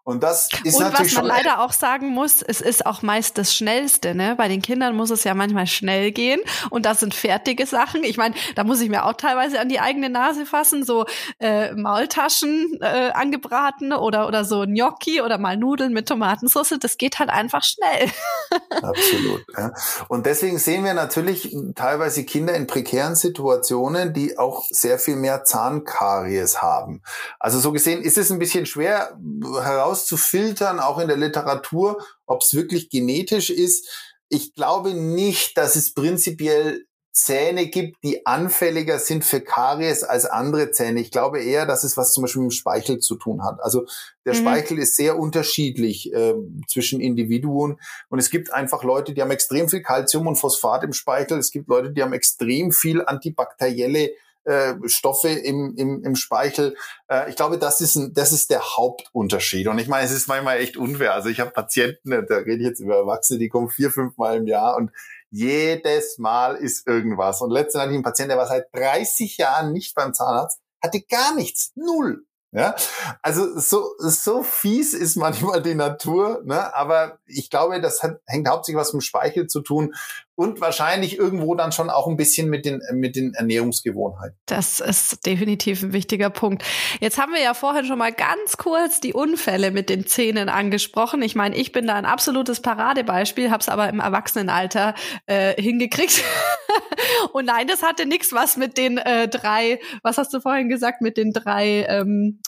Und 0.05 0.25
das 0.25 0.49
ist 0.65 0.77
und 0.77 0.83
natürlich 0.83 1.13
was 1.13 1.23
man 1.23 1.27
leider 1.27 1.61
auch 1.61 1.73
sagen 1.73 2.09
muss, 2.09 2.43
es 2.43 2.61
ist 2.61 2.87
auch 2.87 3.03
meist 3.03 3.39
das 3.39 3.55
Schnellste. 3.55 4.17
Ne? 4.17 4.35
Bei 4.37 4.49
den 4.49 4.61
Kindern 4.61 4.97
muss 4.97 5.11
es 5.11 5.23
ja 5.23 5.33
manchmal 5.35 5.69
schnell 5.69 6.11
gehen 6.11 6.41
und 6.71 6.87
das 6.87 6.99
sind 6.99 7.15
fertige 7.15 7.67
Sachen. 7.67 8.03
Ich 8.03 8.17
meine, 8.17 8.35
da 8.57 8.65
muss 8.65 8.81
ich 8.81 8.89
mir 8.89 9.05
auch 9.05 9.13
teilweise 9.13 9.61
an 9.61 9.69
die 9.69 9.79
eigene 9.79 10.11
Nase 10.11 10.45
fassen, 10.45 10.85
so 10.85 11.07
äh, 11.39 11.73
Maultaschen 11.75 12.79
äh, 12.81 13.11
angebraten 13.13 13.93
oder 13.93 14.27
oder 14.27 14.45
so 14.45 14.63
Gnocchi 14.63 15.23
oder 15.23 15.39
mal 15.39 15.57
Nudeln 15.57 15.93
mit 15.93 16.09
Tomatensauce. 16.09 16.75
Das 16.81 16.99
geht 16.99 17.21
halt 17.21 17.31
einfach 17.31 17.63
schnell. 17.63 18.11
Absolut. 18.83 19.45
Ja. 19.57 19.73
Und 20.09 20.27
deswegen 20.27 20.59
sehen 20.59 20.85
wir 20.85 20.95
natürlich 20.95 21.55
teilweise 21.77 22.25
Kinder 22.25 22.55
in 22.55 22.67
prekären 22.67 23.15
Situationen, 23.15 24.13
die 24.13 24.37
auch 24.37 24.65
sehr 24.69 24.99
viel 24.99 25.15
mehr 25.15 25.45
Zahnkaries 25.45 26.61
haben. 26.61 27.03
Also 27.39 27.61
so 27.61 27.71
gesehen 27.71 28.03
ist 28.03 28.19
es 28.19 28.33
ein 28.33 28.41
bisschen 28.41 28.67
schwer 28.67 29.17
heraus 29.63 29.92
herauszufiltern, 29.93 30.81
auch 30.81 30.99
in 30.99 31.09
der 31.09 31.17
Literatur, 31.17 32.05
ob 32.27 32.43
es 32.43 32.55
wirklich 32.55 32.91
genetisch 32.91 33.51
ist. 33.51 33.89
Ich 34.29 34.55
glaube 34.55 34.95
nicht, 34.95 35.57
dass 35.59 35.77
es 35.77 35.93
prinzipiell 35.93 36.87
Zähne 37.15 37.67
gibt, 37.67 38.03
die 38.03 38.25
anfälliger 38.25 38.99
sind 38.99 39.23
für 39.23 39.43
Karies 39.43 40.03
als 40.03 40.25
andere 40.25 40.71
Zähne. 40.71 40.99
Ich 41.01 41.11
glaube 41.11 41.43
eher, 41.43 41.67
dass 41.67 41.85
es 41.85 41.99
was 41.99 42.15
zum 42.15 42.23
Beispiel 42.23 42.41
mit 42.41 42.53
dem 42.53 42.55
Speichel 42.55 43.01
zu 43.01 43.17
tun 43.17 43.45
hat. 43.45 43.61
Also 43.61 43.85
der 44.25 44.33
mhm. 44.33 44.39
Speichel 44.39 44.79
ist 44.79 44.97
sehr 44.97 45.19
unterschiedlich 45.19 46.11
äh, 46.15 46.33
zwischen 46.67 47.03
Individuen 47.03 47.79
und 48.09 48.19
es 48.19 48.31
gibt 48.31 48.51
einfach 48.55 48.83
Leute, 48.83 49.13
die 49.13 49.21
haben 49.21 49.31
extrem 49.31 49.69
viel 49.69 49.83
Kalzium 49.83 50.27
und 50.27 50.37
Phosphat 50.37 50.85
im 50.85 50.95
Speichel. 50.95 51.39
Es 51.39 51.51
gibt 51.51 51.69
Leute, 51.69 51.93
die 51.93 52.03
haben 52.03 52.15
extrem 52.15 52.73
viel 52.73 53.05
antibakterielle 53.05 54.13
äh, 54.45 54.75
Stoffe 54.87 55.29
im, 55.29 55.75
im, 55.77 56.03
im 56.05 56.17
Speichel. 56.17 56.77
Äh, 57.09 57.31
ich 57.31 57.37
glaube, 57.37 57.59
das 57.59 57.81
ist, 57.81 57.97
ein, 57.97 58.13
das 58.15 58.33
ist 58.33 58.51
der 58.51 58.77
Hauptunterschied. 58.77 59.69
Und 59.69 59.79
ich 59.79 59.89
meine, 59.89 60.05
es 60.05 60.13
ist 60.13 60.29
manchmal 60.29 60.59
echt 60.59 60.77
unfair. 60.77 61.15
Also 61.15 61.29
ich 61.29 61.41
habe 61.41 61.51
Patienten, 61.51 62.11
da 62.11 62.37
rede 62.37 62.57
ich 62.57 62.67
jetzt 62.67 62.81
über 62.81 62.97
Erwachsene, 62.97 63.39
die 63.39 63.49
kommen 63.49 63.71
vier, 63.71 63.91
fünf 63.91 64.17
Mal 64.17 64.37
im 64.37 64.47
Jahr 64.47 64.77
und 64.77 64.91
jedes 65.31 66.19
Mal 66.19 66.57
ist 66.57 66.87
irgendwas. 66.87 67.41
Und 67.41 67.51
letztens 67.51 67.83
hatte 67.83 67.93
ich 67.93 67.97
einen 67.97 68.05
Patienten, 68.05 68.31
der 68.31 68.39
war 68.39 68.49
seit 68.49 68.67
30 68.75 69.39
Jahren 69.39 69.73
nicht 69.73 69.95
beim 69.95 70.13
Zahnarzt, 70.13 70.61
hatte 70.83 71.01
gar 71.03 71.35
nichts, 71.35 71.73
null. 71.75 72.27
Ja, 72.55 72.75
also 73.23 73.59
so, 73.59 73.95
so 73.97 74.43
fies 74.43 74.93
ist 74.93 75.17
manchmal 75.17 75.63
die 75.63 75.75
Natur, 75.75 76.43
ne? 76.45 76.75
aber 76.75 77.19
ich 77.25 77.49
glaube, 77.49 77.81
das 77.81 78.03
hat, 78.03 78.21
hängt 78.27 78.47
hauptsächlich 78.47 78.79
was 78.79 78.93
mit 78.93 79.01
dem 79.01 79.07
Speichel 79.07 79.47
zu 79.47 79.63
tun 79.63 79.95
und 80.35 80.61
wahrscheinlich 80.61 81.19
irgendwo 81.19 81.55
dann 81.55 81.73
schon 81.73 81.91
auch 81.91 82.07
ein 82.07 82.17
bisschen 82.17 82.49
mit 82.49 82.65
den, 82.65 82.81
mit 82.93 83.17
den 83.17 83.35
Ernährungsgewohnheiten. 83.35 84.39
Das 84.47 84.81
ist 84.81 85.27
definitiv 85.27 85.83
ein 85.83 85.93
wichtiger 85.93 86.31
Punkt. 86.31 86.65
Jetzt 87.01 87.19
haben 87.19 87.33
wir 87.33 87.41
ja 87.41 87.55
vorhin 87.55 87.85
schon 87.85 87.99
mal 87.99 88.13
ganz 88.13 88.57
kurz 88.57 89.01
die 89.01 89.13
Unfälle 89.13 89.71
mit 89.71 89.91
den 89.91 90.07
Zähnen 90.07 90.49
angesprochen. 90.49 91.21
Ich 91.23 91.35
meine, 91.35 91.57
ich 91.57 91.73
bin 91.73 91.87
da 91.87 91.95
ein 91.95 92.07
absolutes 92.07 92.61
Paradebeispiel, 92.61 93.51
habe 93.51 93.61
es 93.61 93.69
aber 93.69 93.89
im 93.89 94.01
Erwachsenenalter 94.01 94.95
äh, 95.27 95.61
hingekriegt. 95.61 96.23
und 97.33 97.45
nein, 97.45 97.67
das 97.67 97.83
hatte 97.83 98.07
nichts 98.07 98.33
was 98.33 98.57
mit 98.57 98.79
den 98.79 98.99
äh, 98.99 99.29
drei, 99.29 99.81
was 100.03 100.17
hast 100.17 100.33
du 100.33 100.41
vorhin 100.41 100.69
gesagt, 100.71 101.03
mit 101.03 101.19
den 101.19 101.33
drei 101.33 101.85
ähm, 101.89 102.41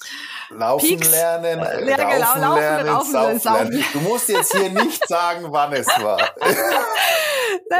Laufen 0.51 0.89
Peaks. 0.89 1.11
lernen, 1.11 1.61
äh, 1.61 1.89
ja, 1.89 1.97
genau, 1.97 2.19
laufen, 2.19 2.41
laufen, 2.41 2.61
lernen, 2.61 2.87
laufen, 2.87 3.13
laufen, 3.13 3.41
laufen. 3.45 3.71
lernen. 3.71 3.85
Du 3.93 4.01
musst 4.01 4.29
jetzt 4.29 4.57
hier 4.57 4.71
nicht 4.85 5.07
sagen, 5.07 5.47
wann 5.51 5.73
es 5.73 5.87
war. 5.87 6.19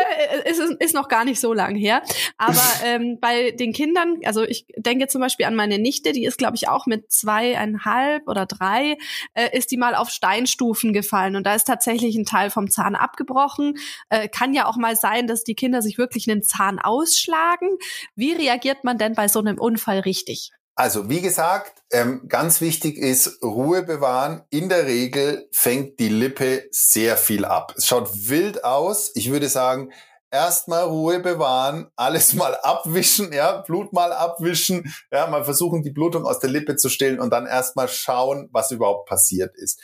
es 0.45 0.59
ist, 0.59 0.81
ist 0.81 0.95
noch 0.95 1.09
gar 1.09 1.25
nicht 1.25 1.41
so 1.41 1.53
lang 1.53 1.75
her. 1.75 2.03
Aber 2.37 2.63
ähm, 2.85 3.19
bei 3.21 3.51
den 3.53 3.73
Kindern, 3.73 4.21
also 4.25 4.43
ich 4.43 4.67
denke 4.77 5.07
zum 5.07 5.21
Beispiel 5.21 5.47
an 5.47 5.55
meine 5.55 5.79
Nichte, 5.79 6.13
die 6.13 6.25
ist, 6.25 6.39
glaube 6.39 6.57
ich, 6.57 6.69
auch 6.69 6.87
mit 6.87 7.11
zweieinhalb 7.11 8.29
oder 8.29 8.47
drei, 8.47 8.97
äh, 9.35 9.57
ist 9.57 9.71
die 9.71 9.77
mal 9.77 9.95
auf 9.95 10.11
Steinstufen 10.11 10.93
gefallen 10.93 11.37
und 11.37 11.47
da 11.47 11.55
ist 11.55 11.65
tatsächlich 11.65 12.17
ein 12.17 12.25
Teil 12.25 12.51
vom 12.51 12.71
Zahn 12.71 12.95
abgebrochen. 12.95 13.79
Äh, 14.09 14.29
kann 14.29 14.55
ja 14.55 14.67
auch 14.67 14.77
mal 14.77 14.97
sein, 14.97 15.27
dass 15.27 15.45
die 15.45 15.55
Kinder 15.55 15.83
sich 15.83 15.99
wirklich 15.99 16.31
einen 16.31 16.43
Zahn 16.43 16.79
ausschlagen. 16.79 17.69
Wie 18.17 18.33
reagiert 18.33 18.85
man 18.85 18.99
denn 18.99 19.15
bei 19.15 19.29
so 19.29 19.39
einem 19.39 19.59
Unfall 19.59 20.01
richtig? 20.01 20.51
Also 20.77 21.09
wie 21.09 21.21
gesagt, 21.21 21.83
ähm, 21.93 22.27
ganz 22.29 22.61
wichtig 22.61 22.99
ist 22.99 23.43
Ruhe 23.43 23.85
bewahren. 23.85 24.43
In 24.51 24.69
der 24.69 24.87
Regel 24.87 25.49
fängt 25.53 26.01
die 26.01 26.09
Lippe 26.09 26.65
sehr 26.73 27.17
viel 27.17 27.45
ab. 27.45 27.75
Es 27.77 27.87
schaut 27.87 28.11
wild 28.29 28.65
aus. 28.65 29.13
Ich 29.15 29.31
würde 29.31 29.49
sagen, 29.49 29.93
erstmal 30.33 30.83
Ruhe 30.83 31.21
bewahren, 31.21 31.87
alles 31.95 32.35
mal 32.35 32.57
abwischen, 32.63 33.33
ja, 33.33 33.61
Blut 33.61 33.93
mal 33.93 34.13
abwischen, 34.13 34.93
ja, 35.13 35.29
mal 35.29 35.45
versuchen, 35.45 35.85
die 35.85 35.93
Blutung 35.93 36.27
aus 36.27 36.41
der 36.41 36.51
Lippe 36.51 36.75
zu 36.75 36.89
stillen 36.89 37.21
und 37.21 37.31
dann 37.31 37.47
erstmal 37.47 37.87
schauen, 37.87 38.49
was 38.51 38.73
überhaupt 38.73 39.09
passiert 39.09 39.55
ist. 39.55 39.81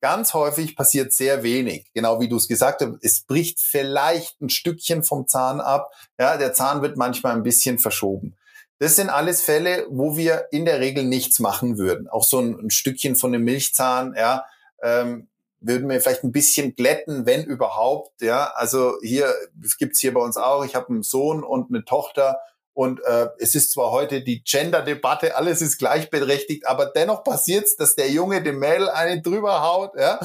Ganz 0.00 0.32
häufig 0.34 0.76
passiert 0.76 1.12
sehr 1.12 1.42
wenig, 1.42 1.90
genau 1.92 2.20
wie 2.20 2.28
du 2.28 2.36
es 2.36 2.46
gesagt 2.46 2.82
hast. 2.82 2.92
Es 3.02 3.24
bricht 3.24 3.58
vielleicht 3.60 4.40
ein 4.40 4.48
Stückchen 4.48 5.02
vom 5.02 5.26
Zahn 5.26 5.60
ab. 5.60 5.90
Ja, 6.20 6.36
der 6.36 6.52
Zahn 6.52 6.82
wird 6.82 6.96
manchmal 6.96 7.34
ein 7.34 7.42
bisschen 7.42 7.80
verschoben. 7.80 8.36
Das 8.78 8.96
sind 8.96 9.10
alles 9.10 9.42
Fälle, 9.42 9.86
wo 9.90 10.16
wir 10.16 10.46
in 10.50 10.64
der 10.64 10.80
Regel 10.80 11.04
nichts 11.04 11.40
machen 11.40 11.78
würden. 11.78 12.08
Auch 12.08 12.24
so 12.24 12.38
ein, 12.38 12.58
ein 12.58 12.70
Stückchen 12.70 13.16
von 13.16 13.34
einem 13.34 13.44
Milchzahn, 13.44 14.14
ja, 14.16 14.44
ähm, 14.82 15.28
würden 15.60 15.88
wir 15.88 16.00
vielleicht 16.00 16.22
ein 16.22 16.30
bisschen 16.30 16.76
glätten, 16.76 17.26
wenn 17.26 17.44
überhaupt. 17.44 18.22
Ja, 18.22 18.52
also 18.54 18.94
hier 19.02 19.34
es 19.64 19.76
gibt's 19.76 19.98
hier 19.98 20.14
bei 20.14 20.20
uns 20.20 20.36
auch. 20.36 20.64
Ich 20.64 20.76
habe 20.76 20.88
einen 20.90 21.02
Sohn 21.02 21.42
und 21.42 21.70
eine 21.70 21.84
Tochter 21.84 22.38
und 22.78 23.04
äh, 23.04 23.26
es 23.40 23.56
ist 23.56 23.72
zwar 23.72 23.90
heute 23.90 24.22
die 24.22 24.44
Gender-Debatte, 24.44 25.34
alles 25.34 25.62
ist 25.62 25.78
gleichberechtigt, 25.78 26.64
aber 26.64 26.86
dennoch 26.86 27.24
passiert's, 27.24 27.74
dass 27.74 27.96
der 27.96 28.08
Junge 28.08 28.40
dem 28.40 28.60
Mädel 28.60 28.88
eine 28.88 29.20
drüber 29.20 29.62
haut, 29.64 29.98
ja, 29.98 30.20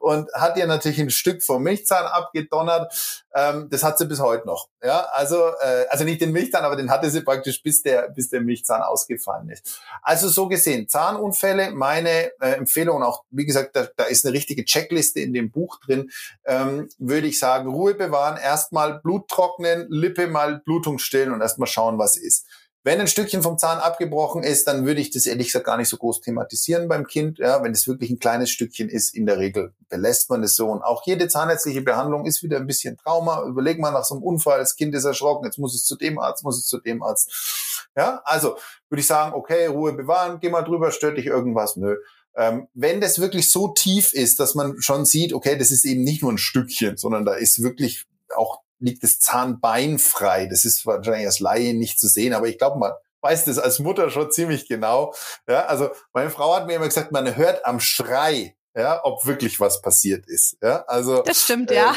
und 0.00 0.32
hat 0.32 0.56
ihr 0.56 0.66
natürlich 0.66 1.00
ein 1.00 1.10
Stück 1.10 1.42
vom 1.42 1.62
Milchzahn 1.62 2.06
abgedonnert. 2.06 3.27
Ähm, 3.38 3.68
das 3.70 3.84
hat 3.84 3.98
sie 3.98 4.06
bis 4.06 4.20
heute 4.20 4.46
noch. 4.46 4.68
Ja, 4.82 5.06
also 5.12 5.36
äh, 5.60 5.86
also 5.90 6.04
nicht 6.04 6.20
den 6.20 6.32
Milchzahn, 6.32 6.64
aber 6.64 6.74
den 6.74 6.90
hatte 6.90 7.08
sie 7.08 7.20
praktisch 7.20 7.62
bis 7.62 7.82
der 7.82 8.08
bis 8.08 8.30
der 8.30 8.40
Milchzahn 8.40 8.82
ausgefallen 8.82 9.48
ist. 9.50 9.80
Also 10.02 10.28
so 10.28 10.48
gesehen 10.48 10.88
Zahnunfälle, 10.88 11.70
meine 11.70 12.32
äh, 12.40 12.54
Empfehlung 12.56 13.02
auch 13.02 13.24
wie 13.30 13.46
gesagt, 13.46 13.76
da, 13.76 13.86
da 13.96 14.04
ist 14.04 14.26
eine 14.26 14.34
richtige 14.34 14.64
Checkliste 14.64 15.20
in 15.20 15.32
dem 15.32 15.50
Buch 15.50 15.78
drin. 15.80 16.10
Ähm, 16.46 16.88
würde 16.98 17.28
ich 17.28 17.38
sagen, 17.38 17.70
Ruhe 17.70 17.94
bewahren, 17.94 18.38
erstmal 18.38 19.00
Blut 19.00 19.28
trocknen, 19.28 19.86
Lippe 19.88 20.26
mal 20.26 20.60
Blutung 20.64 20.98
stillen 20.98 21.32
und 21.32 21.40
erstmal 21.40 21.68
schauen, 21.68 21.98
was 21.98 22.16
ist. 22.16 22.46
Wenn 22.84 23.00
ein 23.00 23.08
Stückchen 23.08 23.42
vom 23.42 23.58
Zahn 23.58 23.78
abgebrochen 23.78 24.42
ist, 24.42 24.68
dann 24.68 24.86
würde 24.86 25.00
ich 25.00 25.10
das 25.10 25.26
ehrlich 25.26 25.48
gesagt 25.48 25.66
gar 25.66 25.76
nicht 25.76 25.88
so 25.88 25.96
groß 25.96 26.20
thematisieren 26.20 26.88
beim 26.88 27.06
Kind. 27.06 27.38
Ja, 27.38 27.62
wenn 27.62 27.72
es 27.72 27.88
wirklich 27.88 28.10
ein 28.10 28.20
kleines 28.20 28.50
Stückchen 28.50 28.88
ist, 28.88 29.14
in 29.14 29.26
der 29.26 29.38
Regel 29.38 29.74
belässt 29.88 30.30
man 30.30 30.42
es 30.44 30.54
so. 30.54 30.68
Und 30.68 30.82
auch 30.82 31.02
jede 31.04 31.28
zahnärztliche 31.28 31.82
Behandlung 31.82 32.24
ist 32.24 32.42
wieder 32.42 32.56
ein 32.56 32.66
bisschen 32.66 32.96
Trauma. 32.96 33.44
Überleg 33.44 33.80
mal 33.80 33.90
nach 33.90 34.04
so 34.04 34.14
einem 34.14 34.22
Unfall, 34.22 34.60
das 34.60 34.76
Kind 34.76 34.94
ist 34.94 35.04
erschrocken, 35.04 35.44
jetzt 35.44 35.58
muss 35.58 35.74
es 35.74 35.84
zu 35.84 35.96
dem 35.96 36.18
Arzt, 36.18 36.44
muss 36.44 36.58
es 36.58 36.66
zu 36.66 36.78
dem 36.78 37.02
Arzt. 37.02 37.88
Ja, 37.96 38.22
also 38.24 38.56
würde 38.88 39.00
ich 39.00 39.06
sagen, 39.06 39.34
okay, 39.34 39.66
Ruhe 39.66 39.92
bewahren, 39.92 40.38
geh 40.40 40.48
mal 40.48 40.62
drüber, 40.62 40.92
stört 40.92 41.18
dich 41.18 41.26
irgendwas? 41.26 41.76
Nö. 41.76 41.96
Ähm, 42.36 42.68
wenn 42.74 43.00
das 43.00 43.18
wirklich 43.18 43.50
so 43.50 43.68
tief 43.68 44.12
ist, 44.12 44.38
dass 44.38 44.54
man 44.54 44.80
schon 44.80 45.04
sieht, 45.04 45.32
okay, 45.32 45.58
das 45.58 45.72
ist 45.72 45.84
eben 45.84 46.04
nicht 46.04 46.22
nur 46.22 46.32
ein 46.32 46.38
Stückchen, 46.38 46.96
sondern 46.96 47.24
da 47.24 47.34
ist 47.34 47.60
wirklich 47.60 48.06
auch 48.36 48.60
liegt 48.78 49.02
das 49.02 49.18
Zahnbein 49.18 49.98
frei. 49.98 50.46
Das 50.46 50.64
ist 50.64 50.86
wahrscheinlich 50.86 51.26
als 51.26 51.40
Laie 51.40 51.74
nicht 51.74 51.98
zu 51.98 52.08
sehen, 52.08 52.34
aber 52.34 52.48
ich 52.48 52.58
glaube, 52.58 52.78
man 52.78 52.92
weiß 53.20 53.44
das 53.46 53.58
als 53.58 53.78
Mutter 53.78 54.10
schon 54.10 54.30
ziemlich 54.30 54.68
genau. 54.68 55.14
Ja, 55.48 55.66
also 55.66 55.90
meine 56.12 56.30
Frau 56.30 56.54
hat 56.54 56.66
mir 56.66 56.74
immer 56.74 56.86
gesagt, 56.86 57.12
man 57.12 57.36
hört 57.36 57.64
am 57.64 57.80
Schrei, 57.80 58.56
ja, 58.76 59.00
ob 59.04 59.26
wirklich 59.26 59.60
was 59.60 59.82
passiert 59.82 60.26
ist. 60.26 60.56
Ja, 60.62 60.84
also 60.86 61.22
das 61.22 61.42
stimmt, 61.42 61.70
äh, 61.70 61.76
ja. 61.76 61.96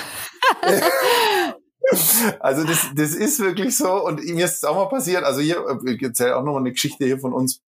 also 2.39 2.63
das, 2.63 2.87
das 2.95 3.11
ist 3.11 3.39
wirklich 3.39 3.77
so 3.77 4.03
und 4.05 4.23
mir 4.23 4.45
ist 4.45 4.55
es 4.55 4.63
auch 4.63 4.75
mal 4.75 4.89
passiert. 4.89 5.23
Also 5.23 5.41
hier, 5.41 5.63
ich 5.85 6.01
erzähle 6.01 6.37
auch 6.37 6.43
noch 6.43 6.53
mal 6.53 6.59
eine 6.59 6.71
Geschichte 6.71 7.05
hier 7.05 7.19
von 7.19 7.33
uns. 7.33 7.61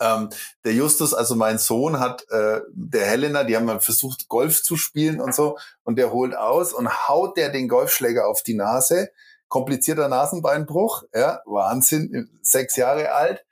Ähm, 0.00 0.30
der 0.64 0.74
Justus, 0.74 1.14
also 1.14 1.34
mein 1.34 1.58
Sohn, 1.58 1.98
hat 1.98 2.24
äh, 2.30 2.60
der 2.70 3.06
Helena, 3.06 3.44
die 3.44 3.56
haben 3.56 3.66
mal 3.66 3.80
versucht, 3.80 4.28
Golf 4.28 4.62
zu 4.62 4.76
spielen 4.76 5.20
und 5.20 5.34
so, 5.34 5.58
und 5.82 5.98
der 5.98 6.12
holt 6.12 6.36
aus 6.36 6.72
und 6.72 7.08
haut 7.08 7.36
der 7.36 7.50
den 7.50 7.68
Golfschläger 7.68 8.26
auf 8.26 8.42
die 8.42 8.54
Nase. 8.54 9.10
Komplizierter 9.48 10.08
Nasenbeinbruch, 10.08 11.04
ja, 11.14 11.40
Wahnsinn, 11.46 12.30
sechs 12.42 12.76
Jahre 12.76 13.12
alt. 13.12 13.44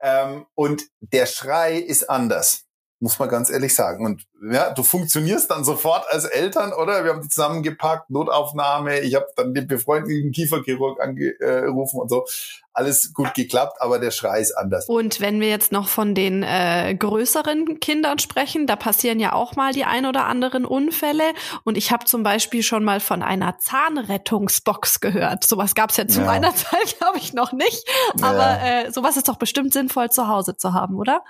Ähm, 0.00 0.46
und 0.54 0.82
der 1.00 1.26
Schrei 1.26 1.78
ist 1.78 2.10
anders 2.10 2.65
muss 2.98 3.18
man 3.18 3.28
ganz 3.28 3.50
ehrlich 3.50 3.74
sagen. 3.74 4.06
Und 4.06 4.22
ja, 4.50 4.70
du 4.72 4.82
funktionierst 4.82 5.50
dann 5.50 5.64
sofort 5.64 6.06
als 6.10 6.24
Eltern, 6.24 6.72
oder? 6.72 7.04
Wir 7.04 7.12
haben 7.12 7.20
die 7.20 7.28
zusammengepackt, 7.28 8.08
Notaufnahme, 8.10 9.00
ich 9.00 9.14
habe 9.14 9.26
dann 9.36 9.52
den 9.52 9.66
befreundeten 9.66 10.32
Kieferchirurg 10.32 11.00
angerufen 11.00 12.00
und 12.00 12.08
so. 12.08 12.24
Alles 12.72 13.14
gut 13.14 13.32
geklappt, 13.34 13.80
aber 13.80 13.98
der 13.98 14.10
Schrei 14.10 14.40
ist 14.40 14.52
anders. 14.52 14.86
Und 14.86 15.20
wenn 15.20 15.40
wir 15.40 15.48
jetzt 15.48 15.72
noch 15.72 15.88
von 15.88 16.14
den 16.14 16.42
äh, 16.42 16.94
größeren 16.94 17.80
Kindern 17.80 18.18
sprechen, 18.18 18.66
da 18.66 18.76
passieren 18.76 19.18
ja 19.18 19.32
auch 19.32 19.56
mal 19.56 19.72
die 19.72 19.84
ein 19.84 20.04
oder 20.04 20.26
anderen 20.26 20.66
Unfälle. 20.66 21.24
Und 21.64 21.78
ich 21.78 21.90
habe 21.90 22.04
zum 22.04 22.22
Beispiel 22.22 22.62
schon 22.62 22.84
mal 22.84 23.00
von 23.00 23.22
einer 23.22 23.56
Zahnrettungsbox 23.58 25.00
gehört. 25.00 25.46
Sowas 25.46 25.74
gab 25.74 25.90
es 25.90 25.96
ja 25.96 26.06
zu 26.06 26.20
ja. 26.20 26.26
meiner 26.26 26.54
Zeit, 26.54 26.98
glaube 26.98 27.16
ich, 27.16 27.32
noch 27.32 27.52
nicht. 27.52 27.88
Aber 28.20 28.38
ja. 28.38 28.80
äh, 28.82 28.92
sowas 28.92 29.16
ist 29.16 29.28
doch 29.28 29.36
bestimmt 29.36 29.72
sinnvoll 29.72 30.10
zu 30.10 30.28
Hause 30.28 30.58
zu 30.58 30.74
haben, 30.74 30.96
oder? 30.96 31.22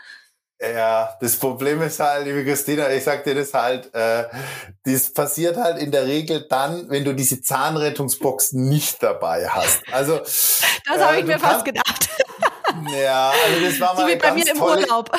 Ja, 0.58 1.14
das 1.20 1.36
Problem 1.36 1.82
ist 1.82 2.00
halt, 2.00 2.24
liebe 2.26 2.42
Christina, 2.42 2.90
ich 2.90 3.04
sag 3.04 3.24
dir 3.24 3.34
das 3.34 3.52
halt, 3.52 3.94
äh, 3.94 4.24
das 4.84 5.12
passiert 5.12 5.58
halt 5.58 5.78
in 5.78 5.90
der 5.90 6.06
Regel 6.06 6.46
dann, 6.48 6.88
wenn 6.88 7.04
du 7.04 7.14
diese 7.14 7.42
Zahnrettungsbox 7.42 8.52
nicht 8.52 9.02
dabei 9.02 9.48
hast. 9.48 9.82
Also 9.92 10.18
das 10.18 10.62
äh, 10.86 10.98
habe 10.98 11.18
ich 11.18 11.26
mir 11.26 11.38
fast 11.38 11.64
gedacht. 11.64 12.08
Ja, 12.90 13.32
also 13.44 13.66
das 13.66 13.80
war 13.80 13.94
mal 13.94 14.02
so 14.02 14.08
wie 14.08 14.16
bei 14.16 14.32
mir 14.32 14.50
im 14.50 14.58
tolle, 14.58 14.82
Urlaub. 14.82 15.10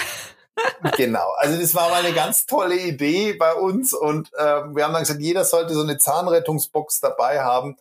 Genau, 0.95 1.31
also 1.38 1.59
das 1.59 1.75
war 1.75 1.89
mal 1.89 2.03
eine 2.03 2.13
ganz 2.13 2.47
tolle 2.47 2.75
Idee 2.75 3.33
bei 3.33 3.53
uns 3.53 3.93
und 3.93 4.33
äh, 4.33 4.43
wir 4.43 4.83
haben 4.83 4.93
dann 4.93 5.03
gesagt, 5.03 5.21
jeder 5.21 5.45
sollte 5.45 5.73
so 5.73 5.81
eine 5.81 5.99
Zahnrettungsbox 5.99 6.99
dabei 6.99 7.41
haben. 7.41 7.77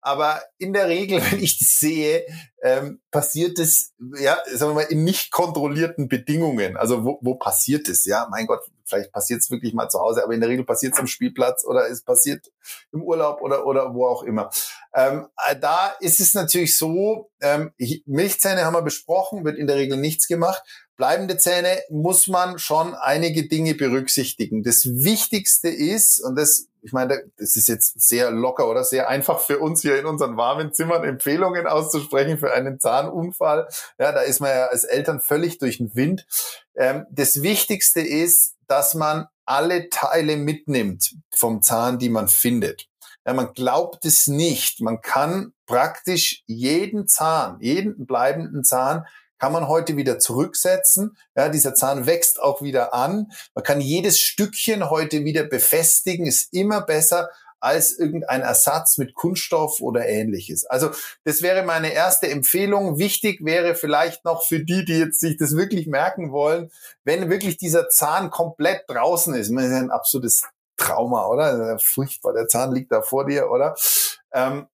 Aber 0.00 0.40
in 0.58 0.72
der 0.72 0.88
Regel, 0.88 1.20
wenn 1.30 1.42
ich 1.42 1.58
das 1.58 1.80
sehe, 1.80 2.24
ähm, 2.62 3.00
passiert 3.10 3.58
es, 3.58 3.94
ja, 4.18 4.38
sagen 4.52 4.72
wir 4.72 4.82
mal, 4.82 4.90
in 4.90 5.04
nicht 5.04 5.30
kontrollierten 5.30 6.08
Bedingungen. 6.08 6.76
Also 6.76 7.04
wo, 7.04 7.18
wo 7.22 7.34
passiert 7.34 7.88
es? 7.88 8.04
Ja, 8.04 8.28
mein 8.30 8.46
Gott, 8.46 8.60
vielleicht 8.90 9.12
passiert 9.12 9.40
es 9.40 9.50
wirklich 9.50 9.72
mal 9.72 9.88
zu 9.88 9.98
Hause, 9.98 10.22
aber 10.22 10.34
in 10.34 10.40
der 10.40 10.50
Regel 10.50 10.64
passiert 10.64 10.92
es 10.92 10.98
am 10.98 11.06
Spielplatz 11.06 11.64
oder 11.64 11.88
es 11.88 12.02
passiert 12.02 12.50
im 12.92 13.02
Urlaub 13.02 13.40
oder, 13.40 13.66
oder 13.66 13.94
wo 13.94 14.06
auch 14.06 14.22
immer. 14.22 14.50
Ähm, 14.94 15.28
äh, 15.48 15.56
da 15.58 15.94
ist 16.00 16.20
es 16.20 16.34
natürlich 16.34 16.76
so, 16.76 17.30
ähm, 17.40 17.72
Milchzähne 18.04 18.64
haben 18.64 18.74
wir 18.74 18.82
besprochen, 18.82 19.44
wird 19.44 19.56
in 19.56 19.66
der 19.66 19.76
Regel 19.76 19.96
nichts 19.96 20.26
gemacht. 20.26 20.62
Bleibende 20.96 21.38
Zähne 21.38 21.80
muss 21.88 22.26
man 22.26 22.58
schon 22.58 22.94
einige 22.94 23.48
Dinge 23.48 23.74
berücksichtigen. 23.74 24.62
Das 24.62 24.84
Wichtigste 24.84 25.70
ist, 25.70 26.20
und 26.20 26.36
das 26.36 26.66
ich 26.82 26.92
meine, 26.92 27.24
das 27.36 27.56
ist 27.56 27.68
jetzt 27.68 28.00
sehr 28.00 28.30
locker 28.30 28.68
oder 28.68 28.84
sehr 28.84 29.08
einfach 29.08 29.40
für 29.40 29.58
uns 29.58 29.82
hier 29.82 29.98
in 29.98 30.06
unseren 30.06 30.36
warmen 30.36 30.72
Zimmern 30.72 31.04
Empfehlungen 31.04 31.66
auszusprechen 31.66 32.38
für 32.38 32.52
einen 32.52 32.80
Zahnunfall. 32.80 33.68
Ja, 33.98 34.12
da 34.12 34.20
ist 34.20 34.40
man 34.40 34.50
ja 34.50 34.66
als 34.66 34.84
Eltern 34.84 35.20
völlig 35.20 35.58
durch 35.58 35.78
den 35.78 35.94
Wind. 35.94 36.26
Ähm, 36.74 37.06
das 37.10 37.42
Wichtigste 37.42 38.00
ist, 38.00 38.56
dass 38.70 38.94
man 38.94 39.26
alle 39.44 39.90
Teile 39.90 40.36
mitnimmt 40.36 41.16
vom 41.30 41.60
Zahn, 41.60 41.98
die 41.98 42.08
man 42.08 42.28
findet. 42.28 42.86
Ja, 43.26 43.34
man 43.34 43.52
glaubt 43.52 44.04
es 44.04 44.28
nicht. 44.28 44.80
Man 44.80 45.00
kann 45.00 45.52
praktisch 45.66 46.42
jeden 46.46 47.08
Zahn, 47.08 47.58
jeden 47.60 48.06
bleibenden 48.06 48.64
Zahn 48.64 49.06
kann 49.38 49.52
man 49.52 49.68
heute 49.68 49.96
wieder 49.96 50.18
zurücksetzen. 50.18 51.16
Ja, 51.34 51.48
dieser 51.48 51.74
Zahn 51.74 52.06
wächst 52.06 52.40
auch 52.40 52.60
wieder 52.60 52.92
an. 52.92 53.32
Man 53.54 53.64
kann 53.64 53.80
jedes 53.80 54.20
Stückchen 54.20 54.90
heute 54.90 55.24
wieder 55.24 55.44
befestigen, 55.44 56.26
ist 56.26 56.52
immer 56.52 56.82
besser 56.82 57.30
als 57.60 57.98
irgendein 57.98 58.40
Ersatz 58.40 58.98
mit 58.98 59.14
Kunststoff 59.14 59.80
oder 59.80 60.08
ähnliches. 60.08 60.64
Also 60.64 60.90
das 61.24 61.42
wäre 61.42 61.62
meine 61.62 61.92
erste 61.92 62.28
Empfehlung. 62.28 62.98
Wichtig 62.98 63.44
wäre 63.44 63.74
vielleicht 63.74 64.24
noch 64.24 64.42
für 64.42 64.60
die, 64.60 64.84
die 64.84 64.98
jetzt 64.98 65.20
sich 65.20 65.36
das 65.36 65.56
wirklich 65.56 65.86
merken 65.86 66.32
wollen, 66.32 66.70
wenn 67.04 67.30
wirklich 67.30 67.58
dieser 67.58 67.88
Zahn 67.88 68.30
komplett 68.30 68.84
draußen 68.88 69.34
ist. 69.34 69.54
Das 69.54 69.64
ist 69.64 69.72
ein 69.72 69.90
absolutes 69.90 70.44
Trauma, 70.76 71.26
oder? 71.26 71.78
Furchtbar, 71.78 72.32
der 72.32 72.48
Zahn 72.48 72.72
liegt 72.72 72.90
da 72.90 73.02
vor 73.02 73.26
dir, 73.26 73.50
oder? 73.50 73.74
Ähm, 74.32 74.66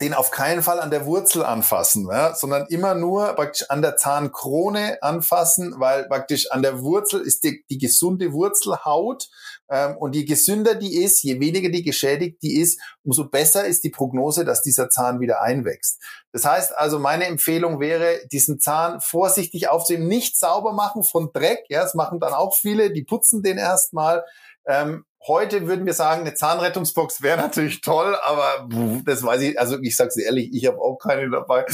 den 0.00 0.12
auf 0.12 0.30
keinen 0.30 0.62
Fall 0.62 0.80
an 0.80 0.90
der 0.90 1.06
Wurzel 1.06 1.44
anfassen, 1.44 2.08
ja, 2.10 2.34
sondern 2.34 2.66
immer 2.68 2.94
nur 2.94 3.32
praktisch 3.34 3.68
an 3.70 3.80
der 3.80 3.96
Zahnkrone 3.96 5.02
anfassen, 5.02 5.74
weil 5.78 6.06
praktisch 6.08 6.50
an 6.50 6.62
der 6.62 6.82
Wurzel 6.82 7.20
ist 7.22 7.44
die, 7.44 7.64
die 7.70 7.78
gesunde 7.78 8.32
Wurzelhaut 8.32 9.28
ähm, 9.70 9.96
und 9.96 10.14
je 10.14 10.24
gesünder 10.24 10.74
die 10.74 11.02
ist, 11.02 11.22
je 11.22 11.40
weniger 11.40 11.70
die 11.70 11.82
geschädigt 11.82 12.42
die 12.42 12.60
ist, 12.60 12.80
umso 13.02 13.28
besser 13.28 13.64
ist 13.64 13.82
die 13.84 13.90
Prognose, 13.90 14.44
dass 14.44 14.62
dieser 14.62 14.90
Zahn 14.90 15.20
wieder 15.20 15.40
einwächst. 15.40 16.02
Das 16.32 16.44
heißt 16.44 16.76
also, 16.76 16.98
meine 16.98 17.24
Empfehlung 17.24 17.80
wäre, 17.80 18.20
diesen 18.30 18.60
Zahn 18.60 19.00
vorsichtig 19.00 19.68
aufzunehmen, 19.68 20.08
nicht 20.08 20.38
sauber 20.38 20.72
machen 20.72 21.02
von 21.02 21.30
Dreck, 21.32 21.64
ja, 21.68 21.82
das 21.82 21.94
machen 21.94 22.20
dann 22.20 22.34
auch 22.34 22.54
viele, 22.54 22.92
die 22.92 23.04
putzen 23.04 23.42
den 23.42 23.56
erstmal, 23.56 24.24
ähm, 24.66 25.04
Heute 25.26 25.66
würden 25.66 25.84
wir 25.84 25.94
sagen, 25.94 26.22
eine 26.22 26.34
Zahnrettungsbox 26.34 27.22
wäre 27.22 27.38
natürlich 27.38 27.80
toll, 27.80 28.16
aber 28.22 28.68
das 29.04 29.22
weiß 29.22 29.42
ich, 29.42 29.58
also 29.58 29.78
ich 29.82 29.96
sage 29.96 30.08
es 30.08 30.16
ehrlich, 30.16 30.50
ich 30.52 30.66
habe 30.66 30.80
auch 30.80 30.98
keine 30.98 31.28
dabei. 31.30 31.64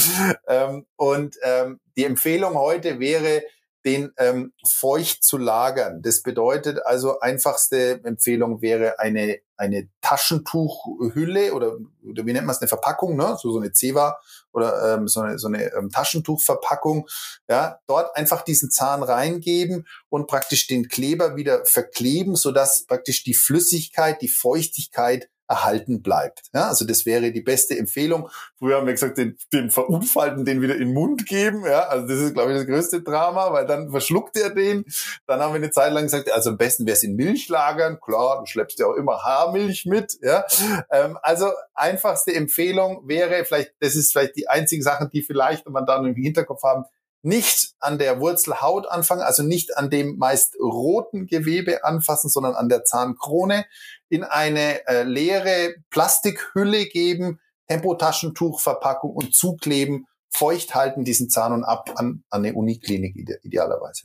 Ähm, 0.47 0.87
und 0.97 1.37
ähm, 1.43 1.81
die 1.97 2.05
Empfehlung 2.05 2.55
heute 2.55 2.99
wäre, 3.01 3.43
den 3.85 4.13
ähm, 4.17 4.53
feucht 4.67 5.23
zu 5.23 5.37
lagern. 5.37 6.01
Das 6.03 6.23
bedeutet 6.23 6.85
also, 6.85 7.21
einfachste 7.21 8.01
Empfehlung 8.05 8.63
wäre 8.63 8.99
eine, 8.99 9.39
eine 9.57 9.89
Taschentuchhülle 10.01 11.53
oder, 11.53 11.77
oder 12.03 12.27
wie 12.27 12.33
nennt 12.33 12.47
man 12.47 12.55
es, 12.55 12.61
eine 12.61 12.69
Verpackung, 12.69 13.17
ne? 13.17 13.37
so, 13.41 13.53
so 13.53 13.59
eine 13.59 13.73
Zewa 13.73 14.19
oder 14.53 14.95
ähm, 14.95 15.09
so 15.09 15.21
eine, 15.21 15.39
so 15.39 15.49
eine 15.49 15.73
ähm, 15.75 15.91
Taschentuchverpackung. 15.91 17.09
Ja, 17.49 17.81
dort 17.87 18.17
einfach 18.17 18.43
diesen 18.43 18.71
Zahn 18.71 19.03
reingeben 19.03 19.87
und 20.09 20.27
praktisch 20.27 20.67
den 20.67 20.89
Kleber 20.89 21.37
wieder 21.37 21.65
verkleben, 21.67 22.37
sodass 22.37 22.87
praktisch 22.87 23.23
die 23.25 23.35
Flüssigkeit, 23.35 24.23
die 24.23 24.29
Feuchtigkeit 24.29 25.29
erhalten 25.49 26.03
bleibt. 26.03 26.49
Ja, 26.55 26.69
also 26.69 26.87
das 26.87 27.05
wäre 27.07 27.33
die 27.33 27.41
beste 27.41 27.79
Empfehlung. 27.79 28.29
Früher 28.59 28.77
haben 28.77 28.87
wir 28.87 28.95
gesagt, 28.95 29.19
den, 29.19 29.37
den 29.53 29.71
Verunfallten 29.71 30.45
den 30.45 30.63
wieder 30.63 30.75
in 30.75 30.81
den 30.81 30.95
Mund 30.95 31.27
geben. 31.27 31.65
Ja, 31.67 31.89
also 31.89 32.07
das 32.07 32.19
ist, 32.19 32.35
glaube 32.35 32.53
ich, 32.53 32.59
das 32.59 32.67
größte 32.67 33.03
Drama, 33.03 33.53
weil 33.53 33.67
dann 33.67 33.91
verschluckt 33.91 34.37
er 34.37 34.51
den. 34.51 34.85
Dann 35.27 35.41
haben 35.41 35.53
wir 35.53 35.57
eine 35.57 35.71
Zeit 35.71 35.93
lang 35.93 36.05
gesagt, 36.05 36.31
also 36.33 36.51
am 36.51 36.57
besten 36.57 36.87
wäre 36.87 36.97
es 36.97 37.03
in 37.03 37.17
Milch 37.17 37.49
lagern. 37.49 37.99
Klar, 38.01 38.41
du 38.41 38.47
schleppst 38.47 38.79
ja 38.79 38.87
auch 38.87 38.95
immer 38.95 39.23
Haarmilch 39.23 39.87
mit. 39.87 40.19
Ja, 40.23 40.45
ähm, 40.91 41.19
also 41.23 41.51
einfachste 41.75 42.35
Empfehlung 42.35 43.07
wäre 43.07 43.45
vielleicht, 43.45 43.75
das 43.81 43.95
ist 43.95 44.13
vielleicht 44.13 44.37
die 44.37 44.49
einzige 44.49 44.83
Sache, 44.83 45.09
die 45.13 45.23
vielleicht 45.23 45.69
man 45.69 45.87
dann 45.87 46.07
im 46.07 46.15
Hinterkopf 46.15 46.63
haben, 46.63 46.85
nicht 47.25 47.75
an 47.79 47.99
der 47.99 48.21
Wurzelhaut 48.21 48.87
anfangen, 48.87 49.23
also 49.23 49.43
nicht 49.43 49.77
an 49.77 49.91
dem 49.91 50.19
meist 50.19 50.57
roten 50.61 51.27
Gewebe 51.27 51.85
anfassen, 51.85 52.29
sondern 52.29 52.55
an 52.55 52.69
der 52.69 52.85
Zahnkrone, 52.85 53.65
in 54.09 54.25
eine 54.25 54.87
äh, 54.87 55.05
leere 55.05 55.75
Plastikhülle 55.91 56.87
geben, 56.87 57.41
Tempotaschentuchverpackung 57.69 59.11
und 59.11 59.35
zukleben, 59.35 60.07
feucht 60.31 60.75
halten 60.75 61.05
diesen 61.05 61.31
Zahn 61.31 61.53
und 61.53 61.65
ab 61.65 61.91
an, 61.97 62.25
an 62.29 62.45
eine 62.45 62.55
Uniklinik 62.55 63.17
idealerweise. 63.43 64.05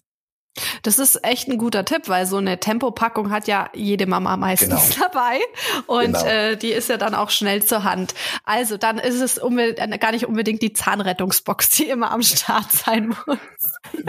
Das 0.84 1.00
ist 1.00 1.24
echt 1.24 1.48
ein 1.48 1.58
guter 1.58 1.86
Tipp, 1.86 2.08
weil 2.08 2.26
so 2.26 2.38
eine 2.38 2.60
Tempopackung 2.60 3.32
hat 3.32 3.48
ja 3.48 3.70
jede 3.74 4.08
Mama 4.08 4.36
meistens 4.38 4.96
genau. 4.96 5.08
dabei 5.12 5.40
und 5.88 6.14
genau. 6.14 6.26
äh, 6.26 6.58
die 6.58 6.72
ist 6.72 6.90
ja 6.90 6.98
dann 6.98 7.16
auch 7.16 7.30
schnell 7.30 7.64
zur 7.64 7.84
Hand. 7.84 8.14
Also 8.44 8.78
dann 8.78 8.98
ist 8.98 9.22
es 9.22 9.38
äh, 9.38 9.98
gar 9.98 10.12
nicht 10.12 10.26
unbedingt 10.26 10.62
die 10.62 10.74
Zahnrettungsbox, 10.74 11.70
die 11.72 11.90
immer 11.90 12.12
am 12.12 12.22
Start 12.22 12.72
sein 12.72 13.10
muss. 13.10 13.38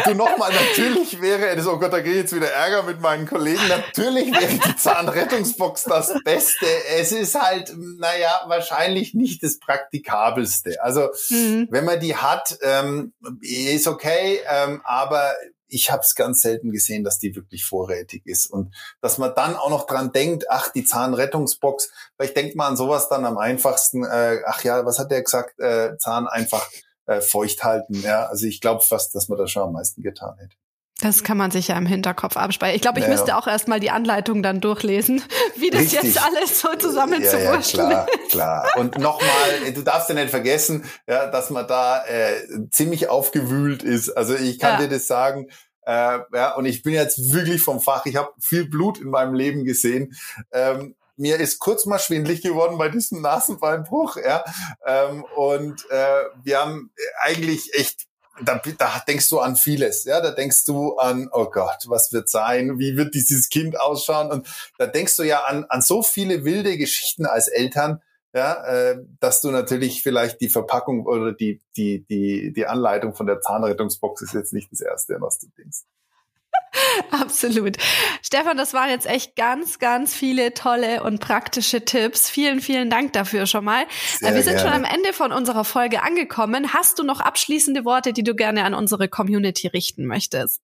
Du 0.05 0.15
nochmal, 0.15 0.53
natürlich 0.53 1.21
wäre 1.21 1.49
es, 1.49 1.67
oh 1.67 1.79
Gott, 1.79 1.93
da 1.93 2.01
gehe 2.01 2.13
ich 2.13 2.19
jetzt 2.19 2.35
wieder 2.35 2.51
Ärger 2.51 2.83
mit 2.83 3.01
meinen 3.01 3.27
Kollegen, 3.27 3.61
natürlich 3.69 4.33
wäre 4.33 4.59
die 4.67 4.77
Zahnrettungsbox 4.77 5.85
das 5.85 6.15
Beste. 6.25 6.67
Es 6.99 7.13
ist 7.13 7.41
halt, 7.41 7.73
naja, 7.99 8.43
wahrscheinlich 8.47 9.15
nicht 9.15 9.43
das 9.43 9.59
Praktikabelste. 9.59 10.83
Also 10.83 11.09
mhm. 11.29 11.69
wenn 11.71 11.85
man 11.85 12.01
die 12.01 12.17
hat, 12.17 12.59
ähm, 12.63 13.13
ist 13.41 13.87
okay, 13.87 14.41
ähm, 14.49 14.81
aber 14.85 15.33
ich 15.71 15.91
habe 15.91 16.03
es 16.03 16.15
ganz 16.15 16.43
selten 16.43 16.71
gesehen, 16.73 17.05
dass 17.05 17.19
die 17.19 17.35
wirklich 17.35 17.65
vorrätig 17.65 18.27
ist. 18.27 18.47
Und 18.47 18.75
dass 19.01 19.19
man 19.19 19.35
dann 19.35 19.57
auch 19.57 19.71
noch 19.71 19.87
dran 19.87 20.13
denkt, 20.13 20.51
ach, 20.51 20.71
die 20.73 20.85
Zahnrettungsbox, 20.85 21.91
vielleicht 22.17 22.37
denkt 22.37 22.57
man 22.57 22.69
an 22.69 22.77
sowas 22.77 23.09
dann 23.09 23.25
am 23.25 23.39
einfachsten, 23.39 24.05
äh, 24.05 24.41
ach 24.47 24.63
ja, 24.65 24.85
was 24.85 24.99
hat 24.99 25.11
der 25.11 25.23
gesagt, 25.23 25.59
äh, 25.59 25.97
Zahn 25.99 26.27
einfach 26.27 26.69
äh, 27.07 27.21
feucht 27.21 27.65
halten. 27.65 27.95
Ja, 28.03 28.27
also 28.27 28.47
ich 28.47 28.61
glaube 28.61 28.83
fast, 28.83 29.15
dass 29.15 29.29
man 29.29 29.39
das 29.39 29.51
schon 29.51 29.63
am 29.63 29.73
meisten 29.73 30.03
getan 30.03 30.37
hätte. 30.39 30.57
Das 31.01 31.25
kann 31.25 31.37
man 31.37 31.51
sich 31.51 31.69
ja 31.69 31.79
im 31.79 31.87
Hinterkopf 31.87 32.37
abspeichern. 32.37 32.77
Ich 32.77 32.83
glaube, 32.83 32.99
ich 32.99 33.07
ja. 33.07 33.11
müsste 33.11 33.37
auch 33.37 33.47
erstmal 33.47 33.81
die 33.81 33.91
Anleitung 33.91 34.43
dann 34.43 34.61
durchlesen, 34.61 35.23
wie 35.57 35.71
das 35.71 35.83
Richtig. 35.83 36.03
jetzt 36.03 36.23
alles 36.23 36.61
so 36.61 36.69
zusammen 36.77 37.23
ja, 37.23 37.39
ja, 37.39 37.57
klar, 37.59 38.07
klar. 38.29 38.69
Und 38.77 38.99
nochmal, 38.99 39.73
du 39.73 39.83
darfst 39.83 40.09
ja 40.09 40.15
nicht 40.15 40.31
vergessen, 40.31 40.85
ja, 41.07 41.27
dass 41.27 41.51
man 41.51 41.67
da 41.67 42.05
äh, 42.05 42.69
ziemlich 42.71 43.09
aufgewühlt 43.09 43.83
ist. 43.83 44.11
Also 44.11 44.35
ich 44.35 44.59
kann 44.59 44.81
ja. 44.81 44.87
dir 44.87 44.95
das 44.95 45.07
sagen. 45.07 45.49
Äh, 45.83 46.19
ja, 46.35 46.55
und 46.55 46.67
ich 46.67 46.83
bin 46.83 46.93
jetzt 46.93 47.33
wirklich 47.33 47.63
vom 47.63 47.81
Fach. 47.81 48.05
Ich 48.05 48.17
habe 48.17 48.31
viel 48.39 48.69
Blut 48.69 48.99
in 48.99 49.09
meinem 49.09 49.35
Leben 49.35 49.65
gesehen. 49.65 50.15
Ähm, 50.53 50.95
mir 51.17 51.39
ist 51.39 51.59
kurz 51.59 51.87
mal 51.87 51.99
schwindlig 51.99 52.43
geworden 52.43 52.79
bei 52.79 52.89
diesem 52.89 53.21
Nasenbeinbruch, 53.21 54.17
ja. 54.17 54.45
Ähm, 54.87 55.25
und 55.37 55.85
äh, 55.91 56.25
wir 56.43 56.61
haben 56.61 56.91
eigentlich 57.21 57.75
echt 57.75 58.10
da, 58.43 58.61
da 58.79 59.03
denkst 59.07 59.29
du 59.29 59.39
an 59.41 59.57
vieles, 59.57 60.05
ja, 60.05 60.21
da 60.21 60.31
denkst 60.31 60.65
du 60.65 60.97
an, 60.97 61.29
oh 61.33 61.51
Gott, 61.51 61.85
was 61.87 62.13
wird 62.13 62.29
sein, 62.29 62.79
wie 62.79 62.97
wird 62.97 63.15
dieses 63.15 63.49
Kind 63.49 63.79
ausschauen? 63.79 64.31
Und 64.31 64.49
da 64.79 64.87
denkst 64.87 65.17
du 65.17 65.23
ja 65.23 65.45
an, 65.45 65.67
an 65.69 65.83
so 65.83 66.03
viele 66.03 66.45
wilde 66.45 66.79
Geschichten 66.79 67.27
als 67.27 67.49
Eltern, 67.49 68.01
ja, 68.33 68.65
äh, 68.65 68.99
dass 69.19 69.41
du 69.41 69.51
natürlich 69.51 70.03
vielleicht 70.03 70.41
die 70.41 70.49
Verpackung 70.49 71.07
oder 71.07 71.33
die, 71.33 71.61
die, 71.77 72.05
die, 72.07 72.53
die 72.53 72.67
Anleitung 72.67 73.15
von 73.15 73.27
der 73.27 73.41
Zahnrettungsbox 73.41 74.23
ist 74.23 74.35
jetzt 74.35 74.53
nicht 74.53 74.71
das 74.71 74.81
Erste, 74.81 75.17
was 75.21 75.39
du 75.39 75.49
denkst. 75.59 75.81
Absolut. 77.11 77.77
Stefan, 78.23 78.57
das 78.57 78.75
waren 78.75 78.91
jetzt 78.91 79.07
echt 79.07 79.37
ganz, 79.37 79.79
ganz 79.79 80.15
viele 80.15 80.55
tolle 80.55 81.03
und 81.03 81.21
praktische 81.21 81.85
Tipps. 81.85 82.29
Vielen, 82.29 82.61
vielen 82.61 82.91
Dank 82.91 83.13
dafür 83.13 83.47
schon 83.47 83.65
mal. 83.65 83.85
Sehr 84.19 84.35
Wir 84.35 84.43
sind 84.43 84.57
gerne. 84.57 84.75
schon 84.75 84.85
am 84.85 84.85
Ende 84.85 85.13
von 85.13 85.33
unserer 85.33 85.65
Folge 85.65 86.03
angekommen. 86.03 86.73
Hast 86.73 86.99
du 86.99 87.03
noch 87.03 87.21
abschließende 87.21 87.85
Worte, 87.85 88.13
die 88.13 88.23
du 88.23 88.35
gerne 88.35 88.65
an 88.65 88.75
unsere 88.75 89.09
Community 89.09 89.67
richten 89.67 90.07
möchtest? 90.07 90.63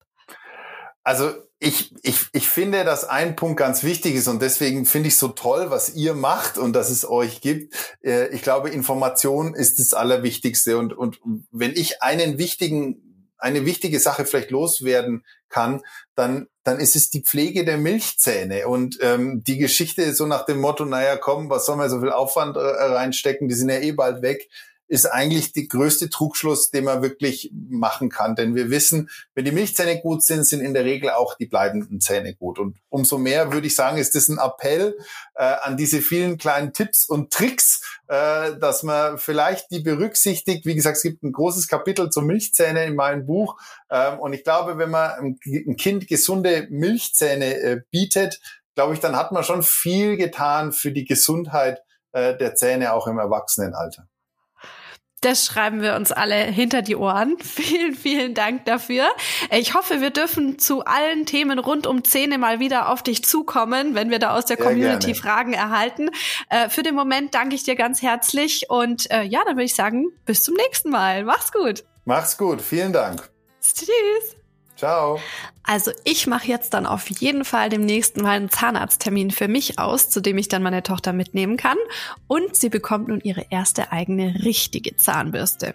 Also 1.03 1.33
ich, 1.59 1.95
ich, 2.03 2.27
ich 2.33 2.49
finde, 2.49 2.85
dass 2.85 3.09
ein 3.09 3.37
Punkt 3.37 3.59
ganz 3.59 3.83
wichtig 3.83 4.15
ist 4.17 4.29
und 4.29 4.43
deswegen 4.43 4.85
finde 4.85 5.09
ich 5.09 5.17
so 5.17 5.29
toll, 5.29 5.71
was 5.71 5.95
ihr 5.95 6.15
macht 6.15 6.59
und 6.59 6.75
dass 6.75 6.91
es 6.91 7.09
euch 7.09 7.41
gibt. 7.41 7.75
Äh, 8.03 8.29
ich 8.35 8.43
glaube, 8.43 8.71
Information 8.71 9.55
ist 9.55 9.79
das 9.79 9.95
Allerwichtigste 9.95 10.77
und, 10.77 10.93
und 10.93 11.21
wenn 11.51 11.73
ich 11.73 12.03
einen 12.03 12.39
wichtigen 12.39 13.06
eine 13.39 13.67
wichtige 13.67 14.01
Sache 14.01 14.25
vielleicht 14.25 14.51
loswerden 14.51 15.25
kann, 15.49 15.83
dann, 16.15 16.49
dann 16.65 16.81
ist 16.81 16.97
es 16.97 17.11
die 17.11 17.23
Pflege 17.23 17.65
der 17.65 17.79
Milchzähne. 17.79 18.67
Und 18.69 18.99
ähm, 19.01 19.43
die 19.45 19.59
Geschichte 19.59 20.15
so 20.15 20.27
nach 20.27 20.47
dem 20.47 20.61
Motto, 20.61 20.85
naja, 20.85 21.17
komm, 21.17 21.51
was 21.51 21.67
soll 21.67 21.77
man 21.77 21.91
so 21.91 22.01
viel 22.01 22.13
Aufwand 22.13 22.57
äh, 22.57 22.61
reinstecken, 22.61 23.49
die 23.49 23.55
sind 23.55 23.69
ja 23.69 23.79
eh 23.79 23.93
bald 23.93 24.23
weg, 24.23 24.49
ist 24.89 25.07
eigentlich 25.07 25.53
die 25.53 25.69
größte 25.69 26.11
Trugschluss, 26.11 26.71
den 26.71 26.85
man 26.85 27.03
wirklich 27.03 27.51
machen 27.53 28.09
kann. 28.09 28.37
Denn 28.37 28.55
wir 28.55 28.71
wissen, 28.71 29.11
wenn 29.35 29.45
die 29.45 29.53
Milchzähne 29.53 30.01
gut 30.01 30.23
sind, 30.23 30.45
sind 30.45 30.61
in 30.61 30.75
der 30.75 30.85
Regel 30.85 31.11
auch 31.11 31.37
die 31.37 31.47
bleibenden 31.47 32.01
Zähne 32.01 32.35
gut. 32.35 32.59
Und 32.59 32.77
umso 32.89 33.19
mehr 33.19 33.53
würde 33.53 33.67
ich 33.67 33.75
sagen, 33.75 33.99
ist 33.99 34.15
das 34.15 34.29
ein 34.29 34.39
Appell 34.39 34.97
äh, 35.35 35.45
an 35.45 35.77
diese 35.77 36.01
vielen 36.01 36.39
kleinen 36.39 36.73
Tipps 36.73 37.05
und 37.05 37.33
Tricks, 37.33 37.83
äh, 38.09 38.57
dass 38.59 38.83
man 38.83 39.19
vielleicht 39.19 39.71
die 39.71 39.81
berücksichtigt. 39.81 40.67
Wie 40.67 40.75
gesagt, 40.75 40.99
es 40.99 41.03
gibt 41.03 41.23
ein 41.23 41.33
großes 41.33 41.69
Kapitel 41.69 42.11
zur 42.11 42.23
Milchzähne 42.23 42.85
in 42.85 42.95
meinem 42.95 43.27
Buch. 43.27 43.59
Ähm, 43.91 44.21
und 44.21 44.33
ich 44.33 44.45
glaube, 44.45 44.79
wenn 44.79 44.91
man 44.91 45.39
ein 45.47 45.77
Kind 45.77 46.07
gesunde 46.07 46.69
Milchzähne 46.71 47.61
äh, 47.61 47.81
bietet, 47.91 48.41
glaube 48.77 48.95
ich, 48.95 49.01
dann 49.01 49.17
hat 49.17 49.33
man 49.33 49.43
schon 49.43 49.63
viel 49.63 50.17
getan 50.17 50.73
für 50.73 50.93
die 50.93 51.05
Gesundheit 51.05 51.83
äh, 52.13 52.37
der 52.37 52.55
Zähne 52.55 52.93
auch 52.93 53.09
im 53.09 53.19
Erwachsenenalter. 53.19 54.07
Das 55.23 55.47
schreiben 55.47 55.81
wir 55.81 55.97
uns 55.97 56.13
alle 56.13 56.37
hinter 56.37 56.83
die 56.83 56.95
Ohren. 56.95 57.37
Vielen, 57.43 57.95
vielen 57.95 58.35
Dank 58.35 58.65
dafür. 58.67 59.07
Ich 59.51 59.75
hoffe, 59.75 60.01
wir 60.01 60.11
dürfen 60.11 60.59
zu 60.59 60.85
allen 60.85 61.25
Themen 61.25 61.59
rund 61.59 61.87
um 61.87 62.05
Zähne 62.05 62.39
mal 62.39 62.61
wieder 62.61 62.91
auf 62.91 63.03
dich 63.03 63.25
zukommen, 63.25 63.95
wenn 63.95 64.11
wir 64.11 64.19
da 64.19 64.37
aus 64.37 64.45
der 64.45 64.57
Community 64.57 65.13
gerne. 65.13 65.15
Fragen 65.15 65.53
erhalten. 65.55 66.11
Äh, 66.51 66.69
für 66.69 66.83
den 66.83 66.95
Moment 66.95 67.35
danke 67.35 67.55
ich 67.55 67.65
dir 67.65 67.77
ganz 67.77 68.03
herzlich 68.03 68.69
und 68.69 69.11
äh, 69.11 69.23
ja, 69.23 69.41
dann 69.45 69.57
würde 69.57 69.65
ich 69.65 69.75
sagen, 69.75 70.07
bis 70.27 70.43
zum 70.43 70.55
nächsten 70.55 70.91
Mal. 70.91 71.25
Mach's 71.25 71.51
gut. 71.51 71.85
Mach's 72.05 72.37
gut. 72.37 72.61
Vielen 72.61 72.93
Dank. 72.93 73.29
Tschüss. 73.61 74.36
Ciao. 74.77 75.19
Also 75.69 75.91
ich 76.05 76.29
mache 76.29 76.47
jetzt 76.47 76.75
dann 76.75 76.87
auf 76.87 77.09
jeden 77.11 77.45
Fall 77.45 77.71
demnächst 77.71 78.19
mal 78.19 78.37
einen 78.37 78.51
Zahnarzttermin 78.51 79.33
für 79.33 79.49
mich 79.49 79.81
aus, 79.81 80.11
zu 80.11 80.21
dem 80.21 80.39
ich 80.39 80.47
dann 80.47 80.63
meine 80.63 80.85
Tochter 80.85 81.13
mitnehmen 81.13 81.57
kann. 81.57 81.79
Und 82.29 82.55
sie 82.55 82.69
bekommt 82.69 83.09
nun 83.09 83.21
ihre 83.21 83.47
erste 83.51 83.91
eigene 83.91 84.45
richtige 84.45 84.97
Zahnbürste. 84.97 85.75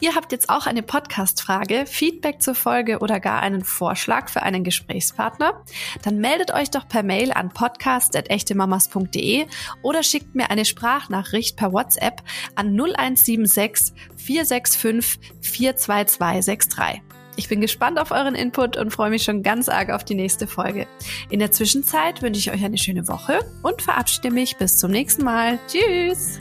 Ihr 0.00 0.16
habt 0.16 0.32
jetzt 0.32 0.50
auch 0.50 0.66
eine 0.66 0.82
Podcast-Frage, 0.82 1.84
Feedback 1.86 2.42
zur 2.42 2.56
Folge 2.56 2.98
oder 2.98 3.20
gar 3.20 3.40
einen 3.40 3.62
Vorschlag 3.62 4.28
für 4.28 4.42
einen 4.42 4.64
Gesprächspartner? 4.64 5.62
Dann 6.02 6.18
meldet 6.18 6.52
euch 6.52 6.70
doch 6.70 6.88
per 6.88 7.04
Mail 7.04 7.30
an 7.32 7.50
podcast.echtemamas.de 7.50 9.46
oder 9.82 10.02
schickt 10.02 10.34
mir 10.34 10.50
eine 10.50 10.64
Sprachnachricht 10.64 11.56
per 11.56 11.72
WhatsApp 11.72 12.22
an 12.56 12.74
0176 12.74 13.94
465 14.16 15.20
42263. 15.40 17.09
Ich 17.36 17.48
bin 17.48 17.60
gespannt 17.60 17.98
auf 17.98 18.10
euren 18.10 18.34
Input 18.34 18.76
und 18.76 18.90
freue 18.90 19.10
mich 19.10 19.22
schon 19.22 19.42
ganz 19.42 19.68
arg 19.68 19.90
auf 19.90 20.04
die 20.04 20.14
nächste 20.14 20.46
Folge. 20.46 20.86
In 21.30 21.38
der 21.38 21.52
Zwischenzeit 21.52 22.22
wünsche 22.22 22.40
ich 22.40 22.50
euch 22.50 22.64
eine 22.64 22.78
schöne 22.78 23.08
Woche 23.08 23.38
und 23.62 23.82
verabschiede 23.82 24.30
mich 24.30 24.56
bis 24.56 24.76
zum 24.76 24.90
nächsten 24.90 25.24
Mal. 25.24 25.58
Tschüss! 25.68 26.38